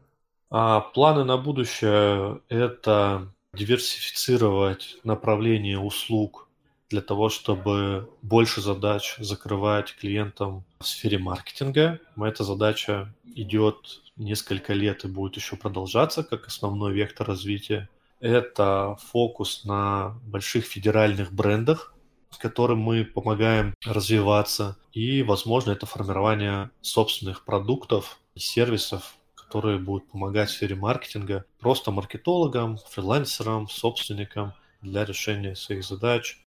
А 0.55 0.81
планы 0.81 1.25
на 1.25 1.39
будущее– 1.39 2.43
это 2.51 3.33
диверсифицировать 3.55 4.99
направление 5.03 5.79
услуг 5.79 6.47
для 6.91 7.01
того, 7.01 7.31
чтобы 7.31 8.11
больше 8.21 8.61
задач 8.61 9.17
закрывать 9.19 9.97
клиентам 9.97 10.67
в 10.79 10.87
сфере 10.87 11.19
маркетинга. 11.19 12.01
Эта 12.19 12.45
задача 12.45 13.15
идет 13.25 14.03
несколько 14.19 14.75
лет 14.75 15.07
и 15.07 15.09
будет 15.09 15.37
еще 15.37 15.57
продолжаться 15.57 16.23
как 16.23 16.47
основной 16.47 16.93
вектор 16.93 17.27
развития. 17.27 17.89
Это 18.21 18.99
фокус 19.11 19.65
на 19.65 20.21
больших 20.27 20.67
федеральных 20.67 21.33
брендах, 21.33 21.95
которым 22.39 22.79
мы 22.81 23.07
помогаем 23.07 23.75
развиваться. 23.87 24.77
И, 24.93 25.23
возможно, 25.23 25.71
это 25.71 25.87
формирование 25.87 26.71
собственных 26.83 27.47
продуктов 27.47 28.19
и 28.35 28.39
сервисов 28.41 29.15
которые 29.53 29.79
будут 29.79 30.11
помогать 30.11 30.49
в 30.49 30.55
сфере 30.55 30.75
маркетинга 30.75 31.45
просто 31.61 31.91
маркетологам, 31.91 32.79
фрилансерам, 32.89 33.69
собственникам 33.69 34.55
для 34.81 35.05
решения 35.05 35.55
своих 35.55 35.85
задач. 35.85 36.43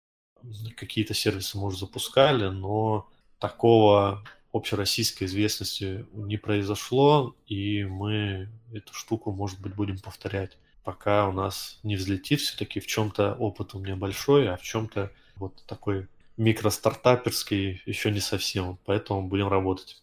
Какие-то 0.76 1.14
сервисы 1.14 1.56
мы 1.60 1.68
уже 1.68 1.78
запускали, 1.78 2.47
но 2.47 3.08
такого 3.38 4.24
общероссийской 4.51 5.28
известности 5.28 6.08
не 6.14 6.38
произошло, 6.38 7.36
и 7.45 7.84
мы 7.84 8.49
эту 8.74 8.95
штуку, 8.95 9.32
может 9.32 9.62
быть, 9.62 9.76
будем 9.76 9.99
повторять. 9.99 10.58
Пока 10.84 11.30
у 11.30 11.32
нас 11.32 11.78
не 11.84 11.97
взлетит, 11.97 12.39
все-таки 12.39 12.80
в 12.80 12.88
чем-то 12.88 13.36
опыт 13.36 13.76
у 13.76 13.80
меня 13.80 13.95
большой, 13.95 14.49
а 14.49 14.58
в 14.58 14.64
чем-то 14.64 15.12
вот 15.36 15.64
такой 15.68 16.08
микростартаперский 16.38 17.84
еще 17.86 18.10
не 18.10 18.20
совсем, 18.20 18.80
поэтому 18.84 19.28
будем 19.28 19.47
работать. 19.47 20.01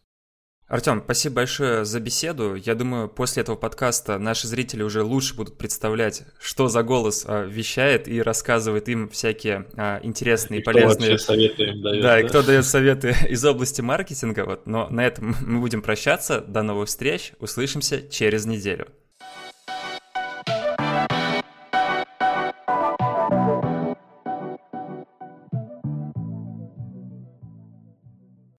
Артем, 0.73 1.03
спасибо 1.05 1.35
большое 1.35 1.85
за 1.85 2.01
беседу. 2.01 2.55
Я 2.55 2.75
думаю, 2.75 3.07
после 3.07 3.43
этого 3.43 3.57
подкаста 3.57 4.19
наши 4.19 4.49
зрители 4.49 4.83
уже 4.83 5.03
лучше 5.03 5.35
будут 5.37 5.59
представлять, 5.59 6.23
что 6.41 6.69
за 6.69 6.83
голос 6.83 7.27
а, 7.29 7.45
вещает 7.45 8.09
и 8.09 8.23
рассказывает 8.23 8.89
им 8.89 9.11
всякие 9.11 9.67
а, 9.77 10.01
интересные 10.03 10.61
и, 10.61 10.65
полезные... 10.65 11.17
Кто 11.17 11.25
советы 11.25 11.65
им 11.65 11.83
дает, 11.83 12.03
да, 12.03 12.09
да, 12.09 12.21
и 12.21 12.27
кто 12.27 12.43
дает 12.43 12.65
советы 12.65 13.15
из 13.29 13.45
области 13.45 13.83
маркетинга. 13.83 14.47
Вот. 14.47 14.67
Но 14.67 14.89
на 14.89 15.05
этом 15.07 15.37
мы 15.47 15.61
будем 15.61 15.83
прощаться. 15.83 16.41
До 16.41 16.63
новых 16.63 16.89
встреч. 16.89 17.35
Услышимся 17.39 18.01
через 18.09 18.47
неделю. 18.47 18.87